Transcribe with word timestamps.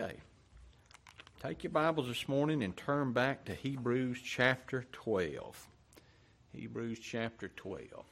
Okay. 0.00 0.16
Take 1.42 1.64
your 1.64 1.72
Bibles 1.72 2.06
this 2.06 2.28
morning 2.28 2.62
and 2.62 2.76
turn 2.76 3.12
back 3.12 3.46
to 3.46 3.54
Hebrews 3.54 4.20
chapter 4.22 4.84
12. 4.92 5.66
Hebrews 6.52 7.00
chapter 7.00 7.48
12. 7.48 8.04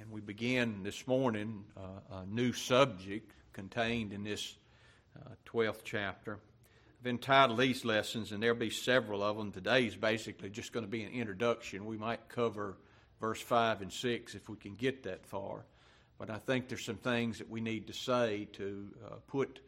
And 0.00 0.12
we 0.12 0.20
begin 0.20 0.84
this 0.84 1.08
morning 1.08 1.64
uh, 1.76 2.18
a 2.18 2.26
new 2.26 2.52
subject 2.52 3.32
contained 3.52 4.12
in 4.12 4.22
this 4.22 4.54
uh, 5.18 5.30
12th 5.46 5.82
chapter. 5.82 6.38
I've 7.00 7.08
entitled 7.08 7.58
these 7.58 7.84
lessons, 7.84 8.30
and 8.30 8.40
there'll 8.40 8.56
be 8.56 8.70
several 8.70 9.24
of 9.24 9.36
them. 9.36 9.50
Today's 9.50 9.96
basically 9.96 10.50
just 10.50 10.72
going 10.72 10.84
to 10.86 10.90
be 10.90 11.02
an 11.02 11.10
introduction. 11.10 11.84
We 11.84 11.96
might 11.96 12.28
cover 12.28 12.76
verse 13.20 13.40
5 13.40 13.82
and 13.82 13.92
6 13.92 14.36
if 14.36 14.48
we 14.48 14.56
can 14.56 14.76
get 14.76 15.02
that 15.02 15.26
far. 15.26 15.64
But 16.16 16.30
I 16.30 16.38
think 16.38 16.68
there's 16.68 16.84
some 16.84 16.98
things 16.98 17.38
that 17.38 17.50
we 17.50 17.60
need 17.60 17.88
to 17.88 17.92
say 17.92 18.46
to 18.52 18.88
uh, 19.04 19.14
put 19.26 19.58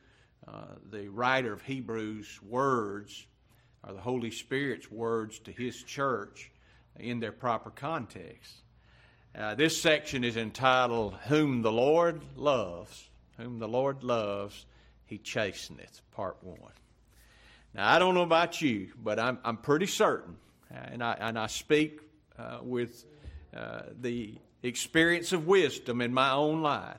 uh, 0.49 0.77
the 0.91 1.09
writer 1.09 1.53
of 1.53 1.63
Hebrews' 1.63 2.41
words, 2.43 3.27
or 3.87 3.95
the 3.95 4.01
Holy 4.01 4.31
Spirit's 4.31 4.91
words 4.91 5.39
to 5.41 5.53
his 5.53 5.83
church 5.83 6.51
in 6.99 7.21
their 7.21 7.33
proper 7.33 7.71
context. 7.71 8.53
Uh, 9.37 9.55
this 9.55 9.81
section 9.81 10.25
is 10.25 10.37
entitled, 10.37 11.15
Whom 11.29 11.63
the 11.63 11.73
Lord 11.73 12.23
Loves. 12.37 13.09
Whom 13.39 13.59
the 13.59 13.69
Lord 13.69 14.03
loves, 14.03 14.65
he 15.05 15.19
chasteneth, 15.19 16.01
part 16.13 16.39
one. 16.41 16.73
Now, 17.75 17.93
I 17.93 17.99
don't 17.99 18.15
know 18.15 18.23
about 18.23 18.63
you, 18.63 18.89
but 18.97 19.19
I'm, 19.19 19.39
I'm 19.45 19.59
pretty 19.59 19.87
certain, 19.87 20.37
uh, 20.75 20.79
and 20.93 21.05
I, 21.05 21.17
and 21.21 21.39
I 21.39 21.47
speak 21.49 22.01
uh, 22.39 22.61
with 22.63 23.05
uh, 23.55 23.83
the 24.01 24.39
experience 24.63 25.33
of 25.33 25.47
wisdom 25.47 26.01
in 26.01 26.15
my 26.15 26.31
own 26.31 26.63
life, 26.63 26.97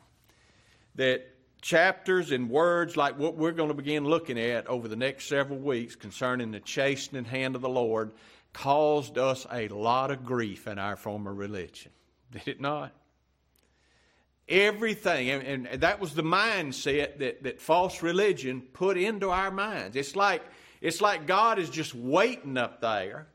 that 0.94 1.28
chapters 1.68 2.32
and 2.32 2.50
words 2.50 2.96
like 2.96 3.20
what 3.20 3.36
we're 3.36 3.52
going 3.52 3.68
to 3.68 3.76
begin 3.76 4.06
looking 4.06 4.40
at 4.40 4.66
over 4.68 4.88
the 4.88 4.96
next 4.96 5.28
several 5.28 5.60
weeks 5.60 5.98
concerning 5.98 6.50
the 6.50 6.62
chastening 6.62 7.26
hand 7.26 7.58
of 7.58 7.62
the 7.62 7.68
Lord 7.68 8.14
caused 8.54 9.18
us 9.18 9.46
a 9.52 9.68
lot 9.68 10.10
of 10.10 10.24
grief 10.24 10.66
in 10.66 10.80
our 10.80 10.96
former 10.96 11.34
religion. 11.34 11.92
Did 12.32 12.48
it 12.48 12.62
not? 12.62 12.94
Everything, 14.48 15.30
and, 15.30 15.68
and 15.68 15.82
that 15.82 16.00
was 16.00 16.14
the 16.14 16.24
mindset 16.24 17.18
that, 17.20 17.44
that 17.44 17.62
false 17.62 18.02
religion 18.02 18.62
put 18.62 18.98
into 18.98 19.30
our 19.30 19.52
minds. 19.52 19.98
It's 19.98 20.16
like, 20.16 20.44
it's 20.80 21.02
like 21.02 21.28
God 21.28 21.60
is 21.60 21.70
just 21.70 21.94
waiting 21.94 22.58
up 22.58 22.80
there. 22.80 23.28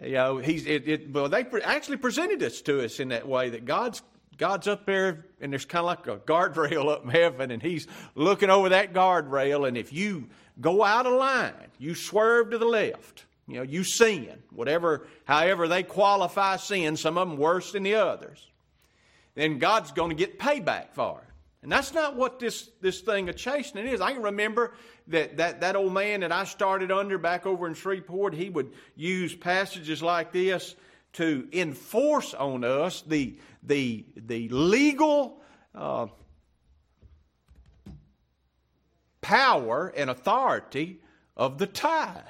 You 0.00 0.12
know, 0.12 0.38
he's, 0.38 0.64
it, 0.64 0.86
it, 0.86 1.12
well, 1.12 1.28
they 1.28 1.44
actually 1.64 1.96
presented 1.96 2.38
this 2.38 2.62
to 2.62 2.84
us 2.84 3.00
in 3.00 3.08
that 3.08 3.26
way 3.26 3.50
that 3.50 3.64
God's 3.64 4.00
God's 4.34 4.68
up 4.68 4.86
there, 4.86 5.26
and 5.40 5.52
there's 5.52 5.64
kind 5.64 5.80
of 5.80 5.86
like 5.86 6.06
a 6.06 6.16
guardrail 6.18 6.90
up 6.90 7.04
in 7.04 7.10
heaven, 7.10 7.50
and 7.50 7.62
He's 7.62 7.86
looking 8.14 8.50
over 8.50 8.70
that 8.70 8.92
guardrail. 8.92 9.66
And 9.66 9.76
if 9.76 9.92
you 9.92 10.28
go 10.60 10.84
out 10.84 11.06
of 11.06 11.14
line, 11.14 11.52
you 11.78 11.94
swerve 11.94 12.50
to 12.50 12.58
the 12.58 12.66
left, 12.66 13.24
you 13.46 13.56
know, 13.56 13.62
you 13.62 13.84
sin, 13.84 14.42
whatever, 14.50 15.06
however 15.24 15.68
they 15.68 15.82
qualify 15.82 16.56
sin, 16.56 16.96
some 16.96 17.18
of 17.18 17.28
them 17.28 17.38
worse 17.38 17.72
than 17.72 17.82
the 17.82 17.94
others, 17.94 18.50
then 19.34 19.58
God's 19.58 19.92
going 19.92 20.10
to 20.10 20.16
get 20.16 20.38
payback 20.38 20.92
for 20.92 21.20
it. 21.20 21.34
And 21.62 21.72
that's 21.72 21.94
not 21.94 22.14
what 22.14 22.38
this, 22.38 22.68
this 22.82 23.00
thing 23.00 23.30
of 23.30 23.36
chastening 23.36 23.86
is. 23.86 24.02
I 24.02 24.12
can 24.12 24.22
remember 24.22 24.74
that, 25.08 25.38
that 25.38 25.62
that 25.62 25.76
old 25.76 25.94
man 25.94 26.20
that 26.20 26.30
I 26.30 26.44
started 26.44 26.92
under 26.92 27.16
back 27.16 27.46
over 27.46 27.66
in 27.66 27.72
Shreveport, 27.72 28.34
he 28.34 28.50
would 28.50 28.74
use 28.96 29.34
passages 29.34 30.02
like 30.02 30.30
this 30.30 30.76
to 31.14 31.48
enforce 31.52 32.34
on 32.34 32.64
us 32.64 33.02
the, 33.02 33.36
the, 33.62 34.04
the 34.16 34.48
legal 34.48 35.40
uh, 35.74 36.06
power 39.20 39.92
and 39.96 40.10
authority 40.10 41.00
of 41.36 41.58
the 41.58 41.66
tithe. 41.66 42.20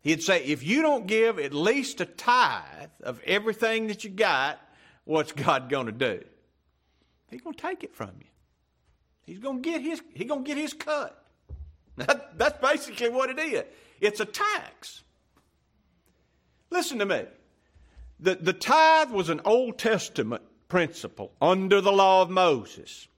He'd 0.00 0.22
say, 0.22 0.44
if 0.44 0.62
you 0.62 0.82
don't 0.82 1.06
give 1.06 1.38
at 1.38 1.52
least 1.52 2.00
a 2.00 2.06
tithe 2.06 2.90
of 3.02 3.20
everything 3.24 3.88
that 3.88 4.04
you 4.04 4.10
got, 4.10 4.60
what's 5.04 5.32
God 5.32 5.68
going 5.68 5.86
to 5.86 5.92
do? 5.92 6.24
He's 7.28 7.40
going 7.40 7.54
to 7.54 7.62
take 7.62 7.82
it 7.82 7.94
from 7.94 8.12
you. 8.20 8.26
He's 9.26 9.40
going 9.40 9.62
to 9.62 9.68
get 9.68 9.82
his, 9.82 10.00
he's 10.14 10.28
going 10.28 10.44
to 10.44 10.48
get 10.48 10.56
his 10.56 10.72
cut. 10.72 11.22
That, 11.96 12.36
that's 12.36 12.60
basically 12.60 13.08
what 13.08 13.30
it 13.30 13.38
is. 13.38 13.64
It's 14.02 14.20
a 14.20 14.26
tax. 14.26 15.02
Listen 16.70 16.98
to 16.98 17.06
me. 17.06 17.24
The, 18.18 18.34
the 18.36 18.52
tithe 18.52 19.10
was 19.10 19.28
an 19.28 19.40
Old 19.44 19.78
Testament 19.78 20.42
principle 20.68 21.32
under 21.40 21.80
the 21.80 21.92
law 21.92 22.22
of 22.22 22.30
Moses. 22.30 23.08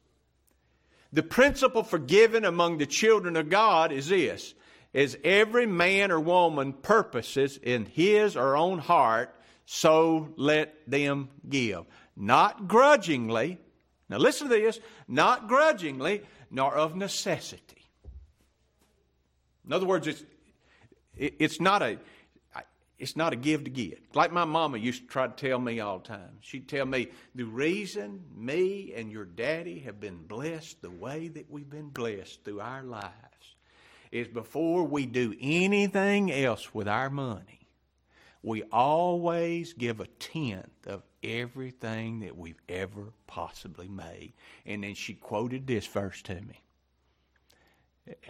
The 1.12 1.22
principle 1.22 1.82
for 1.82 1.98
giving 1.98 2.44
among 2.44 2.78
the 2.78 2.86
children 2.86 3.36
of 3.36 3.48
God 3.48 3.92
is 3.92 4.09
this 4.09 4.54
as 4.94 5.16
every 5.22 5.66
man 5.66 6.10
or 6.10 6.20
woman 6.20 6.72
purposes 6.72 7.59
in 7.62 7.86
his 7.86 8.36
or 8.36 8.56
own 8.56 8.78
heart, 8.78 9.34
so 9.66 10.32
let 10.36 10.75
them 10.91 11.28
give. 11.48 11.84
Not 12.16 12.69
grudgingly, 12.69 13.59
now 14.09 14.19
listen 14.19 14.48
to 14.48 14.54
this, 14.54 14.80
not 15.06 15.47
grudgingly, 15.47 16.22
nor 16.50 16.75
of 16.75 16.97
necessity. 16.97 17.62
In 19.66 19.72
other 19.72 19.86
words, 19.86 20.06
it's, 20.06 20.25
it's 21.16 21.60
not 21.60 21.82
a 21.82 21.98
it's 22.98 23.16
not 23.16 23.32
a 23.32 23.36
give 23.36 23.64
to 23.64 23.70
get. 23.70 24.03
Like 24.14 24.32
my 24.32 24.44
mama 24.44 24.78
used 24.78 25.03
to 25.03 25.09
try 25.09 25.26
to 25.28 25.48
tell 25.48 25.59
me 25.59 25.81
all 25.81 25.98
the 25.98 26.09
time. 26.09 26.38
She'd 26.41 26.69
tell 26.69 26.86
me, 26.86 27.09
the 27.34 27.44
reason 27.44 28.25
me 28.36 28.92
and 28.97 29.10
your 29.10 29.25
daddy 29.25 29.78
have 29.81 30.00
been 30.00 30.26
blessed 30.26 30.82
the 30.82 30.91
way 30.91 31.28
that 31.28 31.50
we've 31.50 31.70
been 31.70 31.91
blessed 31.91 32.44
through 32.44 32.60
our 32.60 32.82
lives 32.82 33.14
is 34.10 34.26
before 34.26 34.84
we 34.84 35.06
do 35.06 35.34
anything 35.41 36.32
else 36.32 36.75
with 36.75 36.88
our 36.88 37.10
money, 37.10 37.60
we 38.42 38.62
always 38.72 39.72
give 39.75 40.00
a 40.00 40.06
tenth 40.06 40.86
of 40.86 41.03
everything 41.22 42.20
that 42.20 42.36
we've 42.36 42.60
ever 42.69 43.12
possibly 43.26 43.88
made. 43.88 44.32
And 44.65 44.82
then 44.82 44.94
she 44.94 45.15
quoted 45.15 45.66
this 45.66 45.86
verse 45.86 46.22
to 46.22 46.34
me. 46.34 46.62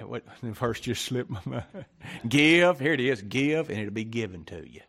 What 0.00 0.24
the 0.42 0.52
verse 0.52 0.80
just 0.80 1.04
slipped 1.04 1.30
my 1.30 1.40
mind. 1.44 1.84
give, 2.28 2.80
here 2.80 2.92
it 2.92 3.00
is, 3.00 3.22
give, 3.22 3.70
and 3.70 3.78
it'll 3.78 3.92
be 3.92 4.04
given 4.04 4.44
to 4.46 4.68
you. 4.68 4.80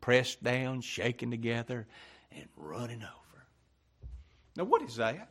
Pressed 0.00 0.42
down, 0.42 0.80
shaken 0.80 1.30
together, 1.30 1.86
and 2.32 2.46
running 2.56 3.02
over. 3.02 3.46
Now, 4.56 4.64
what 4.64 4.82
is 4.82 4.96
that? 4.96 5.30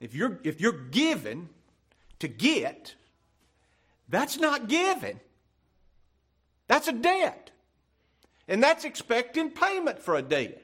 If 0.00 0.14
you're 0.14 0.40
if 0.42 0.60
you're 0.60 0.72
given 0.72 1.48
to 2.18 2.28
get, 2.28 2.94
that's 4.08 4.38
not 4.38 4.68
giving. 4.68 5.20
That's 6.68 6.88
a 6.88 6.92
debt. 6.92 7.50
And 8.48 8.62
that's 8.62 8.84
expecting 8.84 9.50
payment 9.50 10.00
for 10.00 10.16
a 10.16 10.22
debt. 10.22 10.62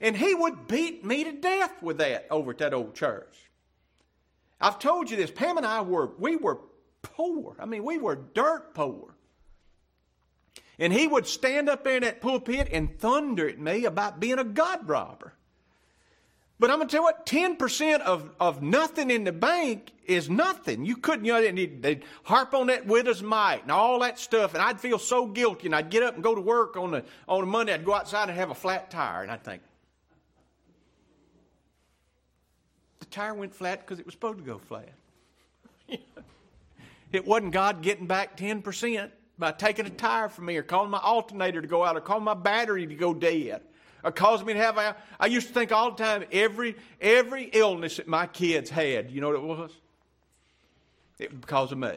And 0.00 0.16
he 0.16 0.34
would 0.34 0.66
beat 0.66 1.04
me 1.04 1.24
to 1.24 1.32
death 1.32 1.82
with 1.82 1.98
that 1.98 2.26
over 2.30 2.50
at 2.50 2.58
that 2.58 2.74
old 2.74 2.94
church. 2.94 3.45
I've 4.60 4.78
told 4.78 5.10
you 5.10 5.16
this. 5.16 5.30
Pam 5.30 5.56
and 5.56 5.66
I 5.66 5.82
were, 5.82 6.10
we 6.18 6.36
were 6.36 6.60
poor. 7.02 7.56
I 7.58 7.66
mean, 7.66 7.84
we 7.84 7.98
were 7.98 8.16
dirt 8.16 8.74
poor. 8.74 9.14
And 10.78 10.92
he 10.92 11.06
would 11.06 11.26
stand 11.26 11.68
up 11.68 11.84
there 11.84 11.96
in 11.96 12.02
that 12.02 12.20
pulpit 12.20 12.68
and 12.70 12.98
thunder 12.98 13.48
at 13.48 13.58
me 13.58 13.84
about 13.84 14.20
being 14.20 14.38
a 14.38 14.44
God 14.44 14.88
robber. 14.88 15.34
But 16.58 16.70
I'm 16.70 16.78
going 16.78 16.88
to 16.88 16.92
tell 16.92 17.02
you 17.02 17.04
what, 17.04 17.26
10% 17.26 18.00
of, 18.00 18.30
of 18.40 18.62
nothing 18.62 19.10
in 19.10 19.24
the 19.24 19.32
bank 19.32 19.92
is 20.06 20.30
nothing. 20.30 20.86
You 20.86 20.96
couldn't, 20.96 21.26
you 21.26 21.32
know, 21.32 21.42
they'd, 21.42 21.82
they'd 21.82 22.04
harp 22.22 22.54
on 22.54 22.68
that 22.68 22.86
with 22.86 23.06
widow's 23.06 23.22
mite 23.22 23.62
and 23.62 23.70
all 23.70 23.98
that 24.00 24.18
stuff, 24.18 24.54
and 24.54 24.62
I'd 24.62 24.80
feel 24.80 24.98
so 24.98 25.26
guilty, 25.26 25.66
and 25.66 25.74
I'd 25.74 25.90
get 25.90 26.02
up 26.02 26.14
and 26.14 26.22
go 26.22 26.34
to 26.34 26.40
work 26.40 26.76
on 26.78 26.92
the, 26.92 27.04
on 27.28 27.40
the 27.40 27.46
Monday, 27.46 27.74
I'd 27.74 27.84
go 27.84 27.92
outside 27.92 28.30
and 28.30 28.38
have 28.38 28.50
a 28.50 28.54
flat 28.54 28.90
tire, 28.90 29.22
and 29.22 29.30
I'd 29.30 29.44
think, 29.44 29.60
the 33.10 33.14
tire 33.14 33.34
went 33.34 33.54
flat 33.54 33.80
because 33.80 33.98
it 33.98 34.06
was 34.06 34.14
supposed 34.14 34.38
to 34.38 34.44
go 34.44 34.58
flat. 34.58 34.92
it 37.12 37.26
wasn't 37.26 37.52
God 37.52 37.82
getting 37.82 38.06
back 38.06 38.36
10% 38.36 39.10
by 39.38 39.52
taking 39.52 39.86
a 39.86 39.90
tire 39.90 40.28
from 40.28 40.46
me 40.46 40.56
or 40.56 40.62
calling 40.62 40.90
my 40.90 40.98
alternator 40.98 41.60
to 41.60 41.68
go 41.68 41.84
out 41.84 41.96
or 41.96 42.00
calling 42.00 42.24
my 42.24 42.34
battery 42.34 42.86
to 42.86 42.94
go 42.94 43.14
dead 43.14 43.62
or 44.02 44.12
causing 44.12 44.46
me 44.46 44.52
to 44.54 44.58
have 44.58 44.78
a, 44.78 44.96
I 45.18 45.26
used 45.26 45.48
to 45.48 45.54
think 45.54 45.72
all 45.72 45.90
the 45.90 46.02
time 46.02 46.24
every 46.32 46.76
every 47.00 47.44
illness 47.52 47.96
that 47.96 48.08
my 48.08 48.26
kids 48.26 48.70
had, 48.70 49.10
you 49.10 49.20
know 49.20 49.28
what 49.28 49.36
it 49.36 49.42
was? 49.42 49.70
It 51.18 51.30
was 51.32 51.40
because 51.40 51.72
of 51.72 51.78
me. 51.78 51.94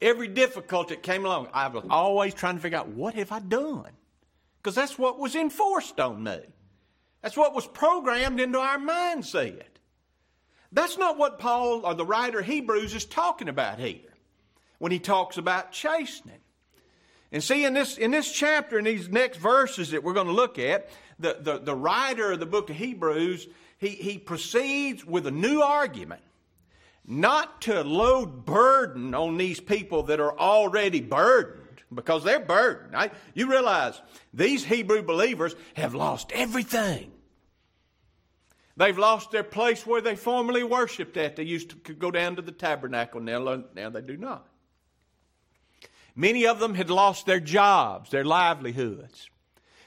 Every 0.00 0.28
difficulty 0.28 0.94
that 0.94 1.02
came 1.02 1.24
along, 1.24 1.48
I 1.52 1.66
was 1.66 1.84
always 1.90 2.32
trying 2.32 2.54
to 2.54 2.60
figure 2.60 2.78
out 2.78 2.88
what 2.88 3.14
have 3.14 3.32
I 3.32 3.40
done? 3.40 3.90
Because 4.62 4.76
that's 4.76 4.98
what 4.98 5.18
was 5.18 5.34
enforced 5.34 5.98
on 5.98 6.22
me. 6.22 6.40
That's 7.22 7.36
what 7.36 7.54
was 7.54 7.66
programmed 7.66 8.40
into 8.40 8.58
our 8.58 8.78
mindset. 8.78 9.62
That's 10.70 10.98
not 10.98 11.18
what 11.18 11.38
Paul 11.38 11.84
or 11.84 11.94
the 11.94 12.04
writer 12.06 12.40
of 12.40 12.46
Hebrews 12.46 12.94
is 12.94 13.04
talking 13.04 13.48
about 13.48 13.78
here 13.78 14.14
when 14.78 14.92
he 14.92 14.98
talks 14.98 15.38
about 15.38 15.72
chastening. 15.72 16.40
And 17.32 17.42
see, 17.42 17.64
in 17.64 17.74
this, 17.74 17.98
in 17.98 18.10
this 18.10 18.30
chapter, 18.32 18.78
in 18.78 18.84
these 18.84 19.08
next 19.08 19.38
verses 19.38 19.90
that 19.90 20.02
we're 20.02 20.14
going 20.14 20.28
to 20.28 20.32
look 20.32 20.58
at, 20.58 20.88
the, 21.18 21.36
the, 21.40 21.58
the 21.58 21.74
writer 21.74 22.32
of 22.32 22.40
the 22.40 22.46
book 22.46 22.70
of 22.70 22.76
Hebrews, 22.76 23.48
he, 23.78 23.88
he 23.88 24.18
proceeds 24.18 25.04
with 25.04 25.26
a 25.26 25.30
new 25.30 25.60
argument. 25.60 26.22
not 27.08 27.62
to 27.62 27.82
load 27.82 28.44
burden 28.44 29.14
on 29.14 29.38
these 29.38 29.60
people 29.60 30.02
that 30.04 30.20
are 30.20 30.38
already 30.38 31.00
burdened 31.00 31.57
because 31.94 32.24
they're 32.24 32.40
burdened. 32.40 33.10
You 33.34 33.50
realize 33.50 34.00
these 34.34 34.64
Hebrew 34.64 35.02
believers 35.02 35.54
have 35.74 35.94
lost 35.94 36.32
everything. 36.34 37.12
They've 38.76 38.98
lost 38.98 39.32
their 39.32 39.44
place 39.44 39.84
where 39.86 40.00
they 40.00 40.14
formerly 40.14 40.62
worshiped 40.62 41.16
at. 41.16 41.34
They 41.36 41.42
used 41.42 41.84
to 41.84 41.94
go 41.94 42.10
down 42.10 42.36
to 42.36 42.42
the 42.42 42.52
tabernacle. 42.52 43.20
Now, 43.20 43.64
now 43.74 43.90
they 43.90 44.02
do 44.02 44.16
not. 44.16 44.46
Many 46.14 46.46
of 46.46 46.60
them 46.60 46.74
had 46.74 46.90
lost 46.90 47.26
their 47.26 47.40
jobs, 47.40 48.10
their 48.10 48.24
livelihoods. 48.24 49.30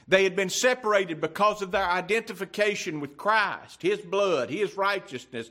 They 0.08 0.24
had 0.24 0.36
been 0.36 0.50
separated 0.50 1.20
because 1.20 1.62
of 1.62 1.70
their 1.70 1.88
identification 1.88 3.00
with 3.00 3.16
Christ, 3.16 3.80
His 3.80 4.00
blood, 4.00 4.50
His 4.50 4.76
righteousness, 4.76 5.50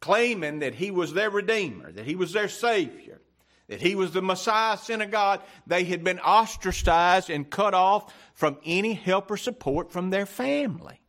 claiming 0.00 0.60
that 0.60 0.74
He 0.74 0.90
was 0.90 1.12
their 1.12 1.30
Redeemer, 1.30 1.92
that 1.92 2.06
He 2.06 2.14
was 2.14 2.32
their 2.32 2.48
Savior 2.48 3.20
that 3.68 3.82
he 3.82 3.94
was 3.94 4.12
the 4.12 4.22
Messiah, 4.22 4.76
son 4.78 5.02
of 5.02 5.10
God, 5.10 5.40
they 5.66 5.84
had 5.84 6.02
been 6.02 6.18
ostracized 6.18 7.30
and 7.30 7.48
cut 7.48 7.74
off 7.74 8.12
from 8.34 8.58
any 8.64 8.94
help 8.94 9.30
or 9.30 9.36
support 9.36 9.92
from 9.92 10.10
their 10.10 10.26
family 10.26 11.00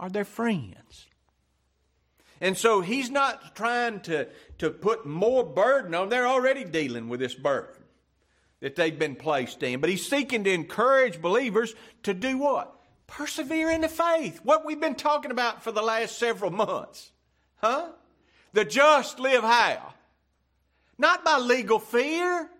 or 0.00 0.08
their 0.08 0.24
friends. 0.24 1.06
And 2.40 2.56
so 2.58 2.80
he's 2.80 3.10
not 3.10 3.54
trying 3.54 4.00
to, 4.00 4.26
to 4.58 4.70
put 4.70 5.06
more 5.06 5.44
burden 5.44 5.94
on. 5.94 6.00
them. 6.02 6.08
They're 6.08 6.26
already 6.26 6.64
dealing 6.64 7.08
with 7.08 7.20
this 7.20 7.34
burden 7.34 7.84
that 8.60 8.74
they've 8.74 8.98
been 8.98 9.14
placed 9.14 9.62
in. 9.62 9.80
But 9.80 9.90
he's 9.90 10.08
seeking 10.08 10.44
to 10.44 10.52
encourage 10.52 11.20
believers 11.20 11.74
to 12.04 12.14
do 12.14 12.38
what? 12.38 12.74
Persevere 13.06 13.70
in 13.70 13.82
the 13.82 13.88
faith. 13.88 14.40
What 14.42 14.64
we've 14.64 14.80
been 14.80 14.94
talking 14.94 15.30
about 15.30 15.62
for 15.62 15.72
the 15.72 15.82
last 15.82 16.18
several 16.18 16.50
months. 16.50 17.12
Huh? 17.56 17.90
The 18.54 18.64
just 18.64 19.20
live 19.20 19.42
how? 19.42 19.94
Not 20.98 21.24
by 21.24 21.38
legal 21.38 21.78
fear 21.78 22.50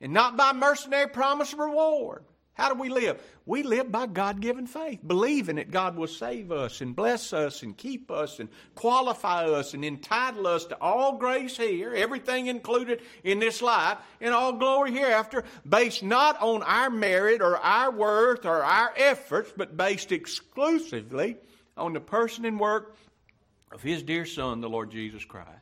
and 0.00 0.12
not 0.12 0.36
by 0.36 0.52
mercenary 0.52 1.08
promise 1.08 1.52
of 1.52 1.60
reward. 1.60 2.24
How 2.54 2.72
do 2.72 2.78
we 2.78 2.90
live? 2.90 3.22
We 3.46 3.62
live 3.62 3.90
by 3.90 4.06
God 4.06 4.40
given 4.40 4.66
faith, 4.66 5.00
believing 5.06 5.56
that 5.56 5.70
God 5.70 5.96
will 5.96 6.06
save 6.06 6.52
us 6.52 6.82
and 6.82 6.94
bless 6.94 7.32
us 7.32 7.62
and 7.62 7.76
keep 7.76 8.10
us 8.10 8.40
and 8.40 8.50
qualify 8.74 9.46
us 9.46 9.72
and 9.72 9.82
entitle 9.84 10.46
us 10.46 10.66
to 10.66 10.76
all 10.78 11.16
grace 11.16 11.56
here, 11.56 11.94
everything 11.94 12.48
included 12.48 13.00
in 13.24 13.38
this 13.38 13.62
life, 13.62 13.98
and 14.20 14.34
all 14.34 14.52
glory 14.52 14.92
hereafter, 14.92 15.44
based 15.66 16.02
not 16.02 16.40
on 16.42 16.62
our 16.62 16.90
merit 16.90 17.40
or 17.40 17.56
our 17.56 17.90
worth 17.90 18.44
or 18.44 18.62
our 18.62 18.92
efforts, 18.96 19.50
but 19.56 19.76
based 19.76 20.12
exclusively 20.12 21.38
on 21.76 21.94
the 21.94 22.00
person 22.00 22.44
and 22.44 22.60
work 22.60 22.96
of 23.72 23.82
His 23.82 24.02
dear 24.02 24.26
Son, 24.26 24.60
the 24.60 24.68
Lord 24.68 24.90
Jesus 24.90 25.24
Christ. 25.24 25.61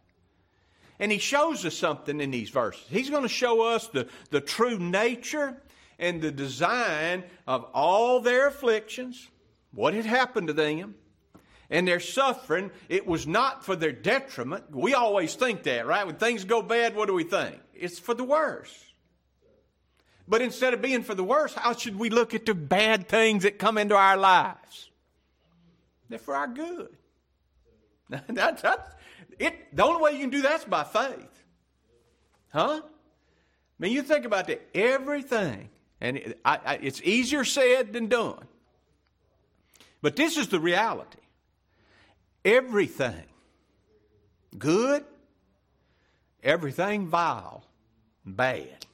And 1.01 1.11
he 1.11 1.19
shows 1.19 1.65
us 1.65 1.77
something 1.77 2.21
in 2.21 2.31
these 2.31 2.51
verses. 2.51 2.85
He's 2.91 3.09
going 3.09 3.23
to 3.23 3.29
show 3.29 3.63
us 3.63 3.89
the, 3.89 4.07
the 4.31 4.41
true 4.41 4.79
nature 4.79 5.57
and 5.99 6.21
the 6.21 6.31
design 6.31 7.25
of 7.47 7.65
all 7.73 8.21
their 8.21 8.47
afflictions, 8.47 9.29
what 9.73 9.95
had 9.95 10.05
happened 10.05 10.49
to 10.49 10.53
them, 10.53 10.95
and 11.71 11.89
their 11.89 12.01
suffering. 12.01 12.71
It 12.91 13.07
was 13.07 13.27
not 13.27 13.65
for 13.65 13.77
their 13.77 13.93
detriment. 13.93 14.71
We 14.71 14.93
always 14.93 15.35
think 15.35 15.63
that, 15.63 15.87
right? 15.87 16.07
When 16.07 16.17
things 16.17 16.45
go 16.45 16.61
bad, 16.61 16.95
what 16.95 17.09
do 17.09 17.15
we 17.15 17.25
think? 17.25 17.59
It's 17.75 17.99
for 17.99 18.13
the 18.13 18.25
worse. 18.25 18.85
But 20.29 20.43
instead 20.43 20.75
of 20.75 20.83
being 20.83 21.03
for 21.03 21.15
the 21.15 21.25
worse, 21.25 21.55
how 21.55 21.73
should 21.75 21.99
we 21.99 22.11
look 22.11 22.35
at 22.35 22.45
the 22.45 22.55
bad 22.55 23.09
things 23.09 23.45
that 23.45 23.59
come 23.59 23.79
into 23.79 23.97
our 23.97 24.19
lives? 24.19 24.91
They're 26.11 26.19
for 26.19 26.37
our 26.37 26.47
good. 26.47 26.95
that's, 28.29 28.63
it, 29.41 29.75
the 29.75 29.83
only 29.83 30.03
way 30.03 30.13
you 30.13 30.19
can 30.21 30.31
do 30.31 30.43
that's 30.43 30.65
by 30.65 30.85
faith. 30.85 31.45
Huh? 32.53 32.83
I 32.85 32.89
mean, 33.79 33.93
you 33.93 34.03
think 34.03 34.27
about 34.27 34.47
that. 34.49 34.61
Everything, 34.75 35.71
and 36.01 36.19
it, 36.19 36.41
I, 36.45 36.59
I, 36.65 36.75
it's 36.83 37.01
easier 37.03 37.45
said 37.45 37.95
than 37.95 38.09
done. 38.09 38.47
But 40.03 40.15
this 40.15 40.37
is 40.37 40.49
the 40.49 40.61
reality. 40.61 41.19
Everything 42.45 43.25
good, 44.59 45.05
everything 46.43 47.07
vile, 47.07 47.65
bad 48.27 48.87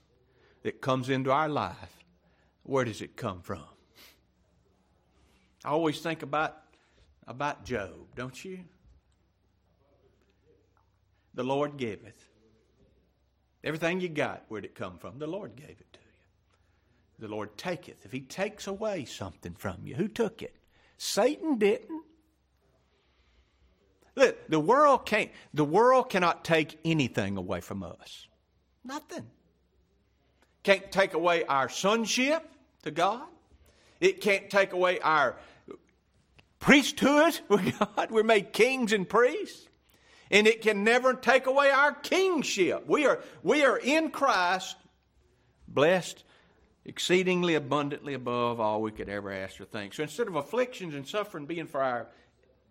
that 0.62 0.80
comes 0.80 1.08
into 1.08 1.32
our 1.32 1.48
life, 1.48 2.04
where 2.62 2.84
does 2.84 3.02
it 3.02 3.16
come 3.16 3.40
from? 3.40 3.64
I 5.64 5.70
always 5.70 5.98
think 5.98 6.22
about 6.22 6.56
about 7.26 7.64
Job, 7.64 8.14
don't 8.14 8.44
you? 8.44 8.60
The 11.36 11.44
Lord 11.44 11.76
giveth. 11.76 12.28
Everything 13.62 14.00
you 14.00 14.08
got, 14.08 14.44
where'd 14.48 14.64
it 14.64 14.74
come 14.74 14.98
from? 14.98 15.18
The 15.18 15.26
Lord 15.26 15.54
gave 15.54 15.68
it 15.68 15.92
to 15.92 15.98
you. 16.00 17.26
The 17.26 17.28
Lord 17.28 17.56
taketh. 17.56 18.04
If 18.04 18.12
He 18.12 18.20
takes 18.20 18.66
away 18.66 19.04
something 19.04 19.54
from 19.54 19.80
you, 19.84 19.94
who 19.94 20.08
took 20.08 20.42
it? 20.42 20.56
Satan 20.98 21.58
didn't. 21.58 22.04
Look, 24.14 24.48
the 24.48 24.58
world 24.58 25.04
can't. 25.04 25.30
The 25.52 25.64
world 25.64 26.08
cannot 26.08 26.42
take 26.42 26.78
anything 26.86 27.36
away 27.36 27.60
from 27.60 27.82
us. 27.82 28.26
Nothing. 28.82 29.26
Can't 30.62 30.90
take 30.90 31.12
away 31.12 31.44
our 31.44 31.68
sonship 31.68 32.48
to 32.84 32.90
God. 32.90 33.26
It 34.00 34.22
can't 34.22 34.48
take 34.48 34.72
away 34.72 35.00
our 35.00 35.36
priesthood 36.60 37.38
with 37.48 37.78
God. 37.96 38.10
We're 38.10 38.22
made 38.22 38.54
kings 38.54 38.94
and 38.94 39.06
priests 39.06 39.68
and 40.30 40.46
it 40.46 40.62
can 40.62 40.84
never 40.84 41.14
take 41.14 41.46
away 41.46 41.70
our 41.70 41.92
kingship. 41.92 42.86
We 42.86 43.06
are, 43.06 43.20
we 43.42 43.64
are 43.64 43.78
in 43.78 44.10
Christ, 44.10 44.76
blessed 45.68 46.24
exceedingly 46.84 47.54
abundantly 47.54 48.14
above 48.14 48.60
all 48.60 48.80
we 48.80 48.92
could 48.92 49.08
ever 49.08 49.32
ask 49.32 49.60
or 49.60 49.64
think. 49.64 49.92
So 49.94 50.04
instead 50.04 50.28
of 50.28 50.36
afflictions 50.36 50.94
and 50.94 51.06
suffering 51.06 51.46
being 51.46 51.66
for 51.66 51.82
our, 51.82 52.06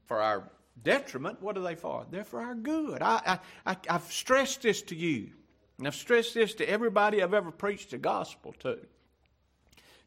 for 0.06 0.22
our 0.22 0.50
detriment, 0.82 1.42
what 1.42 1.58
are 1.58 1.62
they 1.62 1.76
for? 1.76 2.06
They're 2.10 2.24
for 2.24 2.42
our 2.42 2.56
good. 2.56 3.02
I, 3.02 3.40
I, 3.66 3.76
I, 3.88 3.94
have 3.94 4.12
stressed 4.12 4.62
this 4.62 4.82
to 4.84 4.96
you, 4.96 5.32
and 5.78 5.88
I've 5.88 5.96
stressed 5.96 6.34
this 6.34 6.54
to 6.56 6.70
everybody 6.70 7.22
I've 7.22 7.34
ever 7.34 7.52
preached 7.52 7.92
the 7.92 7.98
gospel 7.98 8.54
to. 8.60 8.80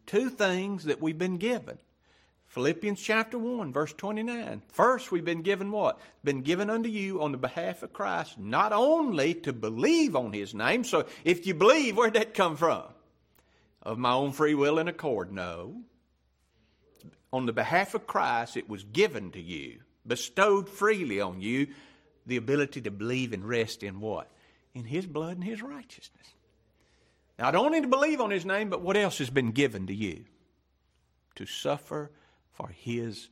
Two 0.06 0.30
things 0.30 0.84
that 0.84 1.02
we've 1.02 1.18
been 1.18 1.36
given 1.36 1.78
Philippians 2.48 3.00
chapter 3.00 3.38
1, 3.38 3.72
verse 3.72 3.92
29. 3.92 4.62
First, 4.68 5.12
we've 5.12 5.24
been 5.24 5.42
given 5.42 5.70
what? 5.70 6.00
Been 6.24 6.40
given 6.40 6.70
unto 6.70 6.88
you 6.88 7.22
on 7.22 7.32
the 7.32 7.38
behalf 7.38 7.82
of 7.82 7.92
Christ, 7.92 8.38
not 8.38 8.72
only 8.72 9.34
to 9.34 9.52
believe 9.52 10.16
on 10.16 10.32
his 10.32 10.54
name. 10.54 10.82
So 10.82 11.06
if 11.24 11.46
you 11.46 11.54
believe, 11.54 11.96
where'd 11.96 12.14
that 12.14 12.32
come 12.32 12.56
from? 12.56 12.84
Of 13.82 13.98
my 13.98 14.12
own 14.12 14.32
free 14.32 14.54
will 14.54 14.78
and 14.78 14.88
accord? 14.88 15.30
No. 15.30 15.82
On 17.32 17.44
the 17.44 17.52
behalf 17.52 17.94
of 17.94 18.06
Christ, 18.06 18.56
it 18.56 18.68
was 18.68 18.82
given 18.82 19.30
to 19.32 19.40
you, 19.40 19.80
bestowed 20.06 20.70
freely 20.70 21.20
on 21.20 21.42
you, 21.42 21.68
the 22.24 22.38
ability 22.38 22.80
to 22.80 22.90
believe 22.90 23.34
and 23.34 23.46
rest 23.46 23.82
in 23.82 24.00
what? 24.00 24.30
In 24.74 24.84
his 24.84 25.06
blood 25.06 25.36
and 25.36 25.44
his 25.44 25.62
righteousness. 25.62 26.26
Don't 27.38 27.72
need 27.72 27.82
to 27.82 27.88
believe 27.88 28.22
on 28.22 28.30
his 28.30 28.46
name, 28.46 28.70
but 28.70 28.80
what 28.80 28.96
else 28.96 29.18
has 29.18 29.30
been 29.30 29.52
given 29.52 29.86
to 29.86 29.94
you? 29.94 30.24
To 31.36 31.44
suffer 31.46 32.10
for 32.58 32.68
his 32.68 33.28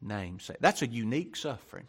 name's 0.00 0.44
sake. 0.44 0.56
That's 0.60 0.82
a 0.82 0.86
unique 0.86 1.36
suffering. 1.36 1.86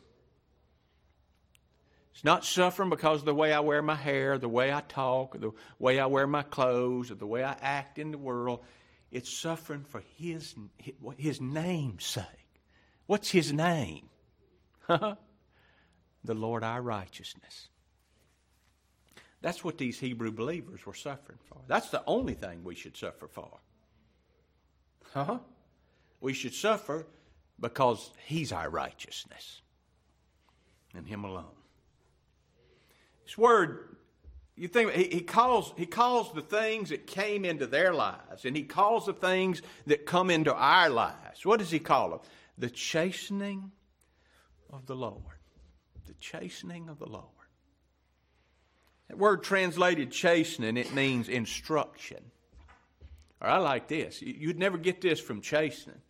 It's 2.14 2.26
not 2.26 2.44
suffering 2.44 2.90
because 2.90 3.22
of 3.22 3.26
the 3.26 3.34
way 3.34 3.54
I 3.54 3.62
wear 3.62 3.82
my 3.82 3.96
hair, 3.96 4.38
the 4.38 4.50
way 4.50 4.74
I 4.74 4.82
talk, 4.82 5.36
or 5.36 5.40
the 5.40 5.52
way 5.80 6.00
I 6.00 6.06
wear 6.08 6.28
my 6.28 6.44
clothes, 6.44 7.10
or 7.10 7.16
the 7.16 7.26
way 7.26 7.44
I 7.44 7.56
act 7.62 7.98
in 7.98 8.12
the 8.12 8.18
world. 8.18 8.60
It's 9.12 9.32
suffering 9.32 9.86
for 9.86 10.04
his, 10.18 10.54
his 11.18 11.40
name's 11.40 12.06
sake. 12.06 12.26
What's 13.08 13.32
his 13.32 13.52
name? 13.52 14.10
Huh? 14.82 15.16
The 16.24 16.36
Lord 16.36 16.64
our 16.64 16.84
righteousness. 16.84 17.70
That's 19.42 19.64
what 19.64 19.80
these 19.80 20.00
Hebrew 20.00 20.32
believers 20.32 20.86
were 20.86 20.94
suffering 20.94 21.40
for. 21.46 21.58
That's 21.66 21.90
the 21.90 22.04
only 22.06 22.36
thing 22.36 22.64
we 22.64 22.76
should 22.76 22.96
suffer 22.96 23.28
for. 23.28 23.58
Huh? 25.16 25.40
We 26.22 26.34
should 26.34 26.54
suffer 26.54 27.06
because 27.60 28.12
He's 28.26 28.52
our 28.52 28.70
righteousness 28.70 29.62
and 30.96 31.06
Him 31.08 31.26
alone. 31.26 31.58
This 33.26 33.38
word, 33.38 33.96
you 34.56 34.68
think 34.68 34.92
he, 34.92 35.04
he 35.06 35.22
calls 35.22 35.74
he 35.78 35.86
calls 35.86 36.34
the 36.34 36.42
things 36.42 36.90
that 36.90 37.08
came 37.08 37.46
into 37.46 37.66
their 37.66 37.94
lives, 37.94 38.46
and 38.46 38.56
he 38.56 38.64
calls 38.64 39.06
the 39.06 39.14
things 39.14 39.62
that 39.88 40.06
come 40.06 40.30
into 40.30 40.54
our 40.54 40.90
lives. 40.90 41.46
What 41.46 41.60
does 41.60 41.72
he 41.72 41.80
call 41.80 42.10
them? 42.10 42.20
The 42.58 42.70
chastening 42.70 43.72
of 44.70 44.86
the 44.86 44.96
Lord. 44.96 45.24
The 46.08 46.14
chastening 46.20 46.90
of 46.90 47.00
the 47.00 47.08
Lord. 47.08 47.26
That 49.08 49.18
word 49.18 49.44
translated 49.44 50.12
chastening, 50.12 50.78
it 50.78 50.94
means 50.94 51.28
instruction. 51.30 52.20
Or 53.42 53.48
I 53.48 53.58
like 53.58 53.88
this. 53.88 54.22
You'd 54.22 54.60
never 54.60 54.78
get 54.78 55.02
this 55.02 55.20
from 55.20 55.42
chastening. 55.42 56.02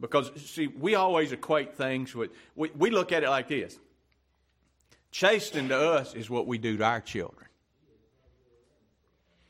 Because, 0.00 0.30
see, 0.36 0.66
we 0.66 0.94
always 0.94 1.32
equate 1.32 1.74
things 1.74 2.14
with, 2.14 2.30
we, 2.54 2.70
we 2.76 2.90
look 2.90 3.12
at 3.12 3.22
it 3.22 3.30
like 3.30 3.48
this 3.48 3.78
Chastening 5.10 5.68
to 5.68 5.78
us 5.78 6.14
is 6.14 6.28
what 6.28 6.46
we 6.46 6.58
do 6.58 6.76
to 6.76 6.84
our 6.84 7.00
children. 7.00 7.46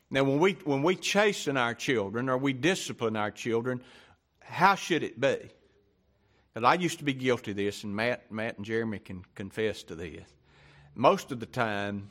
Now, 0.09 0.23
when 0.23 0.39
we, 0.39 0.53
when 0.63 0.83
we 0.83 0.95
chasten 0.95 1.57
our 1.57 1.73
children 1.73 2.29
or 2.29 2.37
we 2.37 2.53
discipline 2.53 3.17
our 3.17 3.31
children, 3.31 3.81
how 4.39 4.75
should 4.75 5.03
it 5.03 5.19
be? 5.19 5.37
Because 6.53 6.63
I 6.63 6.75
used 6.75 6.99
to 6.99 7.03
be 7.03 7.13
guilty 7.13 7.51
of 7.51 7.57
this, 7.57 7.83
and 7.83 7.93
Matt, 7.93 8.31
Matt 8.31 8.55
and 8.55 8.65
Jeremy 8.65 8.99
can 8.99 9.25
confess 9.35 9.83
to 9.83 9.95
this. 9.95 10.23
Most 10.95 11.33
of 11.33 11.41
the 11.41 11.45
time, 11.45 12.09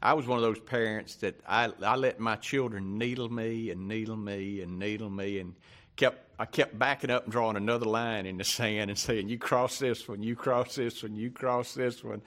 I 0.00 0.14
was 0.14 0.26
one 0.26 0.38
of 0.38 0.42
those 0.42 0.60
parents 0.60 1.16
that 1.16 1.38
I, 1.46 1.70
I 1.82 1.96
let 1.96 2.18
my 2.18 2.36
children 2.36 2.98
needle 2.98 3.28
me 3.28 3.70
and 3.70 3.86
needle 3.86 4.16
me 4.16 4.62
and 4.62 4.78
needle 4.78 5.10
me 5.10 5.38
and 5.38 5.54
kept 5.96 6.24
I 6.38 6.46
kept 6.46 6.76
backing 6.76 7.10
up 7.10 7.24
and 7.24 7.32
drawing 7.32 7.56
another 7.56 7.86
line 7.86 8.26
in 8.26 8.38
the 8.38 8.44
sand 8.44 8.90
and 8.90 8.98
saying, 8.98 9.28
You 9.28 9.38
cross 9.38 9.78
this 9.78 10.08
one, 10.08 10.22
you 10.22 10.34
cross 10.34 10.74
this 10.74 11.02
one, 11.02 11.14
you 11.14 11.30
cross 11.30 11.74
this 11.74 12.02
one. 12.02 12.22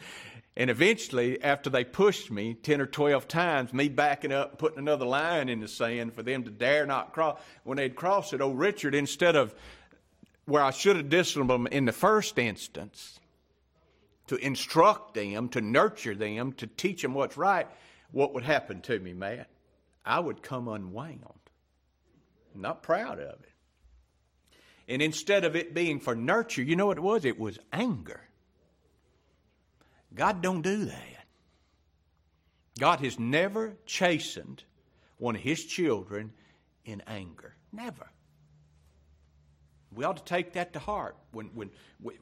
And 0.55 0.69
eventually, 0.69 1.43
after 1.43 1.69
they 1.69 1.83
pushed 1.83 2.31
me 2.31 2.55
10 2.55 2.81
or 2.81 2.87
12 2.87 3.27
times, 3.27 3.73
me 3.73 3.89
backing 3.89 4.31
up 4.31 4.51
and 4.51 4.59
putting 4.59 4.79
another 4.79 5.05
line 5.05 5.49
in 5.49 5.59
the 5.59 5.67
sand 5.67 6.13
for 6.13 6.23
them 6.23 6.43
to 6.45 6.49
dare 6.49 6.85
not 6.85 7.13
cross, 7.13 7.39
when 7.63 7.77
they'd 7.77 7.95
cross 7.95 8.33
it, 8.33 8.41
old 8.41 8.57
Richard, 8.57 8.95
instead 8.95 9.35
of 9.35 9.53
where 10.45 10.63
I 10.63 10.71
should 10.71 10.95
have 10.95 11.09
disciplined 11.09 11.49
them 11.49 11.67
in 11.67 11.85
the 11.85 11.91
first 11.91 12.39
instance, 12.39 13.19
to 14.27 14.35
instruct 14.37 15.13
them, 15.13 15.49
to 15.49 15.61
nurture 15.61 16.15
them, 16.15 16.53
to 16.53 16.65
teach 16.65 17.01
them 17.01 17.13
what's 17.13 17.37
right, 17.37 17.67
what 18.11 18.33
would 18.33 18.43
happen 18.43 18.81
to 18.81 18.97
me, 18.99 19.13
Matt? 19.13 19.49
I 20.05 20.19
would 20.19 20.41
come 20.41 20.69
unwound. 20.69 21.21
Not 22.55 22.81
proud 22.81 23.19
of 23.19 23.43
it. 23.43 23.56
And 24.87 25.01
instead 25.01 25.43
of 25.43 25.55
it 25.55 25.73
being 25.73 25.99
for 25.99 26.15
nurture, 26.15 26.63
you 26.63 26.75
know 26.75 26.87
what 26.87 26.97
it 26.97 27.03
was? 27.03 27.25
It 27.25 27.39
was 27.39 27.59
anger. 27.73 28.21
God 30.13 30.41
don't 30.41 30.61
do 30.61 30.85
that. 30.85 31.25
God 32.79 32.99
has 33.01 33.19
never 33.19 33.73
chastened 33.85 34.63
one 35.17 35.35
of 35.35 35.41
his 35.41 35.65
children 35.65 36.31
in 36.85 37.01
anger. 37.07 37.55
Never. 37.71 38.07
We 39.93 40.03
ought 40.05 40.17
to 40.17 40.23
take 40.23 40.53
that 40.53 40.73
to 40.73 40.79
heart. 40.79 41.17
When, 41.31 41.47
when 41.47 41.71
we, 42.01 42.13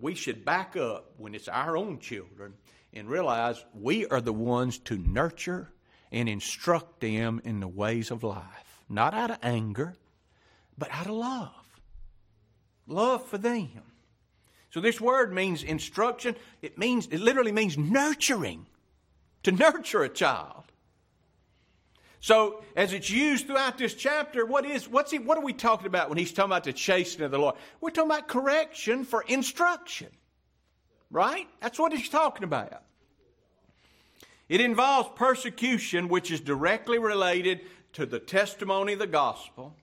we 0.00 0.14
should 0.14 0.44
back 0.44 0.76
up 0.76 1.12
when 1.16 1.34
it's 1.34 1.48
our 1.48 1.76
own 1.76 1.98
children 1.98 2.54
and 2.92 3.08
realize 3.08 3.64
we 3.74 4.06
are 4.06 4.20
the 4.20 4.32
ones 4.32 4.78
to 4.78 4.98
nurture 4.98 5.72
and 6.10 6.28
instruct 6.28 7.00
them 7.00 7.40
in 7.44 7.60
the 7.60 7.68
ways 7.68 8.10
of 8.10 8.22
life. 8.22 8.84
Not 8.88 9.14
out 9.14 9.30
of 9.30 9.38
anger, 9.42 9.94
but 10.76 10.90
out 10.92 11.06
of 11.06 11.14
love. 11.14 11.61
Love 12.92 13.26
for 13.26 13.38
them. 13.38 13.82
So 14.70 14.80
this 14.80 15.00
word 15.00 15.32
means 15.32 15.62
instruction. 15.62 16.36
It 16.60 16.78
means 16.78 17.06
it 17.08 17.20
literally 17.20 17.52
means 17.52 17.76
nurturing. 17.76 18.66
To 19.44 19.52
nurture 19.52 20.04
a 20.04 20.08
child. 20.08 20.62
So 22.20 22.62
as 22.76 22.92
it's 22.92 23.10
used 23.10 23.48
throughout 23.48 23.76
this 23.76 23.94
chapter, 23.94 24.46
what 24.46 24.64
is 24.64 24.88
what's 24.88 25.10
he 25.10 25.18
what 25.18 25.36
are 25.36 25.44
we 25.44 25.52
talking 25.52 25.88
about 25.88 26.08
when 26.08 26.18
he's 26.18 26.32
talking 26.32 26.50
about 26.50 26.64
the 26.64 26.72
chastening 26.72 27.24
of 27.24 27.32
the 27.32 27.38
Lord? 27.38 27.56
We're 27.80 27.90
talking 27.90 28.10
about 28.10 28.28
correction 28.28 29.04
for 29.04 29.22
instruction. 29.22 30.08
Right? 31.10 31.48
That's 31.60 31.78
what 31.78 31.92
he's 31.92 32.08
talking 32.08 32.44
about. 32.44 32.82
It 34.48 34.60
involves 34.60 35.10
persecution 35.16 36.08
which 36.08 36.30
is 36.30 36.40
directly 36.40 36.98
related 36.98 37.62
to 37.94 38.06
the 38.06 38.18
testimony 38.20 38.92
of 38.94 39.00
the 39.00 39.06
gospel, 39.06 39.74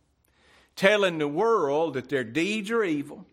telling 0.80 1.18
the 1.18 1.28
world 1.28 1.96
that 1.96 2.08
their 2.08 2.24
deeds 2.24 2.72
are 2.72 2.86
evil, 2.86 3.26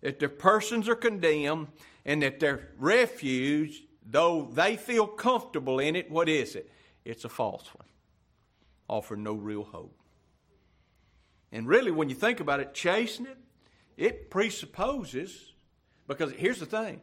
that 0.00 0.18
their 0.18 0.28
persons 0.28 0.88
are 0.88 0.96
condemned, 0.96 1.68
and 2.04 2.20
that 2.24 2.40
their 2.40 2.70
refuge, 2.76 3.84
though 4.04 4.50
they 4.52 4.76
feel 4.76 5.06
comfortable 5.06 5.78
in 5.78 5.94
it, 5.94 6.10
what 6.10 6.28
is 6.28 6.56
it? 6.56 6.68
It's 7.04 7.24
a 7.24 7.28
false 7.28 7.68
one, 7.72 7.86
offer 8.88 9.14
no 9.14 9.32
real 9.32 9.62
hope. 9.62 9.96
And 11.52 11.68
really, 11.68 11.92
when 11.92 12.08
you 12.08 12.16
think 12.16 12.40
about 12.40 12.58
it, 12.58 12.74
chastening, 12.74 13.36
it 13.96 14.28
presupposes, 14.28 15.52
because 16.08 16.32
here's 16.32 16.58
the 16.58 16.66
thing 16.66 17.00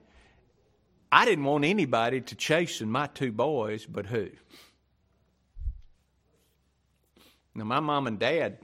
I 1.10 1.24
didn't 1.24 1.46
want 1.46 1.64
anybody 1.64 2.20
to 2.20 2.36
chasten 2.36 2.92
my 2.92 3.08
two 3.08 3.32
boys, 3.32 3.86
but 3.86 4.08
who? 4.08 4.28
Now, 7.56 7.64
my 7.64 7.80
mom 7.80 8.08
and 8.08 8.20
dad, 8.20 8.58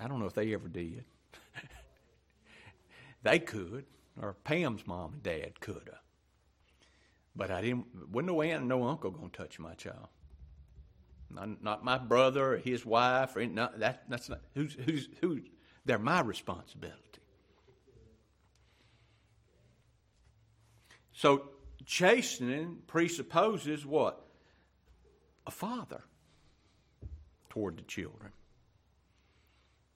I 0.00 0.08
don't 0.08 0.18
know 0.18 0.26
if 0.26 0.34
they 0.34 0.54
ever 0.54 0.68
did. 0.68 1.04
They 3.22 3.38
could, 3.38 3.84
or 4.20 4.34
Pam's 4.44 4.86
mom 4.86 5.12
and 5.12 5.22
dad 5.22 5.60
could 5.60 5.82
have. 5.86 6.00
But 7.36 7.50
I 7.50 7.60
didn't. 7.60 7.86
Wasn't 8.10 8.28
no 8.32 8.42
aunt 8.42 8.60
and 8.60 8.68
no 8.68 8.84
uncle 8.88 9.12
to 9.12 9.28
touch 9.28 9.58
my 9.58 9.74
child. 9.74 10.08
Not, 11.30 11.62
not, 11.62 11.84
my 11.84 11.98
brother 11.98 12.54
or 12.54 12.56
his 12.56 12.84
wife 12.84 13.36
or 13.36 13.46
not, 13.46 13.78
that, 13.80 14.04
that's 14.08 14.28
not 14.28 14.40
who's 14.54 14.74
who's 14.74 15.08
who. 15.20 15.42
They're 15.84 15.98
my 15.98 16.20
responsibility. 16.22 16.96
So 21.12 21.50
chastening 21.84 22.78
presupposes 22.86 23.86
what? 23.86 24.26
A 25.46 25.50
father 25.50 26.02
toward 27.50 27.76
the 27.76 27.82
children. 27.82 28.32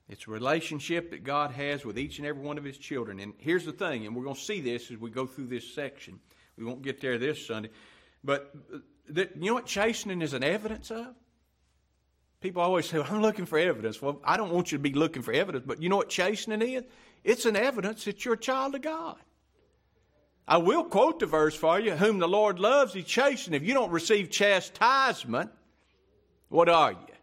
It's 0.07 0.27
a 0.27 0.31
relationship 0.31 1.09
that 1.11 1.23
God 1.23 1.51
has 1.51 1.83
with 1.83 1.97
each 1.97 2.19
and 2.19 2.27
every 2.27 2.43
one 2.43 2.57
of 2.57 2.63
His 2.63 2.77
children. 2.77 3.19
And 3.19 3.33
here's 3.37 3.65
the 3.65 3.71
thing, 3.71 4.05
and 4.05 4.15
we're 4.15 4.23
going 4.23 4.35
to 4.35 4.41
see 4.41 4.61
this 4.61 4.91
as 4.91 4.97
we 4.97 5.09
go 5.09 5.25
through 5.25 5.47
this 5.47 5.73
section. 5.73 6.19
We 6.57 6.63
won't 6.63 6.83
get 6.83 7.01
there 7.01 7.17
this 7.17 7.45
Sunday. 7.45 7.69
But 8.23 8.51
uh, 8.73 8.77
that, 9.09 9.35
you 9.35 9.47
know 9.47 9.55
what 9.55 9.65
chastening 9.65 10.21
is 10.21 10.33
an 10.33 10.43
evidence 10.43 10.91
of? 10.91 11.15
People 12.39 12.61
always 12.61 12.87
say, 12.87 12.99
well, 12.99 13.07
I'm 13.09 13.21
looking 13.21 13.47
for 13.47 13.57
evidence. 13.57 13.99
Well, 14.01 14.21
I 14.23 14.37
don't 14.37 14.51
want 14.51 14.71
you 14.71 14.77
to 14.77 14.81
be 14.81 14.93
looking 14.93 15.23
for 15.23 15.33
evidence, 15.33 15.63
but 15.65 15.81
you 15.81 15.89
know 15.89 15.97
what 15.97 16.09
chastening 16.09 16.61
is? 16.61 16.83
It's 17.23 17.45
an 17.45 17.55
evidence 17.55 18.05
that 18.05 18.23
you're 18.23 18.35
a 18.35 18.37
child 18.37 18.75
of 18.75 18.83
God. 18.83 19.17
I 20.47 20.57
will 20.57 20.83
quote 20.83 21.19
the 21.19 21.25
verse 21.25 21.55
for 21.55 21.79
you 21.79 21.93
Whom 21.93 22.19
the 22.19 22.27
Lord 22.27 22.59
loves, 22.59 22.93
He 22.93 23.01
chastens. 23.01 23.55
If 23.55 23.63
you 23.63 23.73
don't 23.73 23.89
receive 23.89 24.29
chastisement, 24.29 25.49
what 26.49 26.69
are 26.69 26.91
you? 26.91 27.14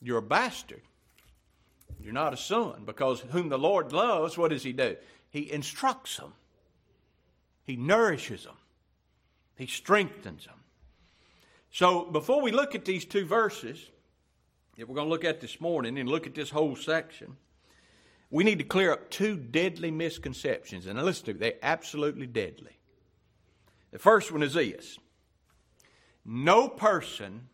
You're 0.00 0.18
a 0.18 0.22
bastard. 0.22 0.82
You're 2.00 2.12
not 2.12 2.32
a 2.32 2.36
son 2.36 2.82
because 2.84 3.20
whom 3.20 3.48
the 3.48 3.58
Lord 3.58 3.92
loves, 3.92 4.38
what 4.38 4.50
does 4.50 4.62
He 4.62 4.72
do? 4.72 4.96
He 5.30 5.50
instructs 5.50 6.16
them, 6.16 6.32
He 7.64 7.76
nourishes 7.76 8.44
them, 8.44 8.56
He 9.56 9.66
strengthens 9.66 10.46
them. 10.46 10.54
So 11.70 12.04
before 12.04 12.40
we 12.40 12.50
look 12.50 12.74
at 12.74 12.84
these 12.84 13.04
two 13.04 13.26
verses 13.26 13.90
that 14.76 14.88
we're 14.88 14.94
going 14.94 15.06
to 15.06 15.10
look 15.10 15.24
at 15.24 15.40
this 15.40 15.60
morning 15.60 15.98
and 15.98 16.08
look 16.08 16.26
at 16.26 16.34
this 16.34 16.50
whole 16.50 16.76
section, 16.76 17.36
we 18.30 18.44
need 18.44 18.58
to 18.58 18.64
clear 18.64 18.92
up 18.92 19.10
two 19.10 19.36
deadly 19.36 19.90
misconceptions. 19.90 20.86
And 20.86 21.02
listen 21.02 21.26
to 21.26 21.34
me, 21.34 21.40
they're 21.40 21.54
absolutely 21.62 22.26
deadly. 22.26 22.78
The 23.90 23.98
first 23.98 24.30
one 24.30 24.42
is 24.42 24.54
this 24.54 24.98
no 26.24 26.68
person 26.68 27.48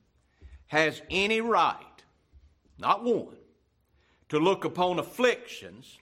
has 0.67 1.01
any 1.11 1.41
right 1.41 1.94
not 2.79 3.05
one, 3.05 3.37
to 4.31 4.39
look 4.39 4.65
upon 4.65 4.99
afflictions 4.99 5.99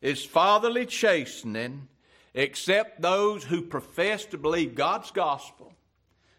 is 0.00 0.24
fatherly 0.24 0.86
chastening, 0.86 1.88
except 2.34 3.00
those 3.00 3.42
who 3.44 3.62
profess 3.62 4.24
to 4.26 4.38
believe 4.38 4.74
God's 4.74 5.10
gospel, 5.10 5.72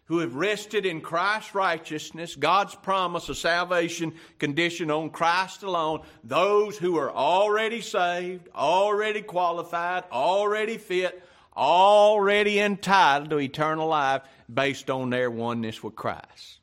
who 0.06 0.18
have 0.18 0.34
rested 0.34 0.86
in 0.86 1.00
Christ's 1.00 1.54
righteousness, 1.54 2.34
God's 2.34 2.74
promise 2.74 3.28
of 3.28 3.36
salvation 3.36 4.14
conditioned 4.38 4.90
on 4.90 5.10
Christ 5.10 5.62
alone, 5.62 6.02
those 6.24 6.78
who 6.78 6.96
are 6.96 7.10
already 7.12 7.80
saved, 7.80 8.48
already 8.54 9.22
qualified, 9.22 10.04
already 10.10 10.78
fit, 10.78 11.22
already 11.54 12.58
entitled 12.60 13.30
to 13.30 13.38
eternal 13.38 13.88
life 13.88 14.22
based 14.52 14.88
on 14.88 15.10
their 15.10 15.30
oneness 15.30 15.82
with 15.82 15.94
Christ. 15.94 16.59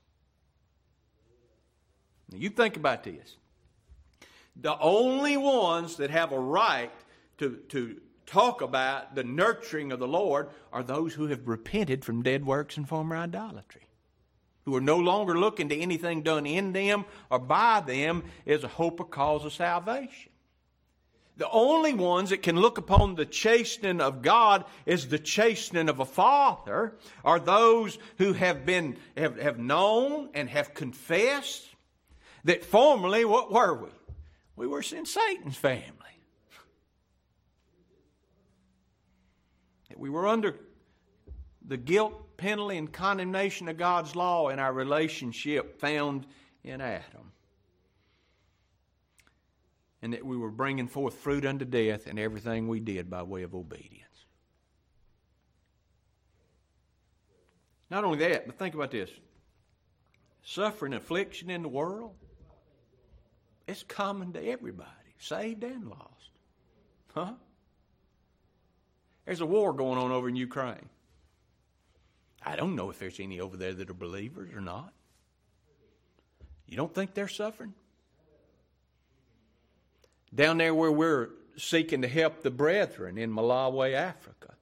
Now, 2.32 2.38
you 2.38 2.50
think 2.50 2.78
about 2.78 3.04
this. 3.04 3.38
The 4.60 4.78
only 4.80 5.38
ones 5.38 5.98
that 5.98 6.10
have 6.10 6.32
a 6.32 6.40
right 6.40 6.92
to, 7.38 7.58
to 7.70 8.02
talk 8.26 8.62
about 8.62 9.16
the 9.16 9.24
nurturing 9.24 9.92
of 9.92 10.00
the 10.00 10.08
Lord 10.08 10.50
are 10.74 10.84
those 10.84 11.14
who 11.14 11.28
have 11.28 11.48
repented 11.48 12.04
from 12.04 12.24
dead 12.24 12.46
works 12.46 12.78
and 12.78 12.88
former 12.88 13.16
idolatry, 13.16 13.88
who 14.66 14.76
are 14.76 14.82
no 14.82 14.98
longer 14.98 15.38
looking 15.38 15.70
to 15.70 15.78
anything 15.78 16.24
done 16.24 16.46
in 16.46 16.74
them 16.74 17.06
or 17.30 17.40
by 17.40 17.82
them 17.82 18.24
as 18.46 18.64
a 18.64 18.68
hope 18.68 19.00
or 19.00 19.06
cause 19.06 19.46
of 19.46 19.54
salvation. 19.54 20.32
The 21.38 21.50
only 21.52 21.94
ones 21.94 22.32
that 22.32 22.42
can 22.42 22.56
look 22.56 22.80
upon 22.80 23.14
the 23.14 23.26
chastening 23.26 24.02
of 24.02 24.24
God 24.24 24.66
as 24.88 25.08
the 25.08 25.20
chastening 25.20 25.88
of 25.88 26.00
a 26.00 26.06
father 26.06 26.96
are 27.24 27.40
those 27.40 28.00
who 28.18 28.34
have 28.34 28.66
been 28.66 28.98
have, 29.16 29.40
have 29.40 29.60
known 29.60 30.30
and 30.34 30.50
have 30.50 30.74
confessed 30.74 31.68
that 32.44 32.64
formerly, 32.64 33.26
what 33.26 33.52
were 33.52 33.74
we? 33.74 33.90
We 34.56 34.68
were 34.68 34.80
in 34.80 35.06
Satan's 35.06 35.56
family. 35.56 35.86
That 39.90 40.00
we 40.00 40.10
were 40.10 40.28
under 40.28 40.56
the 41.66 41.78
guilt, 41.78 42.38
penalty, 42.38 42.78
and 42.78 42.92
condemnation 42.92 43.68
of 43.68 43.78
God's 43.78 44.16
law 44.16 44.50
in 44.50 44.60
our 44.60 44.74
relationship 44.74 45.80
found 45.80 46.26
in 46.64 46.82
Adam. 46.82 47.32
And 50.02 50.14
that 50.14 50.26
we 50.26 50.38
were 50.38 50.52
bringing 50.52 50.88
forth 50.88 51.16
fruit 51.16 51.46
unto 51.46 51.66
death 51.66 52.08
in 52.08 52.18
everything 52.18 52.68
we 52.68 52.80
did 52.80 53.10
by 53.10 53.24
way 53.24 53.44
of 53.44 53.54
obedience. 53.54 54.04
Not 57.90 58.04
only 58.04 58.20
that, 58.20 58.46
but 58.46 58.58
think 58.58 58.76
about 58.76 58.92
this 58.92 59.10
suffering, 60.44 60.94
affliction 60.94 61.50
in 61.50 61.62
the 61.62 61.68
world, 61.68 62.16
it's 63.68 63.84
common 63.84 64.34
to 64.34 64.44
everybody, 64.44 64.90
saved 65.20 65.64
and 65.64 65.90
lost. 65.90 66.32
Huh? 67.14 67.34
There's 69.26 69.42
a 69.42 69.46
war 69.46 69.74
going 69.74 70.00
on 70.00 70.12
over 70.12 70.30
in 70.30 70.36
Ukraine. 70.36 70.90
I 72.46 72.56
don't 72.56 72.76
know 72.76 72.90
if 72.90 72.98
there's 72.98 73.20
any 73.20 73.42
over 73.42 73.58
there 73.58 73.74
that 73.74 73.90
are 73.90 73.94
believers 73.94 74.54
or 74.54 74.62
not. 74.62 74.94
You 76.66 76.78
don't 76.78 76.94
think 76.94 77.14
they're 77.14 77.28
suffering? 77.28 77.74
Down 80.34 80.58
there 80.58 80.76
where 80.76 80.92
we're 80.92 81.30
seeking 81.58 82.04
to 82.04 82.08
help 82.08 82.44
the 82.44 82.52
brethren 82.52 83.18
in 83.18 83.32
Malawi, 83.34 83.94
Africa. 83.94 84.54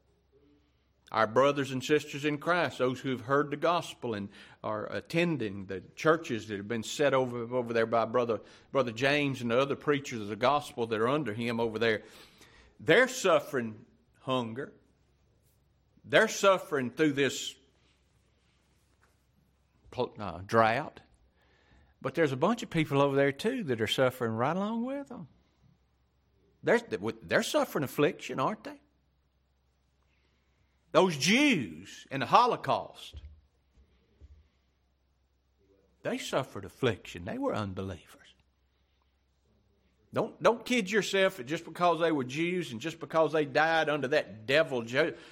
Our 1.16 1.28
brothers 1.28 1.72
and 1.72 1.82
sisters 1.82 2.26
in 2.26 2.40
Christ, 2.40 2.78
those 2.78 3.00
who 3.00 3.12
have 3.12 3.22
heard 3.22 3.50
the 3.50 3.56
gospel 3.56 4.16
and 4.16 4.28
are 4.62 4.92
attending 4.92 5.66
the 5.66 5.82
churches 5.96 6.50
that 6.50 6.58
have 6.58 6.68
been 6.68 6.84
set 6.84 7.14
over, 7.14 7.56
over 7.56 7.72
there 7.72 7.86
by 7.86 8.04
Brother, 8.04 8.42
Brother 8.74 8.92
James 8.92 9.42
and 9.42 9.50
the 9.50 9.58
other 9.58 9.78
preachers 9.78 10.20
of 10.20 10.28
the 10.28 10.36
gospel 10.36 10.88
that 10.88 11.00
are 11.00 11.08
under 11.08 11.34
him 11.34 11.62
over 11.62 11.80
there, 11.80 12.04
they're 12.82 13.08
suffering 13.08 13.76
hunger. 14.24 14.74
They're 16.04 16.28
suffering 16.28 16.92
through 16.92 17.14
this 17.14 17.56
uh, 19.98 20.40
drought. 20.46 21.00
But 22.02 22.16
there's 22.16 22.34
a 22.34 22.38
bunch 22.38 22.62
of 22.62 22.70
people 22.70 23.02
over 23.02 23.16
there 23.16 23.32
too 23.32 23.64
that 23.64 23.80
are 23.80 23.88
suffering 23.88 24.34
right 24.34 24.56
along 24.56 24.84
with 24.84 25.08
them. 25.08 25.30
They're, 26.62 26.82
they're 27.24 27.42
suffering 27.42 27.86
affliction, 27.86 28.42
aren't 28.42 28.66
they? 28.66 28.82
Those 30.96 31.18
Jews 31.18 32.08
in 32.10 32.22
the 32.22 32.26
Holocaust, 32.26 33.16
they 36.04 36.18
suffered 36.18 36.64
affliction. 36.64 37.26
They 37.26 37.38
were 37.38 37.54
unbelievers. 37.54 38.00
Don't, 40.14 40.42
don't 40.42 40.64
kid 40.64 40.90
yourself 40.90 41.36
that 41.36 41.48
just 41.48 41.66
because 41.66 42.00
they 42.00 42.14
were 42.14 42.24
Jews 42.24 42.72
and 42.72 42.80
just 42.80 43.02
because 43.02 43.34
they 43.34 43.44
died 43.44 43.90
under 43.90 44.08
that 44.08 44.48
devil 44.48 44.84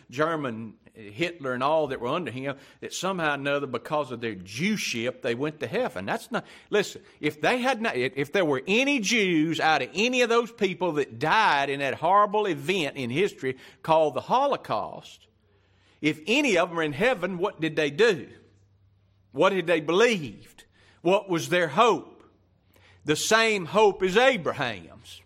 German 0.09 0.73
eh, 0.97 1.11
Hitler 1.11 1.53
and 1.53 1.63
all 1.63 1.87
that 1.87 2.01
were 2.01 2.09
under 2.09 2.29
him, 2.29 2.57
that 2.81 2.93
somehow 2.93 3.31
or 3.31 3.35
another, 3.35 3.65
because 3.65 4.11
of 4.11 4.19
their 4.19 4.35
Jewship, 4.35 5.21
they 5.21 5.33
went 5.33 5.61
to 5.61 5.67
heaven. 5.67 6.05
That's 6.05 6.29
not, 6.29 6.45
listen, 6.71 7.03
if 7.21 7.39
they 7.39 7.59
had 7.59 7.81
not, 7.81 7.95
if 7.95 8.33
there 8.33 8.43
were 8.43 8.63
any 8.67 8.99
Jews 8.99 9.61
out 9.61 9.81
of 9.81 9.87
any 9.93 10.23
of 10.23 10.27
those 10.27 10.51
people 10.51 10.91
that 10.93 11.19
died 11.19 11.69
in 11.69 11.79
that 11.79 11.93
horrible 11.93 12.47
event 12.47 12.97
in 12.97 13.09
history 13.09 13.55
called 13.81 14.13
the 14.13 14.19
Holocaust, 14.19 15.27
if 16.03 16.19
any 16.27 16.55
of 16.59 16.69
them 16.69 16.77
are 16.77 16.83
in 16.83 16.93
heaven, 16.93 17.39
what 17.39 17.59
did 17.59 17.75
they 17.75 17.89
do? 17.89 18.27
What 19.31 19.53
had 19.53 19.65
they 19.65 19.79
believed? 19.79 20.65
What 21.01 21.27
was 21.27 21.49
their 21.49 21.69
hope? 21.69 22.13
the 23.05 23.15
same 23.15 23.65
hope 23.65 24.01
as 24.03 24.17
Abraham's. 24.17 25.21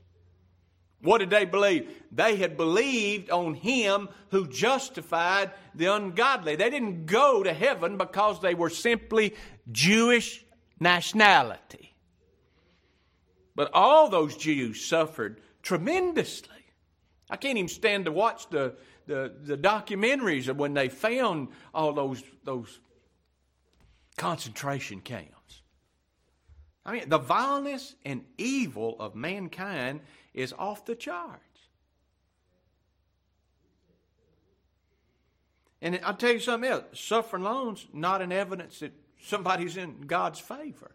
What 1.02 1.20
did 1.20 1.30
they 1.30 1.46
believe? 1.46 1.90
They 2.12 2.38
had 2.38 2.58
believed 2.58 3.30
on 3.30 3.54
him 3.54 4.10
who 4.32 4.48
justified 4.48 5.52
the 5.76 5.86
ungodly. 5.94 6.56
They 6.56 6.70
didn't 6.70 7.06
go 7.06 7.44
to 7.44 7.54
heaven 7.54 7.98
because 7.98 8.42
they 8.42 8.56
were 8.56 8.72
simply 8.72 9.36
Jewish 9.72 10.44
nationality. 10.80 11.94
But 13.56 13.70
all 13.74 14.10
those 14.10 14.36
Jews 14.36 14.84
suffered 14.84 15.42
tremendously. 15.62 16.50
I 17.30 17.38
can't 17.38 17.58
even 17.58 17.70
stand 17.70 18.06
to 18.06 18.12
watch 18.12 18.50
the, 18.50 18.74
the, 19.08 19.34
the 19.44 19.58
documentaries 19.58 20.48
of 20.48 20.58
when 20.58 20.74
they 20.74 20.90
found 20.90 21.48
all 21.74 21.94
those, 21.94 22.22
those 22.44 22.80
concentration 24.18 25.02
camps. 25.02 25.62
I 26.86 26.94
mean, 26.94 27.10
the 27.10 27.18
vileness 27.18 27.96
and 28.06 28.24
evil 28.38 28.96
of 29.00 29.16
mankind 29.16 30.02
is 30.34 30.54
off 30.58 30.86
the 30.86 30.96
charts. 30.96 31.44
And 35.82 36.00
I'll 36.04 36.16
tell 36.16 36.32
you 36.32 36.40
something 36.40 36.70
else 36.70 36.84
suffering 36.94 37.44
lone's 37.44 37.88
not 37.94 38.22
an 38.22 38.32
evidence 38.32 38.80
that 38.80 38.94
somebody's 39.22 39.78
in 39.78 40.02
God's 40.02 40.40
favor. 40.40 40.92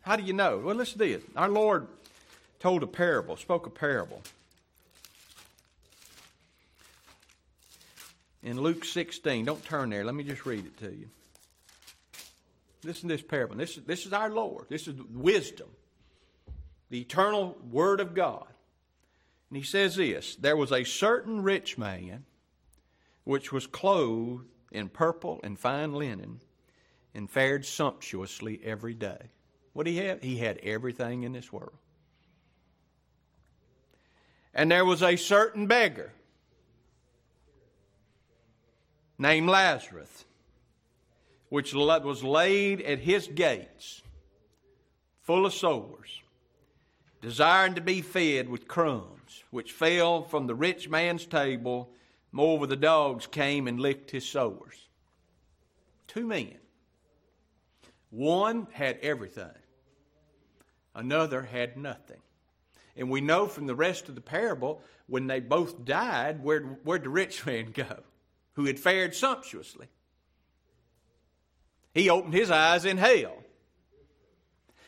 How 0.00 0.16
do 0.16 0.22
you 0.24 0.32
know? 0.32 0.58
Well, 0.58 0.74
listen 0.74 0.98
to 0.98 1.06
this. 1.06 1.22
Our 1.36 1.48
Lord 1.48 1.86
told 2.58 2.82
a 2.82 2.86
parable, 2.86 3.36
spoke 3.36 3.66
a 3.66 3.70
parable. 3.70 4.22
In 8.42 8.60
Luke 8.60 8.84
16, 8.84 9.44
don't 9.44 9.64
turn 9.64 9.90
there. 9.90 10.04
Let 10.04 10.14
me 10.14 10.24
just 10.24 10.44
read 10.44 10.66
it 10.66 10.76
to 10.78 10.90
you. 10.90 11.08
Listen 12.84 13.08
to 13.08 13.14
this 13.14 13.22
parable. 13.22 13.56
This 13.56 13.76
is, 13.76 13.84
this 13.84 14.06
is 14.06 14.12
our 14.12 14.30
Lord. 14.30 14.66
This 14.68 14.88
is 14.88 14.96
wisdom, 15.12 15.68
the 16.90 17.00
eternal 17.00 17.56
Word 17.70 18.00
of 18.00 18.14
God. 18.14 18.46
And 19.48 19.56
he 19.56 19.62
says 19.62 19.96
this 19.96 20.34
There 20.36 20.56
was 20.56 20.72
a 20.72 20.82
certain 20.82 21.42
rich 21.42 21.78
man 21.78 22.24
which 23.24 23.52
was 23.52 23.68
clothed 23.68 24.46
in 24.72 24.88
purple 24.88 25.38
and 25.44 25.56
fine 25.56 25.92
linen 25.92 26.40
and 27.14 27.30
fared 27.30 27.64
sumptuously 27.64 28.60
every 28.64 28.94
day. 28.94 29.30
What 29.72 29.86
did 29.86 29.92
he 29.92 29.98
have? 29.98 30.22
He 30.22 30.38
had 30.38 30.58
everything 30.58 31.22
in 31.22 31.32
this 31.32 31.52
world. 31.52 31.76
And 34.54 34.70
there 34.70 34.84
was 34.84 35.02
a 35.02 35.16
certain 35.16 35.66
beggar 35.66 36.12
named 39.22 39.48
Lazarus 39.48 40.24
which 41.52 41.74
was 41.74 42.24
laid 42.24 42.80
at 42.80 42.98
his 42.98 43.28
gates, 43.28 44.00
full 45.20 45.44
of 45.44 45.52
sores, 45.52 46.22
desiring 47.20 47.74
to 47.74 47.82
be 47.82 48.00
fed 48.00 48.48
with 48.48 48.66
crumbs, 48.66 49.44
which 49.50 49.70
fell 49.70 50.22
from 50.22 50.46
the 50.46 50.54
rich 50.54 50.88
man's 50.88 51.26
table. 51.26 51.90
Moreover, 52.32 52.66
the 52.66 52.74
dogs 52.74 53.26
came 53.26 53.68
and 53.68 53.78
licked 53.78 54.10
his 54.10 54.26
sores. 54.26 54.88
Two 56.06 56.26
men. 56.26 56.56
One 58.08 58.66
had 58.72 58.98
everything, 59.02 59.58
another 60.94 61.42
had 61.42 61.76
nothing. 61.76 62.22
And 62.96 63.10
we 63.10 63.20
know 63.20 63.46
from 63.46 63.66
the 63.66 63.74
rest 63.74 64.08
of 64.08 64.14
the 64.14 64.22
parable, 64.22 64.80
when 65.06 65.26
they 65.26 65.40
both 65.40 65.84
died, 65.84 66.42
where'd, 66.42 66.78
where'd 66.82 67.04
the 67.04 67.10
rich 67.10 67.44
man 67.46 67.72
go? 67.72 67.98
Who 68.54 68.64
had 68.66 68.78
fared 68.78 69.14
sumptuously. 69.14 69.88
He 71.94 72.10
opened 72.10 72.34
his 72.34 72.50
eyes 72.50 72.84
in 72.84 72.98
hell. 72.98 73.36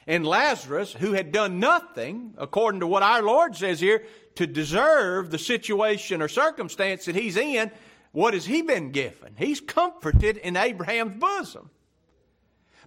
And 0.07 0.27
Lazarus, 0.27 0.93
who 0.93 1.13
had 1.13 1.33
done 1.33 1.61
nothing, 1.61 2.35
according 2.37 2.81
to 2.81 2.87
what 2.87 3.03
our 3.03 3.23
Lord 3.23 3.57
says 3.57 3.81
here, 3.81 4.05
to 4.35 4.47
deserve 4.47 5.31
the 5.31 5.39
situation 5.39 6.21
or 6.21 6.29
circumstance 6.29 7.07
that 7.07 7.15
he's 7.15 7.37
in, 7.37 7.71
what 8.13 8.35
has 8.35 8.45
he 8.45 8.63
been 8.63 8.91
given? 8.91 9.35
He's 9.37 9.61
comforted 9.61 10.37
in 10.37 10.57
Abraham's 10.57 11.17
bosom. 11.17 11.71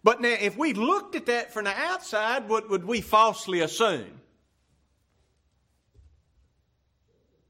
But 0.04 0.22
now, 0.22 0.36
if 0.40 0.58
we 0.58 0.74
looked 0.74 1.16
at 1.16 1.26
that 1.26 1.52
from 1.52 1.66
the 1.66 1.76
outside, 1.76 2.48
what 2.48 2.70
would 2.70 2.86
we 2.86 3.02
falsely 3.02 3.62
assume? 3.62 4.22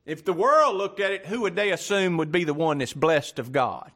If 0.07 0.23
the 0.23 0.31
world 0.31 0.77
looked 0.77 1.01
at 1.01 1.11
it, 1.11 1.25
who 1.25 1.41
would 1.41 1.57
they 1.57 1.71
assume 1.71 2.15
would 2.15 2.31
be 2.31 2.45
the 2.45 2.53
one 2.53 2.77
that's 2.77 2.93
blessed 2.93 3.39
of 3.39 3.51
God? 3.51 3.91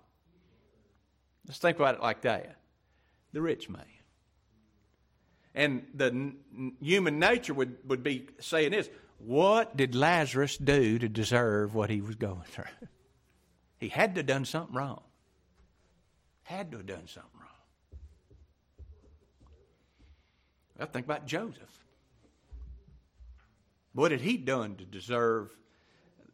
Let's 1.47 1.57
think 1.57 1.77
about 1.77 1.95
it 1.95 2.01
like 2.01 2.21
that 2.21 2.57
the 3.31 3.41
rich 3.41 3.69
man. 3.69 3.85
And 5.55 5.85
the 5.93 6.07
n- 6.07 6.73
human 6.81 7.17
nature 7.17 7.53
would, 7.53 7.77
would 7.87 8.03
be 8.03 8.27
saying 8.39 8.71
this 8.71 8.89
What 9.19 9.77
did 9.77 9.95
Lazarus 9.95 10.57
do 10.57 10.99
to 10.99 11.07
deserve 11.07 11.73
what 11.73 11.89
he 11.89 12.01
was 12.01 12.15
going 12.15 12.43
through? 12.43 12.65
he 13.79 13.87
had 13.87 14.13
to 14.15 14.19
have 14.19 14.25
done 14.27 14.43
something 14.43 14.75
wrong. 14.75 15.01
Had 16.43 16.71
to 16.71 16.77
have 16.77 16.87
done 16.87 17.07
something 17.07 17.31
wrong. 17.39 17.47
Well, 20.77 20.89
think 20.91 21.05
about 21.05 21.25
Joseph. 21.25 21.85
What 23.93 24.11
had 24.11 24.19
he 24.19 24.35
done 24.35 24.75
to 24.75 24.83
deserve 24.83 25.55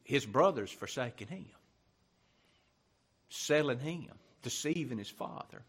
his 0.08 0.26
brothers 0.26 0.72
forsaking 0.72 1.28
him? 1.28 1.46
Selling 3.30 3.80
him, 3.80 4.13
deceiving 4.41 4.98
his 4.98 5.10
father. 5.10 5.63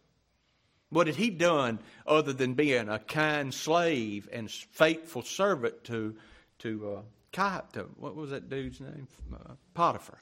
What 0.91 1.09
had 1.09 1.17
he 1.17 1.29
done 1.29 1.81
other 2.07 2.33
than 2.33 2.55
being 2.55 2.89
a 2.89 3.01
kind 3.01 3.53
slave 3.53 4.29
and 4.33 4.49
faithful 4.49 5.23
servant 5.23 5.83
to 5.85 6.15
to 6.61 7.03
uh, 7.35 7.63
to 7.73 7.87
what 7.97 8.15
was 8.15 8.31
that 8.31 8.49
dude's 8.49 8.81
name? 8.81 9.09
Uh, 9.33 9.55
Potiphar. 9.75 10.21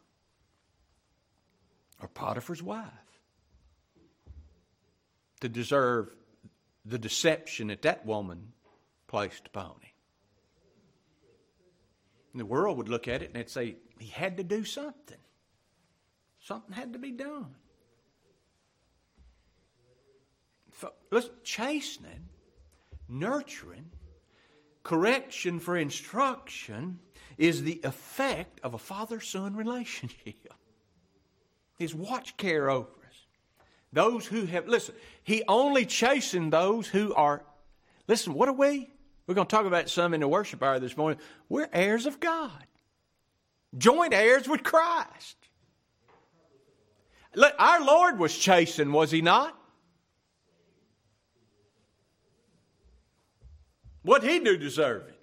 or 2.00 2.08
Potiphar's 2.08 2.62
wife 2.62 2.90
to 5.40 5.48
deserve 5.48 6.08
the 6.86 6.98
deception 6.98 7.68
that 7.68 7.82
that 7.82 8.06
woman 8.06 8.52
placed 9.08 9.46
upon 9.46 9.72
him. 9.82 9.92
And 12.32 12.40
the 12.40 12.46
world 12.46 12.78
would 12.78 12.88
look 12.88 13.08
at 13.08 13.22
it 13.22 13.26
and 13.26 13.34
they'd 13.34 13.50
say, 13.50 13.76
he 13.98 14.08
had 14.08 14.36
to 14.36 14.44
do 14.44 14.64
something. 14.64 15.16
Something 16.40 16.72
had 16.72 16.92
to 16.92 16.98
be 16.98 17.10
done. 17.10 17.54
Listen, 21.10 21.32
chastening, 21.42 22.28
nurturing, 23.08 23.90
correction 24.82 25.58
for 25.58 25.76
instruction 25.76 26.98
is 27.38 27.62
the 27.62 27.80
effect 27.84 28.60
of 28.62 28.74
a 28.74 28.78
father 28.78 29.20
son 29.20 29.56
relationship. 29.56 30.54
His 31.78 31.94
watch 31.94 32.36
care 32.36 32.70
over 32.70 32.88
us. 33.08 33.26
Those 33.92 34.26
who 34.26 34.46
have, 34.46 34.66
listen, 34.68 34.94
he 35.22 35.42
only 35.48 35.86
chastened 35.86 36.52
those 36.52 36.86
who 36.86 37.14
are, 37.14 37.42
listen, 38.08 38.34
what 38.34 38.48
are 38.48 38.52
we? 38.52 38.90
We're 39.26 39.34
going 39.34 39.46
to 39.46 39.50
talk 39.50 39.66
about 39.66 39.88
some 39.88 40.14
in 40.14 40.20
the 40.20 40.28
worship 40.28 40.62
hour 40.62 40.78
this 40.78 40.96
morning. 40.96 41.18
We're 41.48 41.68
heirs 41.72 42.06
of 42.06 42.20
God, 42.20 42.64
joint 43.76 44.14
heirs 44.14 44.48
with 44.48 44.62
Christ. 44.62 45.36
Look, 47.34 47.54
our 47.58 47.84
Lord 47.84 48.18
was 48.18 48.36
chastened, 48.36 48.92
was 48.92 49.10
he 49.10 49.20
not? 49.20 49.56
What 54.02 54.22
he 54.22 54.38
do 54.38 54.56
deserve 54.56 55.08
it? 55.08 55.16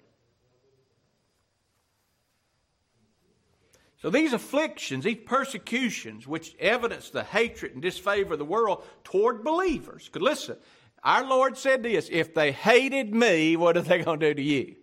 So 4.04 4.10
these 4.10 4.34
afflictions, 4.34 5.04
these 5.04 5.16
persecutions, 5.24 6.26
which 6.26 6.54
evidence 6.60 7.08
the 7.08 7.24
hatred 7.24 7.72
and 7.72 7.80
disfavor 7.80 8.34
of 8.34 8.38
the 8.38 8.44
world 8.44 8.84
toward 9.02 9.42
believers. 9.42 10.04
Because 10.04 10.20
listen, 10.20 10.56
our 11.02 11.26
Lord 11.26 11.56
said 11.56 11.82
this 11.82 12.10
if 12.12 12.34
they 12.34 12.52
hated 12.52 13.14
me, 13.14 13.56
what 13.56 13.78
are 13.78 13.80
they 13.80 14.02
going 14.02 14.20
to 14.20 14.28
do 14.28 14.34
to 14.34 14.42
you? 14.42 14.76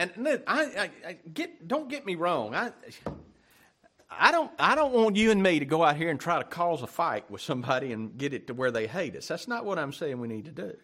And 0.00 0.42
I, 0.46 0.62
I, 0.62 0.90
I, 1.06 1.16
get, 1.34 1.68
don't 1.68 1.90
get 1.90 2.06
me 2.06 2.14
wrong. 2.14 2.54
I, 2.54 2.72
I 4.10 4.32
don't, 4.32 4.50
I 4.58 4.74
don't 4.74 4.94
want 4.94 5.16
you 5.16 5.30
and 5.30 5.42
me 5.42 5.58
to 5.58 5.66
go 5.66 5.84
out 5.84 5.96
here 5.96 6.08
and 6.08 6.18
try 6.18 6.38
to 6.38 6.44
cause 6.44 6.82
a 6.82 6.86
fight 6.86 7.30
with 7.30 7.42
somebody 7.42 7.92
and 7.92 8.16
get 8.16 8.32
it 8.32 8.46
to 8.46 8.54
where 8.54 8.70
they 8.70 8.86
hate 8.86 9.14
us. 9.14 9.28
That's 9.28 9.46
not 9.46 9.66
what 9.66 9.78
I'm 9.78 9.92
saying 9.92 10.18
we 10.18 10.26
need 10.26 10.46
to 10.46 10.52
do. 10.52 10.74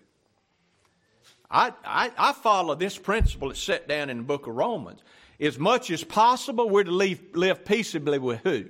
I, 1.51 1.73
I, 1.83 2.13
I 2.19 2.33
follow 2.35 2.75
this 2.75 2.99
principle 2.99 3.49
that's 3.49 3.63
set 3.63 3.89
down 3.89 4.11
in 4.11 4.19
the 4.19 4.23
book 4.23 4.47
of 4.49 4.55
Romans. 4.55 5.01
As 5.41 5.59
much 5.59 5.91
as 5.91 6.05
possible, 6.05 6.69
we're 6.69 6.85
to 6.85 6.91
live, 6.91 7.23
live 7.33 7.65
peaceably 7.65 8.19
with 8.19 8.41
who? 8.41 8.67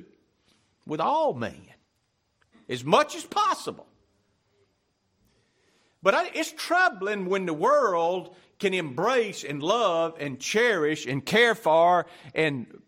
With 0.86 1.00
all 1.00 1.34
men. 1.34 1.60
As 2.68 2.84
much 2.84 3.16
as 3.16 3.24
possible. 3.24 3.88
But 6.06 6.14
I, 6.14 6.30
it's 6.34 6.52
troubling 6.52 7.26
when 7.26 7.46
the 7.46 7.52
world 7.52 8.36
can 8.60 8.72
embrace 8.74 9.42
and 9.42 9.60
love 9.60 10.14
and 10.20 10.38
cherish 10.38 11.04
and 11.04 11.26
care 11.26 11.56
for 11.56 12.06
and 12.32 12.80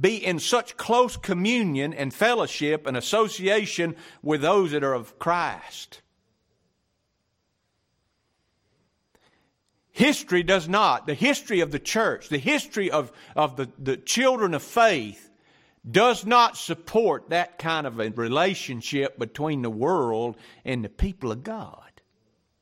be 0.00 0.16
in 0.16 0.38
such 0.38 0.78
close 0.78 1.18
communion 1.18 1.92
and 1.92 2.14
fellowship 2.14 2.86
and 2.86 2.96
association 2.96 3.96
with 4.22 4.40
those 4.40 4.70
that 4.70 4.82
are 4.82 4.94
of 4.94 5.18
Christ. 5.18 6.00
History 9.90 10.42
does 10.42 10.66
not. 10.66 11.06
The 11.06 11.12
history 11.12 11.60
of 11.60 11.70
the 11.70 11.78
church, 11.78 12.30
the 12.30 12.38
history 12.38 12.90
of, 12.90 13.12
of 13.36 13.56
the, 13.56 13.68
the 13.78 13.98
children 13.98 14.54
of 14.54 14.62
faith, 14.62 15.28
does 15.90 16.24
not 16.24 16.56
support 16.56 17.28
that 17.28 17.58
kind 17.58 17.86
of 17.86 18.00
a 18.00 18.08
relationship 18.08 19.18
between 19.18 19.60
the 19.60 19.68
world 19.68 20.38
and 20.64 20.82
the 20.82 20.88
people 20.88 21.30
of 21.30 21.42
God. 21.42 21.91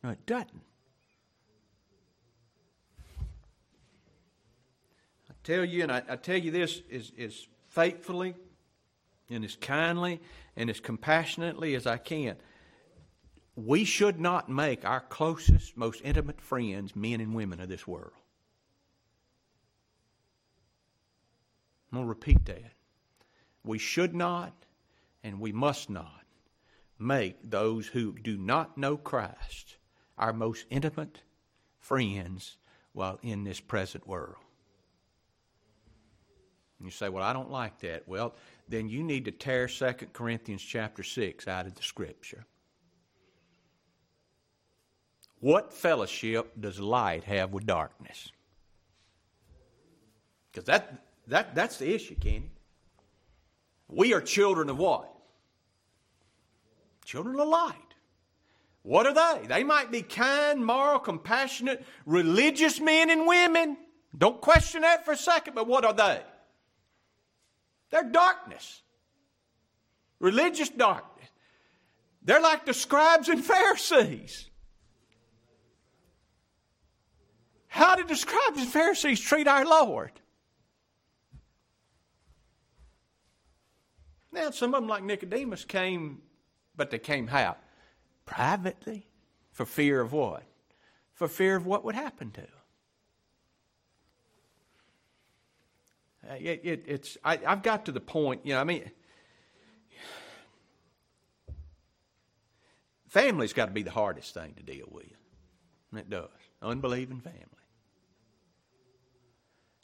It 0.03 0.25
doesn't. 0.27 0.63
I 5.29 5.35
tell 5.45 5.65
you, 5.65 5.83
and 5.83 5.93
I, 5.93 6.03
I 6.09 6.17
tell 6.17 6.39
you 6.39 6.51
this 6.51 6.81
as, 6.91 7.13
as 7.19 7.47
faithfully 7.69 8.35
and 9.29 9.45
as 9.45 9.57
kindly 9.57 10.21
and 10.57 10.71
as 10.71 10.81
compassionately 10.81 11.75
as 11.75 11.87
I 11.87 11.99
can. 11.99 12.37
We 13.57 13.85
should 13.85 14.19
not 14.19 14.49
make 14.49 14.87
our 14.87 15.01
closest, 15.01 15.77
most 15.77 16.01
intimate 16.03 16.41
friends 16.41 16.97
men 16.97 17.21
and 17.21 17.35
women 17.35 17.61
of 17.61 17.69
this 17.69 17.87
world. 17.87 18.13
I'm 21.93 21.97
going 21.99 22.07
to 22.07 22.09
repeat 22.09 22.47
that. 22.47 22.73
We 23.65 23.79
should 23.79 24.15
not 24.15 24.55
and 25.23 25.41
we 25.41 25.53
must 25.53 25.91
not 25.91 26.25
make 26.99 27.37
those 27.51 27.87
who 27.87 28.13
do 28.13 28.39
not 28.39 28.79
know 28.79 28.97
Christ 28.97 29.77
our 30.21 30.33
most 30.33 30.67
intimate 30.71 31.23
friends 31.81 32.59
while 32.93 33.19
in 33.23 33.43
this 33.43 33.59
present 33.59 34.07
world. 34.07 34.37
And 36.79 36.87
you 36.87 36.93
say, 36.93 37.09
Well, 37.09 37.25
I 37.25 37.33
don't 37.33 37.51
like 37.51 37.81
that. 37.81 38.07
Well, 38.07 38.35
then 38.69 38.89
you 38.89 39.03
need 39.03 39.25
to 39.25 39.33
tear 39.33 39.67
2 39.67 39.93
Corinthians 40.13 40.63
chapter 40.63 41.03
6 41.03 41.49
out 41.49 41.67
of 41.67 41.75
the 41.75 41.83
scripture. 41.83 42.45
What 45.41 45.73
fellowship 45.73 46.53
does 46.61 46.79
light 46.79 47.25
have 47.25 47.53
with 47.53 47.67
darkness? 47.67 48.31
Because 50.53 50.67
that, 50.67 51.07
that, 51.29 51.55
that's 51.55 51.79
the 51.79 51.95
issue, 51.95 52.15
Kenny. 52.15 52.51
We 53.89 54.13
are 54.13 54.21
children 54.21 54.69
of 54.69 54.77
what? 54.77 55.11
Children 57.05 57.41
of 57.41 57.49
light. 57.49 57.90
What 58.83 59.07
are 59.07 59.15
they? 59.15 59.47
They 59.47 59.65
might 59.65 59.91
be 59.91 60.03
kind, 60.03 60.65
moral, 60.65 60.99
compassionate, 60.99 61.85
religious 62.07 62.81
men 62.81 63.11
and 63.11 63.27
women. 63.27 63.77
Don't 64.17 64.41
question 64.41 64.83
that 64.83 65.05
for 65.05 65.13
a 65.13 65.17
second, 65.17 65.55
but 65.55 65.67
what 65.67 65.85
are 65.85 65.93
they? 65.93 66.23
They're 67.91 68.11
darkness, 68.11 68.83
religious 70.19 70.71
darkness. 70.71 71.29
They're 72.23 72.41
like 72.41 72.67
the 72.67 72.75
scribes 72.75 73.29
and 73.29 73.45
Pharisees. 73.45 74.49
How 77.67 77.95
did 77.95 78.09
the 78.09 78.17
scribes 78.17 78.59
and 78.59 78.69
Pharisees 78.69 79.21
treat 79.21 79.47
our 79.47 79.65
Lord? 79.65 80.13
Now, 84.33 84.51
some 84.51 84.75
of 84.75 84.83
them, 84.83 84.89
like 84.89 85.03
Nicodemus, 85.03 85.65
came, 85.65 86.23
but 86.77 86.91
they 86.91 86.99
came 86.99 87.27
how? 87.27 87.57
Privately. 88.31 89.07
For 89.51 89.67
fear 89.67 90.01
of 90.01 90.13
what? 90.13 90.45
For 91.15 91.27
fear 91.27 91.57
of 91.57 91.67
what 91.67 91.85
would 91.85 91.97
happen 91.97 92.31
to 92.31 92.41
them. 92.41 92.51
Uh, 96.31 96.35
it, 96.39 96.61
it, 96.63 96.85
it's 96.87 97.19
I, 97.25 97.37
have 97.39 97.63
got 97.63 97.87
to 97.87 97.93
the 97.93 98.01
point, 98.01 98.43
you 98.45 98.55
know. 98.55 98.61
I 98.61 98.65
mean, 98.65 98.89
family's 103.09 103.53
got 103.53 103.67
to 103.67 103.73
be 103.73 103.83
the 103.83 103.91
hardest 103.91 104.33
thing 104.33 104.55
to 104.57 104.63
deal 104.63 104.87
with. 104.91 105.07
It 105.97 106.09
does. 106.09 106.29
Unbelieving 106.63 107.21
family. 107.21 107.45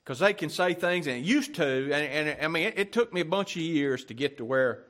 Because 0.04 0.20
they 0.20 0.34
can 0.34 0.50
say 0.50 0.74
things, 0.74 1.08
and 1.08 1.16
it 1.16 1.24
used 1.24 1.56
to, 1.56 1.92
and, 1.92 2.28
and 2.28 2.44
I 2.44 2.46
mean, 2.46 2.68
it, 2.68 2.78
it 2.78 2.92
took 2.92 3.12
me 3.12 3.22
a 3.22 3.24
bunch 3.24 3.56
of 3.56 3.62
years 3.62 4.04
to 4.04 4.14
get 4.14 4.36
to 4.38 4.44
where 4.44 4.84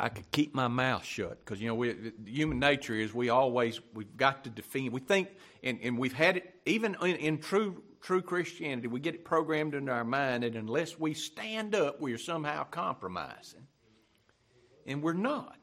I 0.00 0.08
could 0.08 0.30
keep 0.30 0.54
my 0.54 0.68
mouth 0.68 1.04
shut 1.04 1.44
because 1.44 1.60
you 1.60 1.68
know 1.68 1.74
we, 1.74 2.12
human 2.24 2.60
nature 2.60 2.94
is 2.94 3.12
we 3.12 3.30
always 3.30 3.80
we've 3.94 4.16
got 4.16 4.44
to 4.44 4.50
defend. 4.50 4.92
We 4.92 5.00
think, 5.00 5.28
and, 5.62 5.78
and 5.82 5.98
we've 5.98 6.12
had 6.12 6.36
it 6.36 6.54
even 6.66 6.96
in, 7.02 7.16
in, 7.16 7.38
true 7.38 7.82
true 8.00 8.22
Christianity, 8.22 8.88
we 8.88 9.00
get 9.00 9.14
it 9.14 9.24
programmed 9.24 9.74
into 9.74 9.92
our 9.92 10.04
mind 10.04 10.42
that 10.42 10.54
unless 10.54 10.98
we 10.98 11.14
stand 11.14 11.74
up, 11.74 12.00
we 12.00 12.12
are 12.12 12.18
somehow 12.18 12.64
compromising. 12.64 13.66
And 14.86 15.02
we're 15.02 15.12
not. 15.12 15.56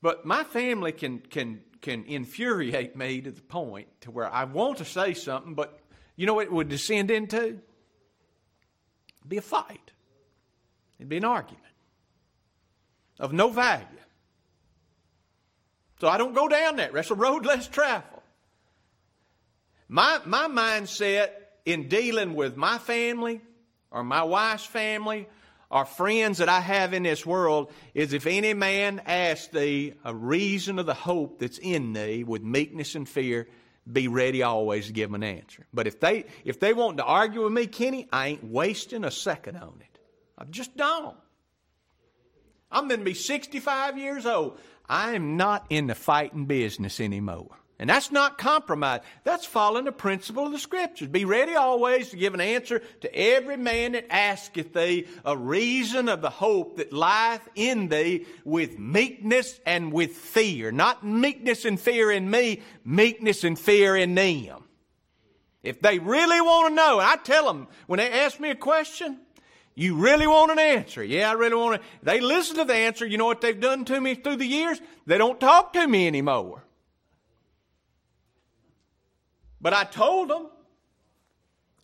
But 0.00 0.24
my 0.24 0.44
family 0.44 0.92
can, 0.92 1.18
can, 1.18 1.60
can 1.80 2.04
infuriate 2.04 2.96
me 2.96 3.20
to 3.20 3.30
the 3.30 3.42
point 3.42 3.88
to 4.02 4.10
where 4.10 4.32
I 4.32 4.44
want 4.44 4.78
to 4.78 4.84
say 4.84 5.14
something, 5.14 5.54
but 5.54 5.80
you 6.16 6.26
know 6.26 6.34
what 6.34 6.46
it 6.46 6.52
would 6.52 6.68
descend 6.68 7.10
into? 7.10 7.58
Be 9.26 9.36
a 9.36 9.42
fight. 9.42 9.92
It'd 10.98 11.08
be 11.08 11.18
an 11.18 11.24
argument 11.24 11.64
of 13.18 13.32
no 13.32 13.50
value. 13.50 13.86
So 16.00 16.08
I 16.08 16.18
don't 16.18 16.34
go 16.34 16.48
down 16.48 16.76
that. 16.76 16.92
That's 16.92 17.10
a 17.10 17.14
road 17.14 17.44
less 17.44 17.66
traveled. 17.66 18.22
My, 19.88 20.20
my 20.24 20.48
mindset 20.48 21.30
in 21.64 21.88
dealing 21.88 22.34
with 22.34 22.56
my 22.56 22.78
family 22.78 23.40
or 23.90 24.04
my 24.04 24.22
wife's 24.22 24.64
family 24.64 25.28
or 25.70 25.84
friends 25.84 26.38
that 26.38 26.48
I 26.48 26.60
have 26.60 26.92
in 26.92 27.02
this 27.02 27.26
world 27.26 27.72
is 27.94 28.12
if 28.12 28.26
any 28.26 28.54
man 28.54 29.02
asks 29.06 29.48
thee 29.48 29.94
a 30.04 30.14
reason 30.14 30.78
of 30.78 30.86
the 30.86 30.94
hope 30.94 31.40
that's 31.40 31.58
in 31.58 31.92
thee 31.92 32.24
with 32.24 32.42
meekness 32.42 32.94
and 32.94 33.08
fear, 33.08 33.48
be 33.90 34.08
ready 34.08 34.42
always 34.42 34.86
to 34.86 34.92
give 34.92 35.10
them 35.10 35.22
an 35.22 35.24
answer. 35.24 35.66
But 35.72 35.86
if 35.86 36.00
they 36.00 36.26
if 36.44 36.60
they 36.60 36.74
want 36.74 36.98
to 36.98 37.04
argue 37.04 37.44
with 37.44 37.52
me, 37.52 37.66
Kenny, 37.66 38.08
I 38.12 38.28
ain't 38.28 38.44
wasting 38.44 39.04
a 39.04 39.10
second 39.10 39.56
on 39.56 39.80
it. 39.80 39.97
I 40.38 40.44
just 40.44 40.76
don't. 40.76 41.16
I'm 42.70 42.88
going 42.88 43.00
to 43.00 43.04
be 43.04 43.14
65 43.14 43.98
years 43.98 44.24
old. 44.24 44.58
I 44.88 45.14
am 45.14 45.36
not 45.36 45.66
in 45.68 45.88
the 45.88 45.94
fighting 45.94 46.46
business 46.46 47.00
anymore. 47.00 47.58
And 47.80 47.88
that's 47.88 48.10
not 48.10 48.38
compromise. 48.38 49.02
That's 49.22 49.46
following 49.46 49.84
the 49.84 49.92
principle 49.92 50.46
of 50.46 50.52
the 50.52 50.58
Scriptures. 50.58 51.08
Be 51.08 51.24
ready 51.24 51.54
always 51.54 52.10
to 52.10 52.16
give 52.16 52.34
an 52.34 52.40
answer 52.40 52.82
to 53.02 53.14
every 53.14 53.56
man 53.56 53.92
that 53.92 54.12
asketh 54.12 54.72
thee 54.72 55.06
a 55.24 55.36
reason 55.36 56.08
of 56.08 56.20
the 56.20 56.30
hope 56.30 56.78
that 56.78 56.92
lieth 56.92 57.48
in 57.54 57.88
thee 57.88 58.26
with 58.44 58.78
meekness 58.78 59.60
and 59.64 59.92
with 59.92 60.10
fear. 60.10 60.72
Not 60.72 61.04
meekness 61.04 61.64
and 61.64 61.78
fear 61.78 62.10
in 62.10 62.28
me, 62.28 62.62
meekness 62.84 63.44
and 63.44 63.56
fear 63.56 63.96
in 63.96 64.14
them. 64.16 64.64
If 65.62 65.80
they 65.80 66.00
really 66.00 66.40
want 66.40 66.70
to 66.70 66.74
know, 66.74 66.98
and 66.98 67.08
I 67.08 67.16
tell 67.16 67.46
them 67.46 67.68
when 67.86 67.98
they 67.98 68.10
ask 68.10 68.40
me 68.40 68.50
a 68.50 68.56
question, 68.56 69.20
you 69.78 69.94
really 69.94 70.26
want 70.26 70.50
an 70.50 70.58
answer? 70.58 71.04
Yeah, 71.04 71.30
I 71.30 71.34
really 71.34 71.54
want 71.54 71.76
it. 71.76 71.82
They 72.02 72.18
listen 72.18 72.56
to 72.56 72.64
the 72.64 72.74
answer. 72.74 73.06
You 73.06 73.16
know 73.16 73.26
what 73.26 73.40
they've 73.40 73.60
done 73.60 73.84
to 73.84 74.00
me 74.00 74.16
through 74.16 74.34
the 74.34 74.44
years? 74.44 74.80
They 75.06 75.18
don't 75.18 75.38
talk 75.38 75.72
to 75.74 75.86
me 75.86 76.08
anymore. 76.08 76.64
But 79.60 79.74
I 79.74 79.84
told 79.84 80.30
them, 80.30 80.48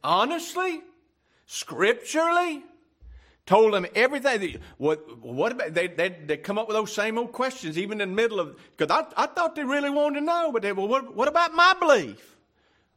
honestly, 0.03 0.83
scripturally, 1.47 2.65
told 3.47 3.75
them 3.75 3.87
everything. 3.95 4.59
What, 4.77 5.21
what 5.21 5.53
about, 5.53 5.73
they, 5.73 5.87
they, 5.87 6.09
they 6.09 6.37
come 6.37 6.59
up 6.59 6.67
with 6.67 6.77
those 6.77 6.93
same 6.93 7.17
old 7.17 7.31
questions 7.31 7.79
even 7.79 8.01
in 8.01 8.09
the 8.09 8.15
middle 8.17 8.41
of, 8.41 8.59
because 8.77 8.91
I, 8.91 9.23
I 9.23 9.27
thought 9.27 9.55
they 9.55 9.63
really 9.63 9.91
wanted 9.91 10.19
to 10.19 10.27
know, 10.27 10.51
but 10.51 10.63
they, 10.63 10.73
well, 10.73 10.89
what, 10.89 11.15
what 11.15 11.29
about 11.29 11.55
my 11.55 11.77
belief? 11.79 12.37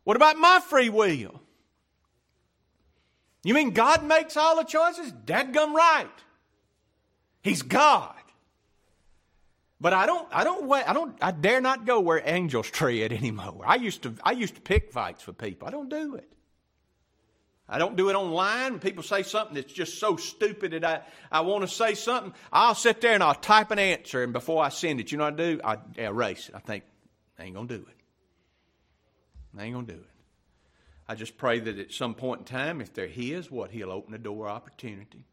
What 0.05 0.17
about 0.17 0.37
my 0.37 0.59
free 0.59 0.89
will? 0.89 1.39
You 3.47 3.53
mean 3.53 3.71
God 3.71 4.03
makes 4.03 4.35
all 4.35 4.57
the 4.57 4.65
choices? 4.65 5.13
Dadgum 5.13 5.73
right. 5.73 6.09
He's 7.41 7.61
God. 7.61 8.13
But 9.79 9.93
I 9.93 10.05
don't, 10.05 10.27
I 10.33 10.43
don't, 10.43 10.69
I 10.69 10.91
don't, 10.91 11.17
I 11.21 11.31
dare 11.31 11.61
not 11.61 11.85
go 11.85 12.01
where 12.01 12.21
angels 12.25 12.69
tread 12.71 13.13
anymore. 13.13 13.63
I 13.65 13.75
used 13.75 14.03
to, 14.03 14.15
I 14.21 14.33
used 14.33 14.55
to 14.55 14.59
pick 14.59 14.91
fights 14.91 15.25
with 15.25 15.37
people. 15.37 15.65
I 15.65 15.71
don't 15.71 15.87
do 15.87 16.15
it. 16.15 16.29
I 17.69 17.77
don't 17.77 17.95
do 17.95 18.09
it 18.09 18.15
online. 18.15 18.73
When 18.73 18.79
people 18.81 19.01
say 19.01 19.23
something 19.23 19.55
that's 19.55 19.71
just 19.71 19.97
so 19.97 20.17
stupid 20.17 20.73
that 20.73 20.83
I, 20.83 21.01
I 21.31 21.39
want 21.39 21.61
to 21.61 21.69
say 21.69 21.93
something, 21.93 22.33
I'll 22.51 22.75
sit 22.75 22.99
there 22.99 23.13
and 23.13 23.23
I'll 23.23 23.33
type 23.33 23.71
an 23.71 23.79
answer, 23.79 24.23
and 24.23 24.33
before 24.33 24.61
I 24.61 24.67
send 24.67 24.99
it, 24.99 25.09
you 25.13 25.17
know 25.17 25.23
what 25.23 25.35
I 25.35 25.37
do? 25.37 25.61
I 25.63 25.77
erase 25.97 26.49
it. 26.49 26.55
I 26.55 26.59
think, 26.59 26.83
I 27.39 27.45
ain't 27.45 27.55
going 27.55 27.69
to 27.69 27.77
do 27.77 27.83
it. 27.83 27.95
I 29.57 29.63
ain't 29.63 29.73
going 29.73 29.85
to 29.85 29.93
do 29.93 29.99
it. 29.99 30.16
I 31.09 31.15
just 31.15 31.37
pray 31.37 31.59
that 31.59 31.79
at 31.79 31.91
some 31.91 32.13
point 32.13 32.41
in 32.41 32.45
time, 32.45 32.81
if 32.81 32.93
they're 32.93 33.07
His, 33.07 33.49
what 33.49 33.71
He'll 33.71 33.91
open 33.91 34.11
the 34.11 34.17
door 34.17 34.47
opportunity 34.49 35.25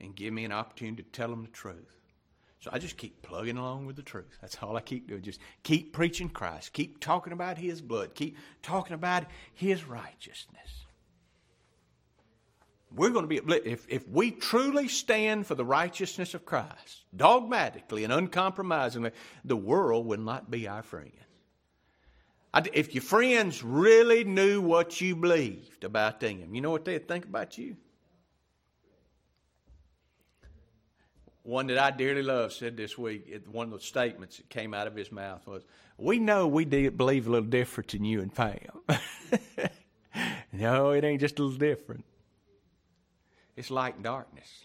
and 0.00 0.14
give 0.14 0.32
me 0.32 0.44
an 0.44 0.52
opportunity 0.52 1.02
to 1.02 1.08
tell 1.10 1.28
them 1.28 1.42
the 1.42 1.50
truth. 1.50 2.00
So 2.60 2.70
I 2.72 2.78
just 2.78 2.96
keep 2.96 3.22
plugging 3.22 3.58
along 3.58 3.86
with 3.86 3.96
the 3.96 4.02
truth. 4.02 4.38
That's 4.40 4.56
all 4.62 4.76
I 4.76 4.80
keep 4.80 5.06
doing. 5.06 5.22
Just 5.22 5.38
keep 5.62 5.92
preaching 5.92 6.30
Christ. 6.30 6.72
Keep 6.72 6.98
talking 6.98 7.32
about 7.32 7.58
His 7.58 7.80
blood. 7.82 8.14
Keep 8.14 8.38
talking 8.62 8.94
about 8.94 9.24
His 9.52 9.84
righteousness. 9.84 10.86
We're 12.90 13.10
going 13.10 13.28
to 13.28 13.40
be, 13.40 13.40
if, 13.68 13.86
if 13.88 14.08
we 14.08 14.30
truly 14.30 14.88
stand 14.88 15.46
for 15.46 15.54
the 15.54 15.64
righteousness 15.64 16.32
of 16.32 16.46
Christ, 16.46 17.04
dogmatically 17.14 18.04
and 18.04 18.12
uncompromisingly, 18.12 19.10
the 19.44 19.56
world 19.56 20.06
will 20.06 20.20
not 20.20 20.50
be 20.50 20.68
our 20.68 20.82
friend. 20.82 21.10
If 22.72 22.94
your 22.94 23.02
friends 23.02 23.64
really 23.64 24.24
knew 24.24 24.60
what 24.60 25.00
you 25.00 25.16
believed 25.16 25.84
about 25.84 26.20
them, 26.20 26.54
you 26.54 26.60
know 26.60 26.70
what 26.70 26.84
they'd 26.84 27.08
think 27.08 27.24
about 27.24 27.58
you? 27.58 27.76
one 31.44 31.66
that 31.66 31.78
I 31.78 31.90
dearly 31.90 32.22
love 32.22 32.52
said 32.52 32.76
this 32.76 32.98
week, 32.98 33.32
one 33.50 33.66
of 33.66 33.78
the 33.78 33.84
statements 33.84 34.38
that 34.38 34.48
came 34.48 34.74
out 34.74 34.86
of 34.86 34.96
his 34.96 35.12
mouth 35.12 35.46
was, 35.46 35.62
We 35.98 36.18
know 36.18 36.48
we 36.48 36.64
believe 36.64 37.28
a 37.28 37.30
little 37.30 37.48
different 37.48 37.90
than 37.90 38.04
you 38.04 38.22
and 38.22 38.34
Pam. 38.34 38.58
no, 40.52 40.90
it 40.90 41.04
ain't 41.04 41.20
just 41.20 41.38
a 41.38 41.42
little 41.42 41.58
different. 41.58 42.04
It's 43.56 43.70
light 43.70 43.94
and 43.94 44.04
darkness, 44.04 44.64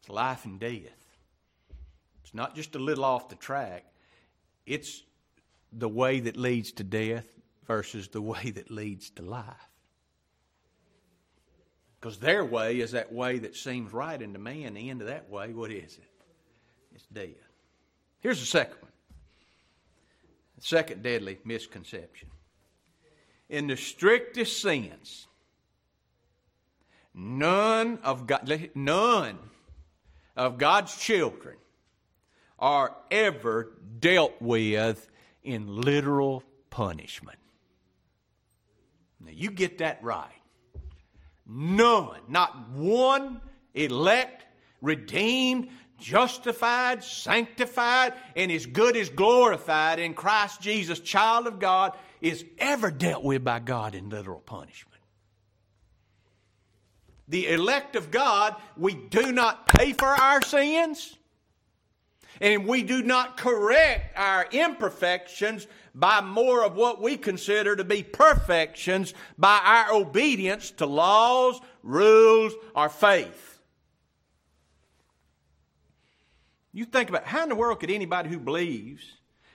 it's 0.00 0.10
life 0.10 0.44
and 0.44 0.60
death. 0.60 0.90
It's 2.24 2.34
not 2.34 2.56
just 2.56 2.74
a 2.74 2.78
little 2.78 3.04
off 3.04 3.28
the 3.28 3.36
track, 3.36 3.84
it's 4.66 5.02
the 5.76 5.88
way 5.88 6.20
that 6.20 6.36
leads 6.36 6.72
to 6.72 6.84
death 6.84 7.26
versus 7.66 8.08
the 8.08 8.22
way 8.22 8.50
that 8.50 8.70
leads 8.70 9.10
to 9.10 9.22
life. 9.22 9.44
Because 12.00 12.18
their 12.18 12.44
way 12.44 12.80
is 12.80 12.92
that 12.92 13.12
way 13.12 13.38
that 13.38 13.56
seems 13.56 13.92
right, 13.92 14.20
and 14.20 14.34
to 14.34 14.38
man, 14.38 14.74
the 14.74 14.90
end 14.90 15.00
of 15.00 15.06
that 15.06 15.30
way, 15.30 15.52
what 15.52 15.70
is 15.70 15.96
it? 15.96 16.04
It's 16.94 17.06
death. 17.06 17.28
Here's 18.20 18.40
the 18.40 18.46
second 18.46 18.76
one. 18.80 18.92
The 20.56 20.62
second 20.62 21.02
deadly 21.02 21.38
misconception. 21.44 22.28
In 23.48 23.66
the 23.66 23.76
strictest 23.76 24.60
sense, 24.60 25.26
none 27.14 27.98
of 28.02 28.26
God, 28.26 28.70
none 28.74 29.38
of 30.36 30.58
God's 30.58 30.96
children 30.96 31.56
are 32.58 32.94
ever 33.10 33.72
dealt 33.98 34.34
with 34.40 35.08
in 35.44 35.80
literal 35.82 36.42
punishment. 36.70 37.38
Now 39.20 39.30
you 39.32 39.50
get 39.50 39.78
that 39.78 40.02
right. 40.02 40.30
None, 41.46 42.20
not 42.28 42.70
one 42.70 43.40
elect, 43.74 44.46
redeemed, 44.80 45.68
justified, 45.98 47.04
sanctified, 47.04 48.14
and 48.34 48.50
as 48.50 48.66
good 48.66 48.96
as 48.96 49.08
glorified 49.10 49.98
in 49.98 50.14
Christ 50.14 50.60
Jesus, 50.60 51.00
child 51.00 51.46
of 51.46 51.58
God, 51.58 51.96
is 52.20 52.44
ever 52.58 52.90
dealt 52.90 53.22
with 53.22 53.44
by 53.44 53.58
God 53.58 53.94
in 53.94 54.08
literal 54.08 54.40
punishment. 54.40 55.00
The 57.28 57.48
elect 57.48 57.96
of 57.96 58.10
God, 58.10 58.56
we 58.76 58.94
do 58.94 59.32
not 59.32 59.66
pay 59.66 59.92
for 59.92 60.08
our 60.08 60.42
sins, 60.42 61.16
and 62.40 62.66
we 62.66 62.82
do 62.82 63.02
not 63.02 63.36
correct 63.36 64.16
our 64.16 64.46
imperfections 64.50 65.66
by 65.94 66.20
more 66.20 66.64
of 66.64 66.74
what 66.74 67.00
we 67.00 67.16
consider 67.16 67.76
to 67.76 67.84
be 67.84 68.02
perfections 68.02 69.14
by 69.38 69.60
our 69.62 69.92
obedience 69.94 70.70
to 70.72 70.86
laws, 70.86 71.60
rules, 71.82 72.52
or 72.74 72.88
faith. 72.88 73.60
You 76.72 76.84
think 76.84 77.08
about 77.08 77.24
how 77.24 77.44
in 77.44 77.48
the 77.48 77.54
world 77.54 77.78
could 77.78 77.90
anybody 77.90 78.28
who 78.28 78.40
believes 78.40 79.04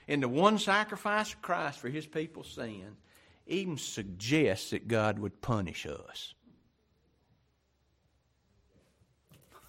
in 0.08 0.20
the 0.20 0.28
one 0.28 0.58
sacrifice 0.58 1.34
of 1.34 1.42
Christ 1.42 1.78
for 1.78 1.90
his 1.90 2.06
people's 2.06 2.50
sin 2.50 2.96
even 3.46 3.76
suggest 3.76 4.70
that 4.70 4.88
God 4.88 5.18
would 5.18 5.42
punish 5.42 5.86
us? 5.86 6.34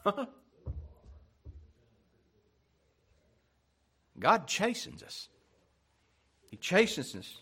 God 4.21 4.47
chastens 4.47 5.01
us. 5.01 5.27
He 6.51 6.55
chastens 6.55 7.15
us. 7.15 7.37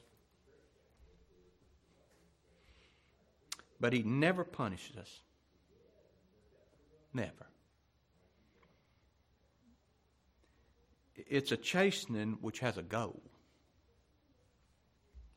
But 3.82 3.94
He 3.94 4.02
never 4.02 4.44
punishes 4.46 4.96
us. 4.96 5.22
Never. 7.14 7.48
It's 11.16 11.52
a 11.52 11.58
chastening 11.58 12.38
which 12.40 12.60
has 12.60 12.78
a 12.78 12.82
goal. 12.82 13.22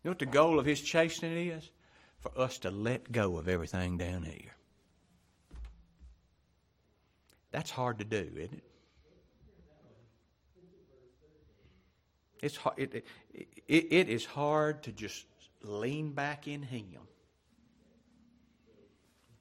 You 0.03 0.09
know 0.09 0.11
what 0.13 0.21
the 0.21 0.27
goal 0.27 0.61
of 0.61 0.67
His 0.67 0.81
chastening 0.81 1.49
is? 1.49 1.71
For 2.21 2.39
us 2.39 2.59
to 2.59 2.71
let 2.71 3.11
go 3.11 3.37
of 3.37 3.49
everything 3.49 3.99
down 3.99 4.23
here. 4.23 4.55
That's 7.51 7.71
hard 7.71 7.99
to 7.99 8.05
do, 8.05 8.31
isn't 8.37 8.55
it? 8.55 8.72
It's 12.43 12.57
hard, 12.57 12.79
it, 12.79 13.05
it, 13.33 13.47
it 13.69 14.09
is 14.09 14.27
hard 14.27 14.83
to 14.83 14.93
just 14.93 15.25
lean 15.63 16.13
back 16.13 16.49
in 16.49 16.63
Him 16.63 16.99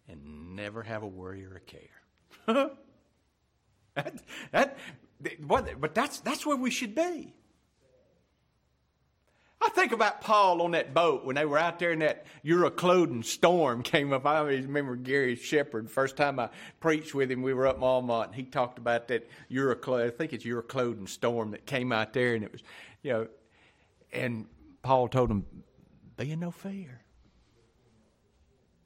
and 0.08 0.56
never 0.56 0.84
have 0.84 1.04
a 1.04 1.08
worry 1.08 1.46
or 1.46 1.56
a 1.56 1.60
care. 1.60 1.80
that, 3.96 4.22
that, 4.52 4.78
but 5.80 5.96
that's, 5.96 6.20
that's 6.20 6.46
where 6.46 6.58
we 6.58 6.70
should 6.70 6.96
be. 6.96 7.34
I 9.64 9.70
think 9.70 9.92
about 9.92 10.22
Paul 10.22 10.64
on 10.64 10.72
that 10.72 10.92
boat 10.92 11.24
when 11.24 11.36
they 11.36 11.46
were 11.46 11.60
out 11.60 11.78
there 11.78 11.92
and 11.92 12.02
that 12.02 12.26
Euroclydon 12.44 13.24
storm 13.24 13.84
came 13.84 14.12
up. 14.12 14.26
I 14.26 14.42
remember 14.42 14.96
Gary 14.96 15.36
Shepard, 15.36 15.90
first 15.90 16.18
time 16.18 16.40
I 16.40 16.50
preached 16.80 17.14
with 17.14 17.32
him, 17.32 17.44
we 17.44 17.54
were 17.54 17.68
up 17.68 17.78
in 17.78 17.84
Almont, 17.84 18.30
and 18.30 18.36
he 18.36 18.44
talked 18.44 18.80
about 18.80 19.08
that 19.10 19.30
Euroclydon, 19.52 20.08
I 20.08 20.10
think 20.10 20.34
it's 20.34 20.46
storm 21.08 21.52
that 21.52 21.68
came 21.68 21.92
out 21.92 22.14
there, 22.14 22.34
and 22.34 22.44
it 22.44 22.52
was, 22.52 22.64
you 23.02 23.14
know, 23.14 23.28
and 24.12 24.46
Paul 24.84 25.08
told 25.08 25.30
him, 25.30 25.46
be 26.18 26.32
in 26.32 26.40
no 26.40 26.52
fear. 26.52 27.02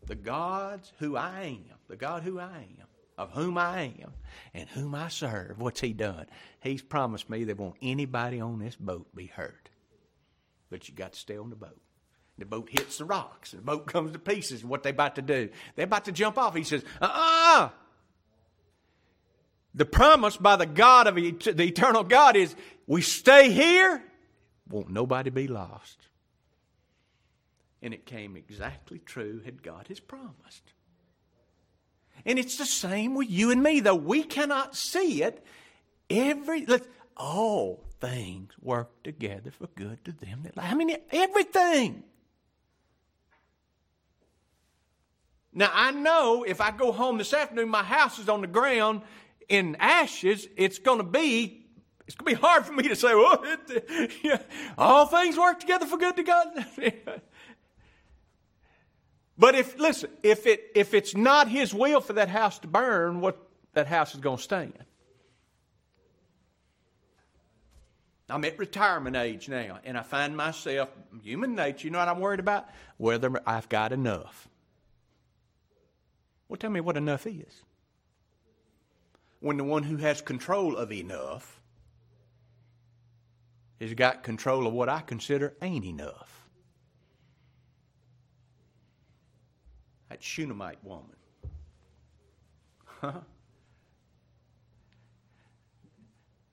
The 0.05 0.15
God's 0.15 0.91
who 0.99 1.17
I 1.17 1.57
am, 1.69 1.77
the 1.87 1.95
God 1.95 2.23
who 2.23 2.39
I 2.39 2.67
am, 2.79 2.87
of 3.17 3.31
whom 3.31 3.57
I 3.57 3.93
am, 4.01 4.13
and 4.53 4.69
whom 4.69 4.93
I 4.93 5.07
serve, 5.07 5.59
what's 5.59 5.81
He 5.81 5.93
done? 5.93 6.27
He's 6.61 6.81
promised 6.81 7.29
me 7.29 7.43
there 7.43 7.55
won't 7.55 7.77
anybody 7.81 8.39
on 8.39 8.59
this 8.59 8.75
boat 8.75 9.07
be 9.15 9.27
hurt. 9.27 9.69
But 10.69 10.87
you 10.87 10.95
got 10.95 11.13
to 11.13 11.19
stay 11.19 11.37
on 11.37 11.49
the 11.49 11.55
boat. 11.55 11.81
The 12.37 12.45
boat 12.45 12.69
hits 12.69 12.97
the 12.97 13.05
rocks, 13.05 13.53
and 13.53 13.61
the 13.61 13.65
boat 13.65 13.87
comes 13.87 14.11
to 14.11 14.19
pieces. 14.19 14.61
And 14.61 14.69
what 14.69 14.83
they 14.83 14.89
about 14.89 15.15
to 15.15 15.21
do? 15.21 15.49
They're 15.75 15.85
about 15.85 16.05
to 16.05 16.11
jump 16.11 16.37
off. 16.37 16.55
He 16.55 16.63
says, 16.63 16.83
uh 17.01 17.05
uh-uh. 17.05 17.65
uh 17.65 17.69
The 19.75 19.85
promise 19.85 20.37
by 20.37 20.55
the 20.55 20.65
God 20.65 21.05
of 21.05 21.15
the 21.15 21.67
eternal 21.67 22.03
God 22.03 22.37
is 22.37 22.55
we 22.87 23.01
stay 23.01 23.51
here, 23.51 24.01
won't 24.69 24.89
nobody 24.89 25.29
be 25.29 25.47
lost. 25.47 25.99
And 27.81 27.93
it 27.93 28.05
came 28.05 28.37
exactly 28.37 28.99
true 28.99 29.41
had 29.43 29.61
God 29.61 29.89
has 29.89 29.99
promised. 29.99 30.73
And 32.25 32.39
it's 32.39 32.57
the 32.57 32.65
same 32.65 33.15
with 33.15 33.29
you 33.29 33.51
and 33.51 33.61
me, 33.61 33.81
though 33.81 33.95
we 33.95 34.23
cannot 34.23 34.77
see 34.77 35.21
it. 35.21 35.45
Every 36.09 36.65
all 37.17 37.83
things 37.99 38.53
work 38.61 39.03
together 39.03 39.51
for 39.51 39.67
good 39.75 40.03
to 40.05 40.11
them 40.13 40.43
that 40.43 40.53
I 40.57 40.73
mean 40.73 40.95
everything. 41.11 42.03
Now 45.53 45.71
I 45.73 45.91
know 45.91 46.43
if 46.43 46.61
I 46.61 46.71
go 46.71 46.91
home 46.91 47.17
this 47.17 47.33
afternoon, 47.33 47.69
my 47.69 47.83
house 47.83 48.19
is 48.19 48.29
on 48.29 48.41
the 48.41 48.47
ground 48.47 49.01
in 49.49 49.77
ashes. 49.79 50.47
It's 50.55 50.79
going 50.79 50.97
to 50.97 51.03
be 51.03 51.65
it's 52.07 52.15
going 52.15 52.35
to 52.35 52.39
be 52.39 52.47
hard 52.47 52.65
for 52.65 52.73
me 52.73 52.87
to 52.87 52.95
say, 52.95 53.15
well, 53.15 53.43
it, 53.43 54.11
yeah, 54.23 54.37
all 54.77 55.07
things 55.07 55.37
work 55.37 55.59
together 55.59 55.85
for 55.85 55.97
good 55.97 56.15
to 56.17 56.23
God. 56.23 56.47
but 59.37 59.55
if, 59.55 59.77
listen, 59.79 60.11
if, 60.21 60.45
it, 60.45 60.71
if 60.75 60.93
it's 60.93 61.15
not 61.15 61.49
His 61.49 61.73
will 61.73 62.01
for 62.01 62.13
that 62.13 62.29
house 62.29 62.59
to 62.59 62.67
burn, 62.67 63.21
what 63.21 63.39
that 63.73 63.87
house 63.87 64.13
is 64.13 64.21
going 64.21 64.37
to 64.37 64.43
stand. 64.43 64.73
I'm 68.29 68.43
at 68.45 68.57
retirement 68.57 69.15
age 69.15 69.49
now, 69.49 69.79
and 69.83 69.97
I 69.97 70.01
find 70.01 70.35
myself, 70.35 70.89
human 71.21 71.53
nature, 71.55 71.87
you 71.87 71.91
know 71.91 71.99
what 71.99 72.07
I'm 72.07 72.19
worried 72.19 72.39
about? 72.39 72.67
Whether 72.97 73.39
I've 73.45 73.69
got 73.69 73.91
enough. 73.91 74.47
Well, 76.47 76.57
tell 76.57 76.71
me 76.71 76.81
what 76.81 76.97
enough 76.97 77.27
is. 77.27 77.63
When 79.39 79.57
the 79.57 79.63
one 79.63 79.83
who 79.83 79.97
has 79.97 80.21
control 80.21 80.75
of 80.75 80.91
enough 80.91 81.59
has 83.79 83.93
got 83.93 84.23
control 84.23 84.67
of 84.67 84.73
what 84.73 84.89
I 84.89 85.01
consider 85.01 85.53
ain't 85.61 85.85
enough. 85.85 86.49
That 90.09 90.23
Shunammite 90.23 90.83
woman. 90.83 91.15
the, 93.01 93.13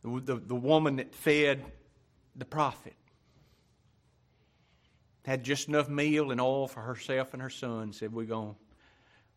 the, 0.03 0.37
the 0.37 0.55
woman 0.55 0.97
that 0.97 1.14
fed 1.14 1.64
the 2.35 2.45
prophet 2.45 2.95
had 5.25 5.45
just 5.45 5.68
enough 5.68 5.88
meal 5.88 6.33
and 6.33 6.40
oil 6.40 6.66
for 6.66 6.81
herself 6.81 7.33
and 7.33 7.42
her 7.42 7.51
son. 7.51 7.92
Said, 7.92 8.12
We're 8.12 8.25
going 8.25 8.57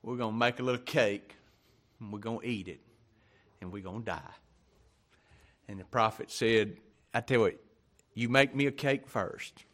we're 0.01 0.17
to 0.17 0.31
make 0.31 0.59
a 0.59 0.63
little 0.63 0.81
cake 0.81 1.35
and 1.99 2.11
we're 2.11 2.19
going 2.19 2.39
to 2.39 2.47
eat 2.47 2.67
it 2.67 2.84
and 3.65 3.73
we're 3.73 3.83
going 3.83 4.03
to 4.03 4.11
die. 4.11 4.33
And 5.67 5.79
the 5.79 5.83
prophet 5.83 6.31
said, 6.31 6.77
I 7.13 7.21
tell 7.21 7.47
you, 7.47 7.57
you 8.13 8.29
make 8.29 8.55
me 8.55 8.67
a 8.67 8.71
cake 8.71 9.07
first. 9.07 9.65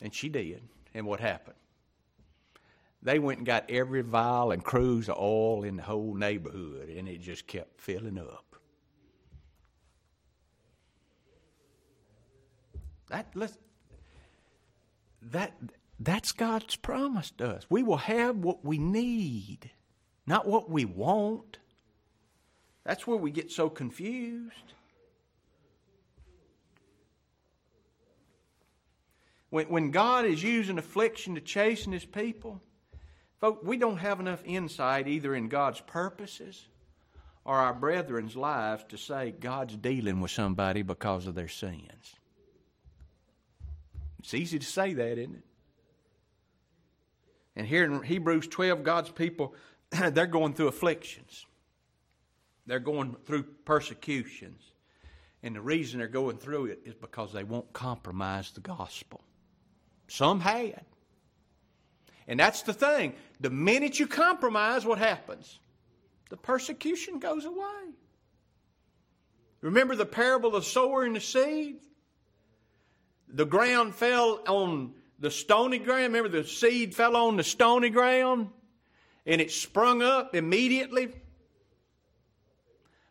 And 0.00 0.14
she 0.14 0.28
did. 0.28 0.62
And 0.94 1.06
what 1.06 1.20
happened? 1.20 1.56
They 3.02 3.18
went 3.18 3.38
and 3.38 3.46
got 3.46 3.70
every 3.70 4.02
vial 4.02 4.50
and 4.50 4.62
cruse 4.62 5.08
of 5.08 5.16
oil 5.18 5.62
in 5.62 5.76
the 5.76 5.82
whole 5.82 6.14
neighborhood, 6.14 6.88
and 6.88 7.08
it 7.08 7.20
just 7.20 7.46
kept 7.46 7.80
filling 7.80 8.18
up. 8.18 8.56
That 13.08 13.28
let's, 13.34 13.56
that 15.22 15.52
that's 16.00 16.32
God's 16.32 16.76
promise 16.76 17.30
to 17.38 17.48
us. 17.56 17.66
We 17.70 17.82
will 17.82 17.96
have 17.98 18.36
what 18.36 18.64
we 18.64 18.78
need, 18.78 19.70
not 20.28 20.46
what 20.46 20.70
we 20.70 20.84
want. 20.84 21.58
That's 22.84 23.06
where 23.06 23.16
we 23.16 23.30
get 23.30 23.50
so 23.50 23.68
confused. 23.68 24.74
When, 29.50 29.66
when 29.68 29.90
God 29.90 30.26
is 30.26 30.42
using 30.42 30.78
affliction 30.78 31.34
to 31.34 31.40
chasten 31.40 31.92
his 31.92 32.04
people, 32.04 32.60
folks, 33.40 33.64
we 33.64 33.78
don't 33.78 33.96
have 33.96 34.20
enough 34.20 34.42
insight 34.44 35.08
either 35.08 35.34
in 35.34 35.48
God's 35.48 35.80
purposes 35.80 36.68
or 37.44 37.56
our 37.56 37.72
brethren's 37.72 38.36
lives 38.36 38.84
to 38.90 38.98
say 38.98 39.30
God's 39.30 39.76
dealing 39.76 40.20
with 40.20 40.30
somebody 40.30 40.82
because 40.82 41.26
of 41.26 41.34
their 41.34 41.48
sins. 41.48 42.16
It's 44.18 44.34
easy 44.34 44.58
to 44.58 44.66
say 44.66 44.92
that, 44.92 45.16
isn't 45.16 45.36
it? 45.36 45.44
And 47.56 47.66
here 47.66 47.84
in 47.84 48.02
Hebrews 48.02 48.46
12, 48.48 48.84
God's 48.84 49.10
people, 49.10 49.54
they're 50.12 50.26
going 50.26 50.54
through 50.54 50.68
afflictions. 50.68 51.46
They're 52.66 52.78
going 52.80 53.16
through 53.24 53.44
persecutions. 53.64 54.62
And 55.42 55.54
the 55.54 55.60
reason 55.60 55.98
they're 55.98 56.08
going 56.08 56.38
through 56.38 56.66
it 56.66 56.80
is 56.84 56.94
because 56.94 57.32
they 57.32 57.44
won't 57.44 57.72
compromise 57.72 58.50
the 58.50 58.60
gospel. 58.60 59.22
Some 60.08 60.40
had. 60.40 60.84
And 62.26 62.38
that's 62.38 62.62
the 62.62 62.74
thing. 62.74 63.14
The 63.40 63.50
minute 63.50 63.98
you 63.98 64.06
compromise, 64.06 64.84
what 64.84 64.98
happens? 64.98 65.58
The 66.28 66.36
persecution 66.36 67.20
goes 67.20 67.44
away. 67.44 67.94
Remember 69.60 69.96
the 69.96 70.06
parable 70.06 70.54
of 70.54 70.64
sower 70.64 71.04
and 71.04 71.16
the 71.16 71.20
seed? 71.20 71.78
The 73.28 73.46
ground 73.46 73.94
fell 73.94 74.40
on 74.46 74.92
the 75.18 75.30
stony 75.30 75.78
ground. 75.78 76.14
Remember 76.14 76.28
the 76.28 76.44
seed 76.44 76.94
fell 76.94 77.16
on 77.16 77.36
the 77.36 77.44
stony 77.44 77.90
ground 77.90 78.50
and 79.28 79.40
it 79.40 79.52
sprung 79.52 80.02
up 80.02 80.34
immediately? 80.34 81.12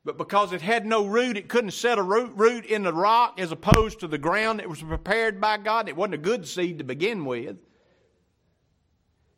But 0.03 0.17
because 0.17 0.53
it 0.53 0.61
had 0.61 0.85
no 0.85 1.05
root, 1.05 1.37
it 1.37 1.49
couldn't 1.49 1.71
set 1.71 1.97
a 1.97 2.03
root, 2.03 2.31
root 2.35 2.65
in 2.65 2.83
the 2.83 2.93
rock 2.93 3.39
as 3.39 3.51
opposed 3.51 3.99
to 3.99 4.07
the 4.07 4.17
ground 4.17 4.59
that 4.59 4.69
was 4.69 4.81
prepared 4.81 5.39
by 5.39 5.57
God. 5.57 5.87
It 5.87 5.95
wasn't 5.95 6.15
a 6.15 6.19
good 6.19 6.47
seed 6.47 6.77
to 6.77 6.83
begin 6.83 7.25
with. 7.25 7.57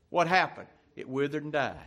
What 0.09 0.27
happened? 0.27 0.67
It 0.95 1.09
withered 1.09 1.43
and 1.43 1.53
died. 1.53 1.77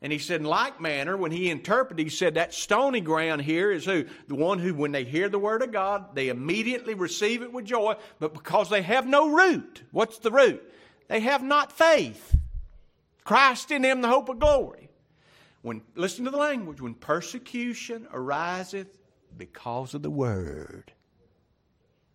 And 0.00 0.12
he 0.12 0.18
said, 0.18 0.42
in 0.42 0.46
like 0.46 0.80
manner, 0.80 1.16
when 1.16 1.32
he 1.32 1.50
interpreted, 1.50 2.06
he 2.06 2.10
said 2.10 2.34
that 2.34 2.54
stony 2.54 3.00
ground 3.00 3.42
here 3.42 3.72
is 3.72 3.84
who? 3.84 4.04
The 4.28 4.36
one 4.36 4.60
who, 4.60 4.74
when 4.74 4.92
they 4.92 5.04
hear 5.04 5.28
the 5.28 5.40
word 5.40 5.62
of 5.62 5.72
God, 5.72 6.14
they 6.14 6.28
immediately 6.28 6.94
receive 6.94 7.42
it 7.42 7.52
with 7.52 7.64
joy, 7.64 7.96
but 8.20 8.32
because 8.32 8.70
they 8.70 8.82
have 8.82 9.06
no 9.06 9.30
root. 9.30 9.82
What's 9.90 10.18
the 10.18 10.30
root? 10.30 10.62
They 11.08 11.20
have 11.20 11.42
not 11.42 11.72
faith. 11.72 12.36
Christ 13.28 13.70
in 13.72 13.82
them, 13.82 14.00
the 14.00 14.08
hope 14.08 14.30
of 14.30 14.38
glory. 14.38 14.88
When, 15.60 15.82
listen 15.94 16.24
to 16.24 16.30
the 16.30 16.38
language, 16.38 16.80
when 16.80 16.94
persecution 16.94 18.08
ariseth 18.10 18.96
because 19.36 19.92
of 19.92 20.00
the 20.00 20.08
word, 20.08 20.90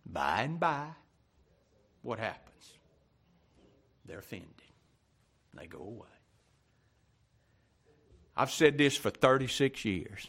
by 0.04 0.42
and 0.42 0.58
by, 0.58 0.88
what 2.02 2.18
happens? 2.18 2.78
They're 4.04 4.18
offended. 4.18 4.48
They 5.56 5.68
go 5.68 5.78
away. 5.78 6.08
I've 8.36 8.50
said 8.50 8.76
this 8.76 8.96
for 8.96 9.10
36 9.10 9.84
years. 9.84 10.26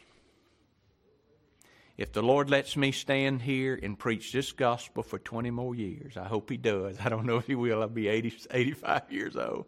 If 1.98 2.14
the 2.14 2.22
Lord 2.22 2.52
lets 2.52 2.78
me 2.78 2.92
stand 2.92 3.42
here 3.42 3.80
and 3.82 3.98
preach 3.98 4.32
this 4.32 4.52
gospel 4.52 5.02
for 5.02 5.18
20 5.18 5.50
more 5.50 5.74
years, 5.74 6.16
I 6.16 6.28
hope 6.28 6.52
He 6.52 6.58
does. 6.58 6.98
I 7.04 7.10
don't 7.10 7.26
know 7.26 7.38
if 7.38 7.48
He 7.48 7.56
will. 7.56 7.82
I'll 7.82 7.88
be 7.88 8.08
80, 8.08 8.36
85 8.52 9.02
years 9.12 9.36
old. 9.36 9.66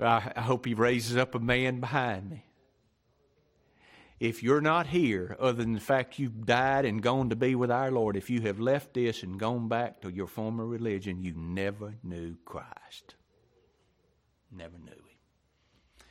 I 0.00 0.20
hope 0.40 0.66
He 0.66 0.74
raises 0.74 1.16
up 1.16 1.34
a 1.34 1.40
man 1.40 1.80
behind 1.80 2.30
me. 2.30 2.44
If 4.20 4.42
you're 4.42 4.60
not 4.60 4.86
here, 4.86 5.36
other 5.40 5.64
than 5.64 5.72
the 5.72 5.80
fact 5.80 6.20
you've 6.20 6.46
died 6.46 6.84
and 6.84 7.02
gone 7.02 7.30
to 7.30 7.36
be 7.36 7.56
with 7.56 7.72
our 7.72 7.90
Lord, 7.90 8.16
if 8.16 8.30
you 8.30 8.40
have 8.42 8.60
left 8.60 8.94
this 8.94 9.24
and 9.24 9.38
gone 9.38 9.68
back 9.68 10.00
to 10.02 10.10
your 10.10 10.28
former 10.28 10.64
religion, 10.64 11.22
you 11.22 11.32
never 11.34 11.94
knew 12.04 12.36
Christ. 12.44 13.16
Never 14.52 14.78
knew 14.78 14.92
Him. 14.92 15.18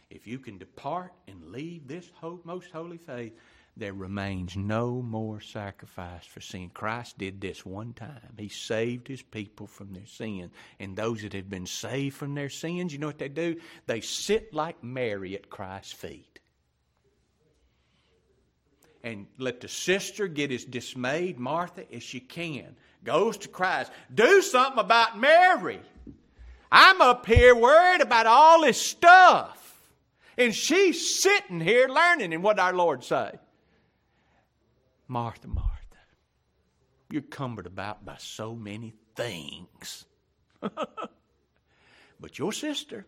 If 0.09 0.27
you 0.27 0.39
can 0.39 0.57
depart 0.57 1.13
and 1.27 1.51
leave 1.51 1.87
this 1.87 2.11
most 2.43 2.69
holy 2.71 2.97
faith, 2.97 3.31
there 3.81 3.93
remains 3.93 4.55
no 4.55 5.01
more 5.01 5.41
sacrifice 5.41 6.25
for 6.25 6.39
sin. 6.39 6.69
Christ 6.73 7.17
did 7.17 7.41
this 7.41 7.65
one 7.65 7.93
time. 7.93 8.35
He 8.37 8.47
saved 8.47 9.07
his 9.07 9.21
people 9.21 9.67
from 9.67 9.91
their 9.93 10.05
sins. 10.05 10.51
And 10.79 10.95
those 10.95 11.23
that 11.23 11.33
have 11.33 11.49
been 11.49 11.65
saved 11.65 12.15
from 12.15 12.35
their 12.35 12.49
sins, 12.49 12.93
you 12.93 12.99
know 12.99 13.07
what 13.07 13.19
they 13.19 13.27
do? 13.27 13.59
They 13.87 14.01
sit 14.01 14.53
like 14.53 14.83
Mary 14.83 15.35
at 15.35 15.49
Christ's 15.49 15.93
feet. 15.93 16.39
and 19.03 19.25
let 19.37 19.61
the 19.61 19.67
sister 19.67 20.27
get 20.27 20.51
as 20.51 20.63
dismayed, 20.63 21.39
Martha, 21.39 21.91
as 21.93 22.03
she 22.03 22.19
can. 22.19 22.75
Goes 23.03 23.37
to 23.37 23.47
Christ. 23.47 23.91
Do 24.13 24.41
something 24.41 24.79
about 24.79 25.19
Mary. 25.19 25.81
I'm 26.71 27.01
up 27.01 27.25
here 27.25 27.55
worried 27.55 28.01
about 28.01 28.27
all 28.27 28.61
this 28.61 28.79
stuff. 28.79 29.57
And 30.37 30.53
she's 30.53 31.19
sitting 31.19 31.59
here 31.59 31.87
learning. 31.87 32.33
And 32.33 32.43
what 32.43 32.57
did 32.57 32.61
our 32.61 32.73
Lord 32.73 33.03
say? 33.03 33.31
Martha, 35.11 35.49
Martha, 35.49 35.67
you're 37.09 37.21
cumbered 37.21 37.65
about 37.65 38.05
by 38.05 38.15
so 38.17 38.55
many 38.55 38.93
things. 39.13 40.05
but 40.61 42.39
your 42.39 42.53
sister, 42.53 43.05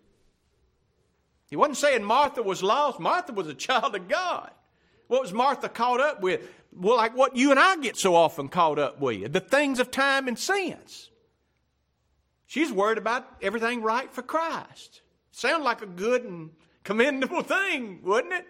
he 1.49 1.55
wasn't 1.55 1.77
saying 1.77 2.03
Martha 2.03 2.43
was 2.43 2.61
lost. 2.61 2.99
Martha 2.99 3.31
was 3.31 3.47
a 3.47 3.53
child 3.53 3.95
of 3.95 4.09
God. 4.09 4.51
What 5.07 5.21
was 5.21 5.31
Martha 5.31 5.69
caught 5.69 6.01
up 6.01 6.19
with? 6.19 6.41
Well, 6.75 6.97
like 6.97 7.15
what 7.15 7.37
you 7.37 7.51
and 7.51 7.59
I 7.59 7.77
get 7.77 7.95
so 7.95 8.15
often 8.15 8.49
caught 8.49 8.79
up 8.79 8.99
with 8.99 9.31
the 9.31 9.39
things 9.39 9.79
of 9.79 9.89
time 9.89 10.27
and 10.27 10.37
sense. 10.37 11.09
She's 12.47 12.69
worried 12.69 12.97
about 12.97 13.25
everything 13.41 13.81
right 13.81 14.11
for 14.11 14.23
Christ. 14.23 15.03
Sounds 15.31 15.63
like 15.63 15.81
a 15.81 15.85
good 15.85 16.25
and 16.25 16.49
commendable 16.83 17.43
thing, 17.43 18.01
wouldn't 18.03 18.33
it? 18.33 18.47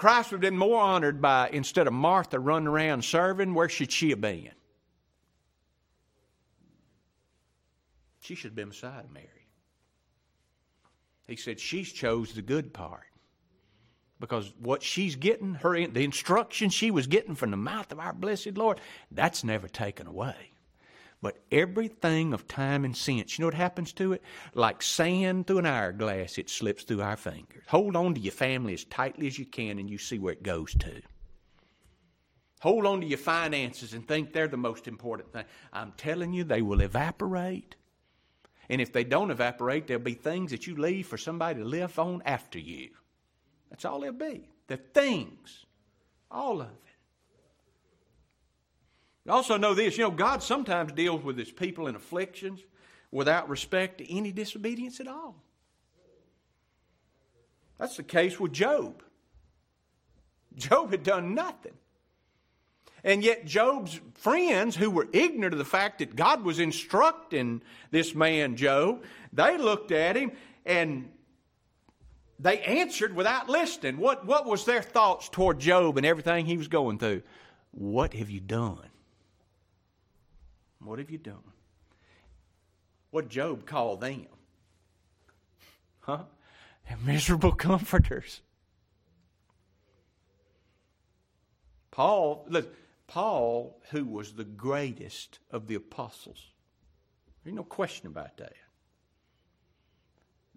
Christ 0.00 0.30
would 0.30 0.42
have 0.42 0.50
been 0.50 0.56
more 0.56 0.80
honored 0.80 1.20
by, 1.20 1.50
instead 1.50 1.86
of 1.86 1.92
Martha 1.92 2.40
running 2.40 2.68
around 2.68 3.04
serving, 3.04 3.52
where 3.52 3.68
should 3.68 3.92
she 3.92 4.08
have 4.08 4.20
been? 4.22 4.48
She 8.20 8.34
should 8.34 8.52
have 8.52 8.56
been 8.56 8.70
beside 8.70 9.12
Mary. 9.12 9.26
He 11.26 11.36
said 11.36 11.60
she's 11.60 11.92
chose 11.92 12.32
the 12.32 12.40
good 12.40 12.72
part. 12.72 13.08
Because 14.18 14.54
what 14.58 14.82
she's 14.82 15.16
getting, 15.16 15.56
her 15.56 15.86
the 15.86 16.02
instruction 16.02 16.70
she 16.70 16.90
was 16.90 17.06
getting 17.06 17.34
from 17.34 17.50
the 17.50 17.58
mouth 17.58 17.92
of 17.92 18.00
our 18.00 18.14
blessed 18.14 18.56
Lord, 18.56 18.80
that's 19.10 19.44
never 19.44 19.68
taken 19.68 20.06
away. 20.06 20.49
But 21.22 21.38
everything 21.52 22.32
of 22.32 22.48
time 22.48 22.84
and 22.84 22.96
sense, 22.96 23.38
you 23.38 23.42
know 23.42 23.48
what 23.48 23.54
happens 23.54 23.92
to 23.94 24.14
it? 24.14 24.22
Like 24.54 24.82
sand 24.82 25.46
through 25.46 25.58
an 25.58 25.66
hourglass, 25.66 26.38
it 26.38 26.48
slips 26.48 26.84
through 26.84 27.02
our 27.02 27.16
fingers. 27.16 27.64
Hold 27.68 27.94
on 27.94 28.14
to 28.14 28.20
your 28.20 28.32
family 28.32 28.72
as 28.72 28.84
tightly 28.84 29.26
as 29.26 29.38
you 29.38 29.44
can 29.44 29.78
and 29.78 29.90
you 29.90 29.98
see 29.98 30.18
where 30.18 30.32
it 30.32 30.42
goes 30.42 30.72
to. 30.74 31.02
Hold 32.60 32.86
on 32.86 33.00
to 33.02 33.06
your 33.06 33.18
finances 33.18 33.92
and 33.92 34.06
think 34.06 34.32
they're 34.32 34.48
the 34.48 34.56
most 34.56 34.88
important 34.88 35.32
thing. 35.32 35.44
I'm 35.72 35.92
telling 35.92 36.32
you, 36.32 36.44
they 36.44 36.62
will 36.62 36.80
evaporate 36.80 37.76
and 38.70 38.80
if 38.80 38.92
they 38.92 39.02
don't 39.02 39.32
evaporate, 39.32 39.88
there'll 39.88 40.00
be 40.00 40.14
things 40.14 40.52
that 40.52 40.68
you 40.68 40.76
leave 40.76 41.08
for 41.08 41.18
somebody 41.18 41.58
to 41.58 41.66
live 41.66 41.98
on 41.98 42.22
after 42.24 42.60
you. 42.60 42.90
That's 43.68 43.84
all 43.84 44.00
there'll 44.00 44.16
be. 44.16 44.48
The 44.68 44.76
things. 44.76 45.66
All 46.30 46.60
of 46.60 46.68
it. 46.68 46.89
Also, 49.28 49.56
know 49.56 49.74
this 49.74 49.98
you 49.98 50.04
know, 50.04 50.10
God 50.10 50.42
sometimes 50.42 50.92
deals 50.92 51.22
with 51.22 51.36
his 51.36 51.50
people 51.50 51.86
in 51.86 51.94
afflictions 51.94 52.60
without 53.10 53.48
respect 53.48 53.98
to 53.98 54.12
any 54.12 54.32
disobedience 54.32 55.00
at 55.00 55.08
all. 55.08 55.36
That's 57.78 57.96
the 57.96 58.02
case 58.02 58.38
with 58.38 58.52
Job. 58.52 59.02
Job 60.54 60.90
had 60.90 61.02
done 61.02 61.34
nothing. 61.34 61.72
And 63.02 63.24
yet, 63.24 63.46
Job's 63.46 63.98
friends, 64.14 64.76
who 64.76 64.90
were 64.90 65.08
ignorant 65.12 65.54
of 65.54 65.58
the 65.58 65.64
fact 65.64 66.00
that 66.00 66.14
God 66.14 66.44
was 66.44 66.58
instructing 66.58 67.62
this 67.90 68.14
man, 68.14 68.56
Job, 68.56 69.02
they 69.32 69.56
looked 69.56 69.90
at 69.90 70.16
him 70.16 70.32
and 70.66 71.10
they 72.38 72.60
answered 72.60 73.16
without 73.16 73.48
listening. 73.48 73.96
What, 73.96 74.26
what 74.26 74.44
was 74.44 74.66
their 74.66 74.82
thoughts 74.82 75.30
toward 75.30 75.58
Job 75.58 75.96
and 75.96 76.04
everything 76.04 76.44
he 76.44 76.58
was 76.58 76.68
going 76.68 76.98
through? 76.98 77.22
What 77.70 78.12
have 78.12 78.28
you 78.28 78.40
done? 78.40 78.89
What 80.82 80.98
have 80.98 81.10
you 81.10 81.18
done? 81.18 81.42
What 83.10 83.28
Job 83.28 83.66
called 83.66 84.00
them? 84.00 84.26
Huh? 86.00 86.24
They're 86.88 86.98
miserable 87.04 87.52
comforters. 87.56 88.40
Paul, 91.90 92.46
look, 92.48 92.74
Paul, 93.06 93.80
who 93.90 94.04
was 94.04 94.32
the 94.32 94.44
greatest 94.44 95.40
of 95.50 95.66
the 95.66 95.74
apostles. 95.74 96.50
There's 97.44 97.56
no 97.56 97.64
question 97.64 98.06
about 98.06 98.36
that. 98.38 98.54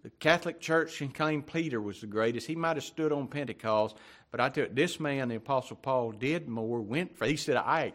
The 0.03 0.09
Catholic 0.09 0.59
Church 0.59 0.97
can 0.97 1.09
claim 1.09 1.41
Peter 1.41 1.81
was 1.81 2.01
the 2.01 2.07
greatest. 2.07 2.45
He 2.45 2.55
might 2.55 2.75
have 2.75 2.83
stood 2.83 3.13
on 3.13 3.27
Pentecost, 3.27 3.95
but 4.31 4.41
I 4.41 4.49
tell 4.49 4.65
you, 4.65 4.73
this 4.73 4.99
man, 4.99 5.29
the 5.29 5.35
Apostle 5.35 5.77
Paul, 5.77 6.11
did 6.11 6.49
more, 6.49 6.81
went 6.81 7.17
for. 7.17 7.25
He 7.25 7.37
said, 7.37 7.55
I, 7.55 7.93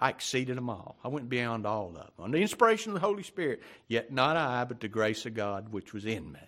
I 0.00 0.08
exceeded 0.08 0.56
them 0.56 0.70
all. 0.70 0.96
I 1.04 1.08
went 1.08 1.28
beyond 1.28 1.66
all 1.66 1.88
of 1.88 1.94
them. 1.94 2.08
On 2.18 2.30
the 2.30 2.40
inspiration 2.40 2.90
of 2.90 2.94
the 2.94 3.06
Holy 3.06 3.22
Spirit, 3.22 3.60
yet 3.86 4.10
not 4.10 4.34
I, 4.34 4.64
but 4.64 4.80
the 4.80 4.88
grace 4.88 5.26
of 5.26 5.34
God 5.34 5.72
which 5.72 5.92
was 5.92 6.06
in 6.06 6.32
me. 6.32 6.40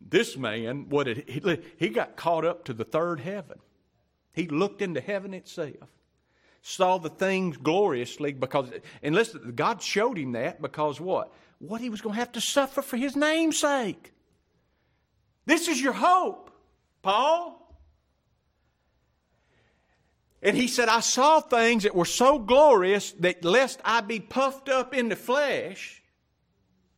This 0.00 0.36
man, 0.36 0.88
what 0.88 1.04
did 1.04 1.28
he, 1.28 1.60
he 1.76 1.88
got 1.90 2.16
caught 2.16 2.44
up 2.44 2.64
to 2.64 2.74
the 2.74 2.84
third 2.84 3.20
heaven. 3.20 3.60
He 4.32 4.48
looked 4.48 4.82
into 4.82 5.00
heaven 5.00 5.32
itself, 5.32 5.88
saw 6.60 6.98
the 6.98 7.08
things 7.08 7.56
gloriously 7.56 8.32
because, 8.32 8.70
and 9.00 9.14
listen, 9.14 9.52
God 9.54 9.80
showed 9.80 10.18
him 10.18 10.32
that 10.32 10.60
because 10.60 11.00
what? 11.00 11.32
What 11.60 11.80
he 11.80 11.88
was 11.88 12.00
going 12.00 12.14
to 12.14 12.20
have 12.20 12.32
to 12.32 12.40
suffer 12.40 12.82
for 12.82 12.96
his 12.96 13.14
name's 13.14 13.60
sake. 13.60 14.12
This 15.46 15.68
is 15.68 15.80
your 15.80 15.92
hope, 15.92 16.50
Paul. 17.00 17.63
And 20.44 20.54
he 20.54 20.68
said, 20.68 20.90
I 20.90 21.00
saw 21.00 21.40
things 21.40 21.84
that 21.84 21.94
were 21.94 22.04
so 22.04 22.38
glorious 22.38 23.12
that 23.12 23.42
lest 23.46 23.80
I 23.82 24.02
be 24.02 24.20
puffed 24.20 24.68
up 24.68 24.92
in 24.92 25.08
the 25.08 25.16
flesh, 25.16 26.02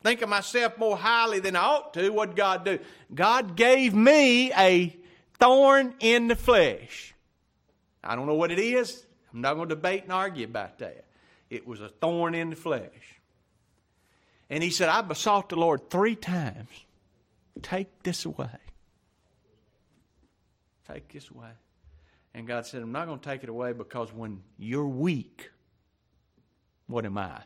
think 0.03 0.21
of 0.21 0.29
myself 0.29 0.77
more 0.79 0.97
highly 0.97 1.39
than 1.39 1.55
I 1.55 1.61
ought 1.61 1.95
to, 1.95 2.11
what 2.11 2.35
God 2.35 2.65
do? 2.65 2.81
God 3.15 3.55
gave 3.55 3.95
me 3.95 4.53
a 4.53 4.97
thorn 5.39 5.95
in 6.01 6.27
the 6.27 6.35
flesh. 6.35 7.15
I 8.03 8.17
don't 8.17 8.27
know 8.27 8.35
what 8.35 8.51
it 8.51 8.59
is. 8.59 9.07
I'm 9.33 9.43
not 9.43 9.55
going 9.55 9.69
to 9.69 9.77
debate 9.77 10.03
and 10.03 10.13
argue 10.13 10.45
about 10.45 10.81
that. 10.81 11.05
It 11.49 11.69
was 11.69 11.81
a 11.81 11.89
thorn 11.89 12.35
in 12.35 12.51
the 12.51 12.57
flesh. 12.57 13.21
And 14.51 14.61
he 14.61 14.71
said, 14.71 14.89
I 14.89 15.03
besought 15.03 15.51
the 15.51 15.57
Lord 15.57 15.89
three 15.89 16.17
times, 16.17 16.71
take 17.63 18.03
this 18.03 18.25
away. 18.25 18.49
Take 20.89 21.13
this 21.13 21.31
away. 21.31 21.51
And 22.37 22.47
God 22.47 22.67
said, 22.67 22.83
I'm 22.83 22.93
not 22.93 23.07
going 23.07 23.19
to 23.19 23.27
take 23.27 23.45
it 23.45 23.49
away 23.49 23.73
because 23.73 24.13
when 24.13 24.43
you're 24.59 24.87
weak, 24.87 25.51
what 26.87 27.07
am 27.07 27.17
I? 27.17 27.41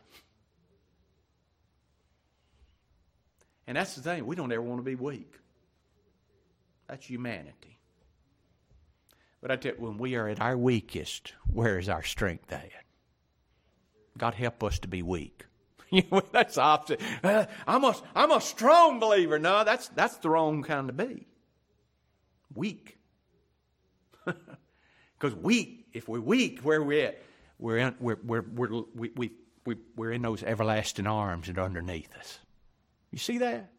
And 3.65 3.77
that's 3.77 3.95
the 3.95 4.01
thing, 4.01 4.25
we 4.25 4.35
don't 4.35 4.51
ever 4.51 4.61
want 4.61 4.79
to 4.79 4.83
be 4.83 4.95
weak. 4.95 5.33
That's 6.89 7.05
humanity. 7.05 7.79
But 9.41 9.51
I 9.51 9.55
tell 9.55 9.75
you, 9.75 9.81
when 9.81 9.97
we 9.97 10.15
are 10.15 10.27
at 10.27 10.41
our 10.41 10.57
weakest, 10.57 11.35
where 11.49 11.79
is 11.79 11.87
our 11.87 12.03
strength 12.03 12.51
at? 12.51 12.69
God 14.17 14.33
help 14.33 14.61
us 14.61 14.77
to 14.79 14.89
be 14.89 15.01
weak. 15.01 15.45
that's 16.33 16.55
the 16.55 16.61
opposite. 16.61 16.99
Uh, 17.23 17.45
I'm 17.65 17.85
a, 17.85 17.95
I'm 18.13 18.31
a 18.31 18.41
strong 18.41 18.99
believer. 18.99 19.39
No, 19.39 19.63
that's, 19.63 19.87
that's 19.87 20.17
the 20.17 20.29
wrong 20.29 20.63
kind 20.63 20.89
to 20.89 20.93
be. 20.93 21.27
Weak. 22.53 22.97
Because 25.21 25.37
weak, 25.37 25.85
if 25.93 26.09
we're 26.09 26.19
weak, 26.19 26.61
where 26.61 26.81
we're 26.81 27.05
at, 27.05 27.21
we're 27.59 27.77
in, 27.77 27.95
we're, 27.99 28.17
we're, 28.25 28.41
we're, 28.41 28.83
we, 28.95 29.11
we, 29.15 29.31
we, 29.67 29.75
we're 29.95 30.13
in 30.13 30.23
those 30.23 30.41
everlasting 30.41 31.05
arms 31.05 31.45
that 31.45 31.59
are 31.59 31.65
underneath 31.65 32.11
us. 32.17 32.39
You 33.11 33.19
see 33.19 33.37
that? 33.37 33.71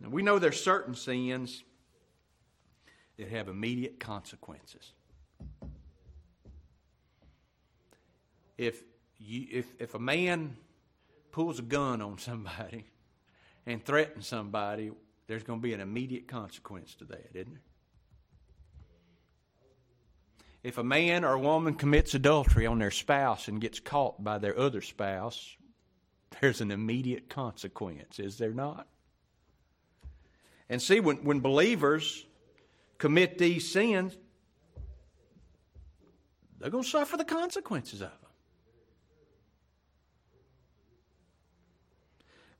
Now, 0.00 0.08
we 0.08 0.22
know 0.22 0.38
there's 0.38 0.62
certain 0.62 0.94
sins 0.94 1.62
that 3.18 3.28
have 3.28 3.48
immediate 3.48 4.00
consequences. 4.00 4.92
If, 8.56 8.82
you, 9.18 9.46
if, 9.50 9.66
if 9.78 9.94
a 9.94 9.98
man 9.98 10.56
pulls 11.32 11.58
a 11.58 11.62
gun 11.62 12.00
on 12.00 12.16
somebody 12.16 12.86
and 13.66 13.84
threatens 13.84 14.26
somebody, 14.26 14.90
there's 15.26 15.42
going 15.42 15.58
to 15.58 15.62
be 15.62 15.74
an 15.74 15.80
immediate 15.80 16.26
consequence 16.26 16.94
to 16.94 17.04
that, 17.04 17.28
isn't 17.34 17.52
there? 17.52 17.60
If 20.66 20.78
a 20.78 20.82
man 20.82 21.24
or 21.24 21.34
a 21.34 21.38
woman 21.38 21.74
commits 21.74 22.14
adultery 22.14 22.66
on 22.66 22.80
their 22.80 22.90
spouse 22.90 23.46
and 23.46 23.60
gets 23.60 23.78
caught 23.78 24.24
by 24.24 24.38
their 24.38 24.58
other 24.58 24.82
spouse, 24.82 25.56
there's 26.40 26.60
an 26.60 26.72
immediate 26.72 27.28
consequence, 27.28 28.18
is 28.18 28.36
there 28.36 28.52
not? 28.52 28.88
And 30.68 30.82
see, 30.82 30.98
when, 30.98 31.18
when 31.18 31.38
believers 31.38 32.26
commit 32.98 33.38
these 33.38 33.70
sins, 33.70 34.16
they're 36.58 36.70
going 36.70 36.82
to 36.82 36.90
suffer 36.90 37.16
the 37.16 37.24
consequences 37.24 38.00
of 38.00 38.10
them. 38.10 38.30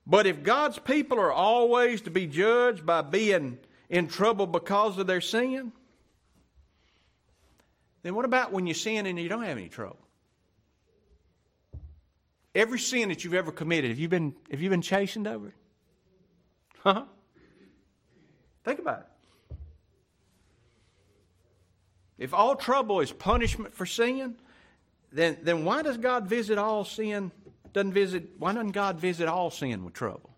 But 0.06 0.28
if 0.28 0.44
God's 0.44 0.78
people 0.78 1.18
are 1.18 1.32
always 1.32 2.02
to 2.02 2.12
be 2.12 2.28
judged 2.28 2.86
by 2.86 3.02
being 3.02 3.58
in 3.90 4.06
trouble 4.06 4.46
because 4.46 4.96
of 4.96 5.08
their 5.08 5.20
sin, 5.20 5.72
then 8.06 8.14
what 8.14 8.24
about 8.24 8.52
when 8.52 8.68
you 8.68 8.74
sin 8.74 9.04
and 9.06 9.18
you 9.18 9.28
don't 9.28 9.42
have 9.42 9.58
any 9.58 9.68
trouble? 9.68 9.98
Every 12.54 12.78
sin 12.78 13.08
that 13.08 13.24
you've 13.24 13.34
ever 13.34 13.50
committed, 13.50 13.90
have 13.90 13.98
you 13.98 14.08
been, 14.08 14.36
have 14.50 14.62
you 14.62 14.70
been 14.70 14.80
chastened 14.80 15.26
over 15.26 15.48
it? 15.48 15.54
Huh? 16.78 17.04
Think 18.64 18.78
about 18.78 19.00
it. 19.00 19.56
If 22.16 22.32
all 22.32 22.54
trouble 22.54 23.00
is 23.00 23.10
punishment 23.10 23.74
for 23.74 23.86
sin, 23.86 24.36
then, 25.10 25.38
then 25.42 25.64
why 25.64 25.82
does 25.82 25.98
God 25.98 26.28
visit 26.28 26.58
all 26.58 26.84
sin? 26.84 27.32
Doesn't 27.72 27.92
visit, 27.92 28.30
why 28.38 28.52
doesn't 28.52 28.70
God 28.70 29.00
visit 29.00 29.26
all 29.26 29.50
sin 29.50 29.84
with 29.84 29.94
trouble? 29.94 30.30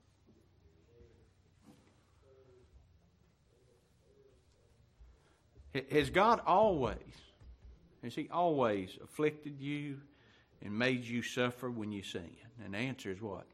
Has 5.93 6.09
God 6.09 6.41
always, 6.47 6.97
has 8.03 8.14
He 8.14 8.28
always 8.30 8.99
afflicted 9.03 9.61
you 9.61 9.99
and 10.62 10.76
made 10.76 11.05
you 11.05 11.22
suffer 11.22 11.70
when 11.70 11.92
you 11.92 12.03
sin? 12.03 12.30
And 12.64 12.74
the 12.74 12.78
answer 12.78 13.11
is 13.11 13.20
what? 13.20 13.46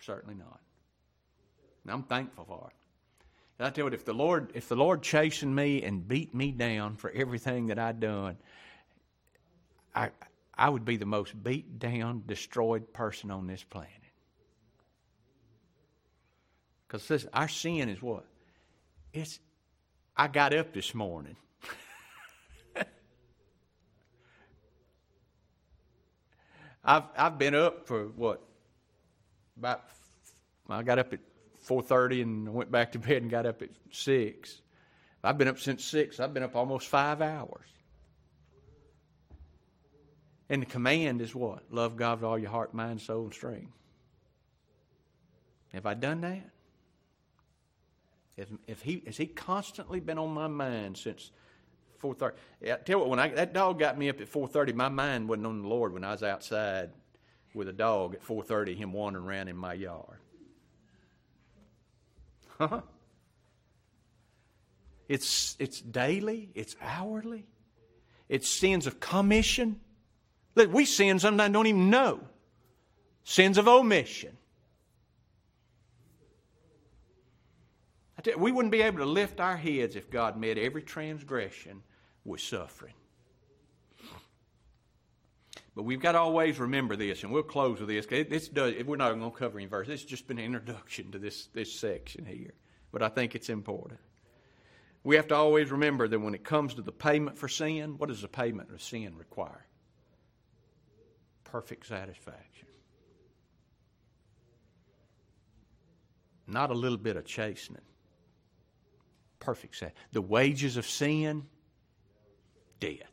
Certainly 0.00 0.36
not. 0.36 0.60
And 1.84 1.92
I'm 1.92 2.02
thankful 2.02 2.44
for 2.44 2.68
it. 2.70 2.76
And 3.58 3.66
I 3.66 3.70
tell 3.70 3.86
you 3.86 3.92
if 3.92 4.04
the 4.04 4.12
Lord, 4.12 4.50
if 4.54 4.68
the 4.68 4.76
Lord 4.76 5.02
chastened 5.02 5.54
me 5.54 5.82
and 5.82 6.06
beat 6.06 6.34
me 6.34 6.50
down 6.50 6.96
for 6.96 7.10
everything 7.10 7.68
that 7.68 7.78
I'd 7.78 8.00
done, 8.00 8.36
I 9.94 10.10
I 10.58 10.68
would 10.68 10.84
be 10.84 10.96
the 10.96 11.06
most 11.06 11.42
beat 11.42 11.78
down, 11.78 12.22
destroyed 12.26 12.92
person 12.92 13.30
on 13.30 13.46
this 13.46 13.62
planet. 13.62 13.90
Because 16.86 17.26
our 17.32 17.48
sin 17.48 17.88
is 17.88 18.00
what? 18.00 18.24
It's 19.12 19.38
I 20.16 20.28
got 20.28 20.54
up 20.54 20.72
this 20.72 20.94
morning. 20.94 21.36
I've 26.86 27.02
I've 27.16 27.38
been 27.38 27.54
up 27.54 27.86
for 27.86 28.04
what? 28.04 28.40
About 29.58 29.82
I 30.70 30.82
got 30.82 30.98
up 30.98 31.12
at 31.12 31.20
four 31.58 31.82
thirty 31.82 32.22
and 32.22 32.54
went 32.54 32.70
back 32.70 32.92
to 32.92 32.98
bed 33.00 33.22
and 33.22 33.30
got 33.30 33.44
up 33.44 33.60
at 33.60 33.70
six. 33.90 34.60
I've 35.24 35.36
been 35.36 35.48
up 35.48 35.58
since 35.58 35.84
six. 35.84 36.20
I've 36.20 36.32
been 36.32 36.44
up 36.44 36.54
almost 36.54 36.86
five 36.86 37.20
hours. 37.20 37.66
And 40.48 40.62
the 40.62 40.66
command 40.66 41.20
is 41.20 41.34
what? 41.34 41.64
Love 41.72 41.96
God 41.96 42.20
with 42.20 42.28
all 42.28 42.38
your 42.38 42.50
heart, 42.50 42.72
mind, 42.72 43.00
soul, 43.00 43.24
and 43.24 43.34
strength. 43.34 43.72
Have 45.72 45.86
I 45.86 45.94
done 45.94 46.20
that? 46.20 46.48
If, 48.36 48.48
if 48.68 48.82
he 48.82 49.02
has 49.06 49.16
he 49.16 49.26
constantly 49.26 49.98
been 49.98 50.18
on 50.18 50.32
my 50.32 50.46
mind 50.46 50.98
since 50.98 51.32
four 51.98 52.14
thirty? 52.14 52.36
I 52.62 52.76
tell 52.76 52.94
you 52.94 52.98
what, 52.98 53.08
when 53.08 53.18
I, 53.18 53.28
that 53.28 53.52
dog 53.52 53.78
got 53.78 53.98
me 53.98 54.08
up 54.08 54.20
at 54.20 54.28
four 54.28 54.48
thirty, 54.48 54.72
my 54.72 54.88
mind 54.88 55.28
wasn't 55.28 55.46
on 55.46 55.62
the 55.62 55.68
Lord 55.68 55.92
when 55.92 56.04
I 56.04 56.12
was 56.12 56.22
outside 56.22 56.90
with 57.54 57.68
a 57.68 57.72
dog 57.72 58.14
at 58.14 58.22
four 58.22 58.42
thirty, 58.42 58.74
him 58.74 58.92
wandering 58.92 59.26
around 59.26 59.48
in 59.48 59.56
my 59.56 59.74
yard. 59.74 60.18
Huh? 62.58 62.80
It's 65.08 65.56
it's 65.58 65.80
daily, 65.80 66.50
it's 66.54 66.74
hourly, 66.80 67.46
it's 68.28 68.48
sins 68.48 68.86
of 68.86 68.98
commission. 68.98 69.80
Look, 70.54 70.72
we 70.72 70.84
sin 70.84 71.18
sometimes 71.18 71.52
don't 71.52 71.66
even 71.66 71.90
know. 71.90 72.20
Sins 73.24 73.58
of 73.58 73.68
omission. 73.68 74.36
We 78.34 78.52
wouldn't 78.52 78.72
be 78.72 78.82
able 78.82 78.98
to 78.98 79.06
lift 79.06 79.40
our 79.40 79.56
heads 79.56 79.94
if 79.94 80.10
God 80.10 80.36
met 80.36 80.58
every 80.58 80.82
transgression 80.82 81.82
with 82.24 82.40
suffering. 82.40 82.94
But 85.74 85.82
we've 85.82 86.00
got 86.00 86.12
to 86.12 86.18
always 86.18 86.58
remember 86.58 86.96
this, 86.96 87.22
and 87.22 87.30
we'll 87.30 87.42
close 87.42 87.78
with 87.80 87.88
this. 87.88 88.06
This 88.06 88.48
does, 88.48 88.74
we're 88.84 88.96
not 88.96 89.12
going 89.12 89.30
to 89.30 89.36
cover 89.36 89.58
any 89.58 89.66
verse. 89.66 89.88
It's 89.88 90.04
just 90.04 90.26
been 90.26 90.38
an 90.38 90.44
introduction 90.44 91.12
to 91.12 91.18
this, 91.18 91.48
this 91.52 91.72
section 91.72 92.24
here. 92.24 92.54
But 92.92 93.02
I 93.02 93.10
think 93.10 93.34
it's 93.34 93.50
important. 93.50 94.00
We 95.04 95.16
have 95.16 95.28
to 95.28 95.34
always 95.36 95.70
remember 95.70 96.08
that 96.08 96.18
when 96.18 96.34
it 96.34 96.44
comes 96.44 96.74
to 96.74 96.82
the 96.82 96.92
payment 96.92 97.36
for 97.36 97.46
sin, 97.46 97.98
what 97.98 98.08
does 98.08 98.22
the 98.22 98.28
payment 98.28 98.72
of 98.72 98.82
sin 98.82 99.16
require? 99.16 99.66
Perfect 101.44 101.86
satisfaction. 101.86 102.66
Not 106.46 106.70
a 106.70 106.74
little 106.74 106.98
bit 106.98 107.16
of 107.16 107.26
chastening 107.26 107.82
perfect 109.38 109.76
set. 109.76 109.94
The 110.12 110.22
wages 110.22 110.76
of 110.76 110.86
sin, 110.86 111.46
death. 112.80 113.10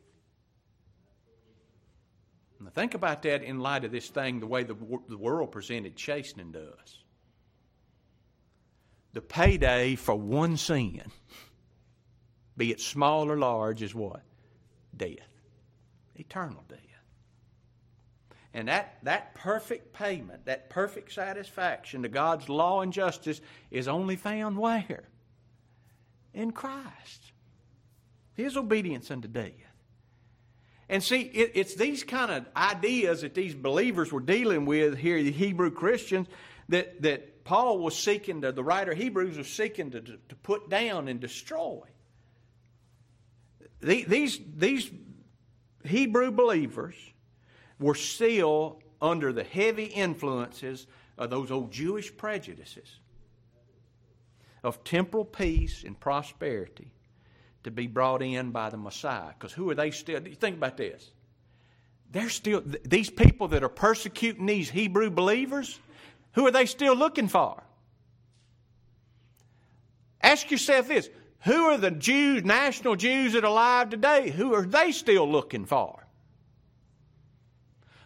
Now 2.60 2.70
think 2.70 2.94
about 2.94 3.22
that 3.22 3.42
in 3.42 3.60
light 3.60 3.84
of 3.84 3.92
this 3.92 4.08
thing, 4.08 4.40
the 4.40 4.46
way 4.46 4.62
the, 4.62 4.76
the 5.08 5.18
world 5.18 5.52
presented 5.52 5.96
chastening 5.96 6.52
to 6.52 6.72
us. 6.72 6.98
The 9.12 9.20
payday 9.20 9.96
for 9.96 10.14
one 10.14 10.56
sin, 10.56 11.02
be 12.56 12.72
it 12.72 12.80
small 12.80 13.30
or 13.30 13.36
large, 13.36 13.82
is 13.82 13.94
what? 13.94 14.22
Death. 14.96 15.28
Eternal 16.16 16.64
death. 16.68 16.78
And 18.54 18.68
that, 18.68 18.98
that 19.02 19.34
perfect 19.34 19.92
payment, 19.92 20.46
that 20.46 20.70
perfect 20.70 21.12
satisfaction 21.12 22.02
to 22.02 22.08
God's 22.08 22.48
law 22.48 22.80
and 22.82 22.92
justice 22.92 23.40
is 23.70 23.88
only 23.88 24.14
found 24.14 24.56
where? 24.56 25.08
In 26.34 26.50
Christ. 26.50 27.32
His 28.34 28.56
obedience 28.56 29.10
unto 29.10 29.28
death. 29.28 29.52
And 30.88 31.02
see, 31.02 31.22
it, 31.22 31.52
it's 31.54 31.74
these 31.74 32.04
kind 32.04 32.30
of 32.30 32.46
ideas 32.54 33.22
that 33.22 33.34
these 33.34 33.54
believers 33.54 34.12
were 34.12 34.20
dealing 34.20 34.66
with 34.66 34.98
here, 34.98 35.22
the 35.22 35.32
Hebrew 35.32 35.70
Christians, 35.70 36.28
that, 36.68 37.00
that 37.02 37.44
Paul 37.44 37.78
was 37.78 37.96
seeking 37.96 38.42
to, 38.42 38.52
the 38.52 38.64
writer 38.64 38.92
Hebrews 38.92 39.38
was 39.38 39.48
seeking 39.48 39.90
to, 39.92 40.00
to, 40.00 40.36
put 40.42 40.68
down 40.68 41.08
and 41.08 41.20
destroy. 41.20 41.80
The, 43.80 44.04
these, 44.04 44.38
these 44.56 44.90
Hebrew 45.84 46.30
believers 46.30 46.96
were 47.78 47.94
still 47.94 48.82
under 49.00 49.32
the 49.32 49.44
heavy 49.44 49.84
influences 49.84 50.86
of 51.16 51.30
those 51.30 51.50
old 51.50 51.72
Jewish 51.72 52.14
prejudices 52.14 52.98
of 54.64 54.82
temporal 54.82 55.24
peace 55.24 55.84
and 55.84 55.98
prosperity 55.98 56.90
to 57.62 57.70
be 57.70 57.86
brought 57.86 58.22
in 58.22 58.50
by 58.50 58.70
the 58.70 58.76
Messiah. 58.76 59.32
Because 59.38 59.52
who 59.52 59.70
are 59.70 59.74
they 59.74 59.90
still? 59.90 60.20
Think 60.20 60.56
about 60.56 60.76
this. 60.76 61.10
They're 62.10 62.28
still, 62.28 62.62
these 62.84 63.10
people 63.10 63.48
that 63.48 63.62
are 63.62 63.68
persecuting 63.68 64.46
these 64.46 64.70
Hebrew 64.70 65.10
believers, 65.10 65.78
who 66.32 66.46
are 66.46 66.50
they 66.50 66.66
still 66.66 66.94
looking 66.96 67.28
for? 67.28 67.62
Ask 70.22 70.50
yourself 70.50 70.88
this 70.88 71.08
who 71.40 71.66
are 71.66 71.76
the 71.76 71.90
Jews, 71.90 72.42
national 72.42 72.96
Jews 72.96 73.34
that 73.34 73.44
are 73.44 73.48
alive 73.48 73.90
today? 73.90 74.30
Who 74.30 74.54
are 74.54 74.64
they 74.64 74.92
still 74.92 75.30
looking 75.30 75.66
for? 75.66 76.06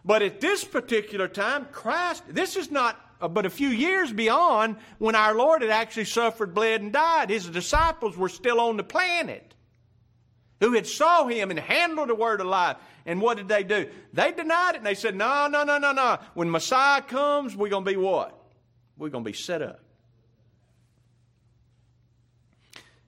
But 0.05 0.23
at 0.23 0.41
this 0.41 0.65
particular 0.65 1.29
time, 1.29 1.69
Christ, 1.71 2.25
this 2.29 2.57
is 2.57 2.71
not 2.71 2.99
Uh, 3.21 3.29
but 3.29 3.47
a 3.47 3.51
few 3.51 3.69
years 3.69 4.13
beyond 4.13 4.77
when 4.99 5.15
our 5.15 5.35
Lord 5.35 5.63
had 5.63 5.71
actually 5.71 6.05
suffered, 6.05 6.55
bled, 6.55 6.81
and 6.81 6.93
died. 6.93 7.31
His 7.31 7.47
disciples 7.47 8.17
were 8.17 8.29
still 8.29 8.61
on 8.61 8.77
the 8.77 8.85
planet 8.85 9.55
who 10.61 10.73
had 10.73 10.87
saw 10.87 11.27
him 11.27 11.51
and 11.51 11.59
handled 11.59 12.09
the 12.09 12.15
word 12.15 12.41
of 12.41 12.47
life. 12.47 12.77
And 13.07 13.21
what 13.21 13.37
did 13.37 13.49
they 13.49 13.63
do? 13.63 13.89
They 14.13 14.33
denied 14.33 14.75
it 14.75 14.79
and 14.79 14.87
they 14.87 14.95
said, 14.95 15.15
No, 15.15 15.49
no, 15.49 15.65
no, 15.65 15.79
no, 15.79 15.93
no. 15.93 16.19
When 16.35 16.51
Messiah 16.51 17.03
comes, 17.03 17.57
we're 17.57 17.69
going 17.69 17.85
to 17.85 17.91
be 17.91 17.97
what? 17.97 18.39
We're 18.97 19.09
going 19.09 19.25
to 19.25 19.31
be 19.31 19.37
set 19.37 19.63
up. 19.63 19.81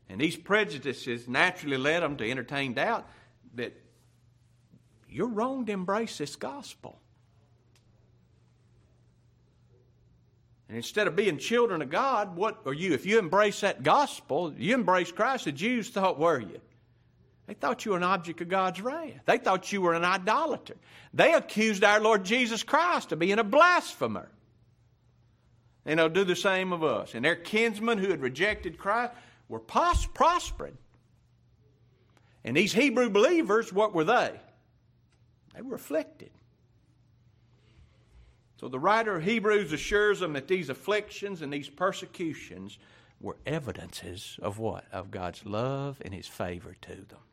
And 0.09 0.21
these 0.21 0.37
prejudices 0.37 1.29
naturally 1.29 1.77
led 1.77 2.03
them 2.03 2.17
to 2.17 2.29
entertain 2.29 2.75
doubt 2.75 3.09
that 3.55 3.73
you're 5.09 5.29
wrong 5.29 5.67
to 5.67 5.73
embrace 5.73 6.19
this 6.19 6.37
gospel. 6.37 7.00
And 10.71 10.77
instead 10.77 11.09
of 11.09 11.17
being 11.17 11.37
children 11.37 11.83
of 11.83 11.91
God, 11.91 12.37
what 12.37 12.61
are 12.65 12.73
you? 12.73 12.93
If 12.93 13.05
you 13.05 13.19
embrace 13.19 13.63
that 13.63 13.83
gospel, 13.83 14.55
you 14.57 14.73
embrace 14.73 15.11
Christ, 15.11 15.47
the 15.47 15.51
Jews 15.53 15.91
thought, 15.91 16.17
were 16.17 16.39
you? 16.39 16.61
They 17.49 17.55
thought 17.55 17.85
you 17.85 17.91
were 17.91 17.97
an 17.97 18.05
object 18.05 18.41
of 18.41 18.49
God's 18.49 18.81
wrath. 18.81 19.23
They 19.25 19.39
thought 19.39 19.73
you 19.73 19.81
were 19.81 19.95
an 19.95 20.05
idolater. 20.05 20.77
They 21.13 21.35
accused 21.35 21.83
our 21.83 21.99
Lord 21.99 22.23
Jesus 22.23 22.63
Christ 22.63 23.11
of 23.11 23.19
being 23.19 23.41
a 23.41 23.43
blasphemer. 23.45 24.31
And 25.85 25.99
they'll 25.99 26.09
do 26.09 26.23
the 26.23 26.37
same 26.37 26.73
of 26.73 26.85
us. 26.85 27.17
And 27.17 27.25
their 27.25 27.35
kinsmen 27.35 27.99
who 27.99 28.11
had 28.11 28.21
rejected 28.21 28.79
Christ 28.79 29.13
were 29.49 29.59
pos- 29.59 30.07
prospering. 30.07 30.79
And 32.45 32.57
these 32.57 32.73
Hebrew 32.73 33.11
believers, 33.11 33.73
what 33.73 33.93
were 33.93 34.05
they? 34.05 34.39
They 35.53 35.63
were 35.63 35.75
afflicted. 35.75 36.31
So 38.61 38.69
the 38.69 38.79
writer 38.79 39.17
of 39.17 39.25
Hebrews 39.25 39.73
assures 39.73 40.21
them 40.21 40.35
that 40.35 40.47
these 40.47 40.69
afflictions 40.69 41.41
and 41.41 41.51
these 41.51 41.71
persecutions 41.71 42.79
were 43.19 43.39
evidences 43.47 44.39
of 44.43 44.59
what? 44.59 44.85
Of 44.93 45.11
God's 45.11 45.47
love 45.47 45.97
and 46.05 46.13
His 46.13 46.27
favor 46.27 46.77
to 46.83 46.95
them 46.95 47.25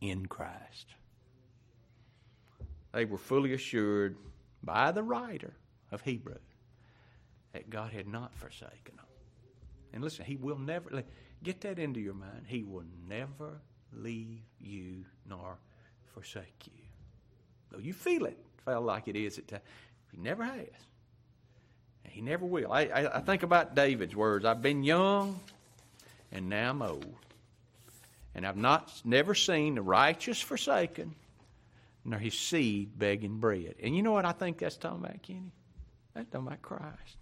in 0.00 0.26
Christ. 0.26 0.94
They 2.92 3.06
were 3.06 3.18
fully 3.18 3.54
assured 3.54 4.16
by 4.62 4.92
the 4.92 5.02
writer 5.02 5.54
of 5.90 6.02
Hebrew 6.02 6.38
that 7.54 7.68
God 7.68 7.92
had 7.92 8.06
not 8.06 8.36
forsaken 8.36 8.94
them. 8.94 9.06
And 9.92 10.04
listen, 10.04 10.24
He 10.24 10.36
will 10.36 10.58
never, 10.58 11.02
get 11.42 11.60
that 11.62 11.80
into 11.80 11.98
your 11.98 12.14
mind. 12.14 12.44
He 12.46 12.62
will 12.62 12.84
never 13.08 13.60
leave 13.92 14.44
you 14.60 15.04
nor 15.28 15.58
forsake 16.12 16.68
you. 16.68 16.84
Though 17.72 17.80
you 17.80 17.92
feel 17.92 18.26
it, 18.26 18.38
felt 18.64 18.84
like 18.84 19.08
it 19.08 19.16
is 19.16 19.38
at 19.38 19.48
times, 19.48 19.62
He 20.12 20.18
never 20.18 20.44
has. 20.44 20.68
He 22.14 22.20
never 22.20 22.46
will. 22.46 22.72
I, 22.72 22.82
I, 22.82 23.16
I 23.16 23.20
think 23.20 23.42
about 23.42 23.74
David's 23.74 24.14
words 24.14 24.44
I've 24.44 24.62
been 24.62 24.84
young, 24.84 25.40
and 26.30 26.48
now 26.48 26.70
I'm 26.70 26.80
old. 26.80 27.16
And 28.36 28.46
I've 28.46 28.56
not 28.56 28.92
never 29.04 29.34
seen 29.34 29.74
the 29.74 29.82
righteous 29.82 30.40
forsaken, 30.40 31.14
nor 32.04 32.20
his 32.20 32.38
seed 32.38 32.96
begging 32.96 33.38
bread. 33.38 33.74
And 33.82 33.96
you 33.96 34.02
know 34.02 34.12
what 34.12 34.24
I 34.24 34.32
think 34.32 34.58
that's 34.58 34.76
talking 34.76 35.04
about, 35.04 35.22
Kenny? 35.22 35.52
That's 36.14 36.30
talking 36.30 36.46
about 36.46 36.62
Christ. 36.62 37.16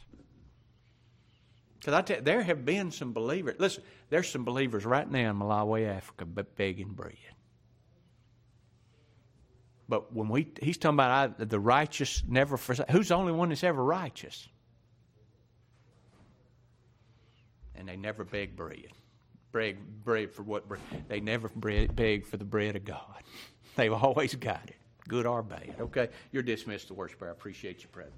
Because 1.79 1.95
I 1.95 2.03
tell 2.03 2.17
you, 2.19 2.23
there 2.23 2.43
have 2.43 2.65
been 2.65 2.91
some 2.91 3.13
believers. 3.13 3.57
Listen, 3.59 3.83
there's 4.11 4.29
some 4.29 4.45
believers 4.45 4.85
right 4.85 5.11
now 5.11 5.31
in 5.31 5.37
Malawi, 5.37 5.89
Africa, 5.89 6.27
begging 6.27 6.93
bread. 6.93 7.17
But 9.93 10.11
when 10.11 10.31
we, 10.31 10.49
he's 10.63 10.79
talking 10.79 10.97
about 10.97 11.35
I, 11.39 11.45
the 11.45 11.61
righteous 11.61 12.23
never 12.27 12.57
forsake. 12.57 12.89
Who's 12.89 13.09
the 13.09 13.15
only 13.15 13.33
one 13.33 13.51
that's 13.51 13.63
ever 13.63 13.85
righteous? 13.85 14.49
And 17.75 17.87
they 17.87 17.99
never 17.99 18.25
beg 18.25 18.57
bread. 18.57 18.87
Bread, 19.51 19.77
bread 20.03 20.33
for 20.33 20.45
what? 20.45 20.67
Bread. 20.67 20.81
They 21.09 21.21
never 21.21 21.51
bread, 21.51 21.95
beg 21.95 22.25
for 22.25 22.39
the 22.39 22.45
bread 22.47 22.75
of 22.75 22.87
God. 22.87 23.23
They've 23.77 23.93
always 23.93 24.35
got 24.35 24.63
it, 24.69 24.77
good 25.09 25.27
or 25.27 25.43
bad. 25.43 25.75
Okay, 25.79 26.09
you're 26.31 26.43
dismissed 26.43 26.89
to 26.89 26.95
worship. 26.95 27.23
I 27.23 27.29
appreciate 27.29 27.83
your 27.83 27.91
presence. 27.91 28.17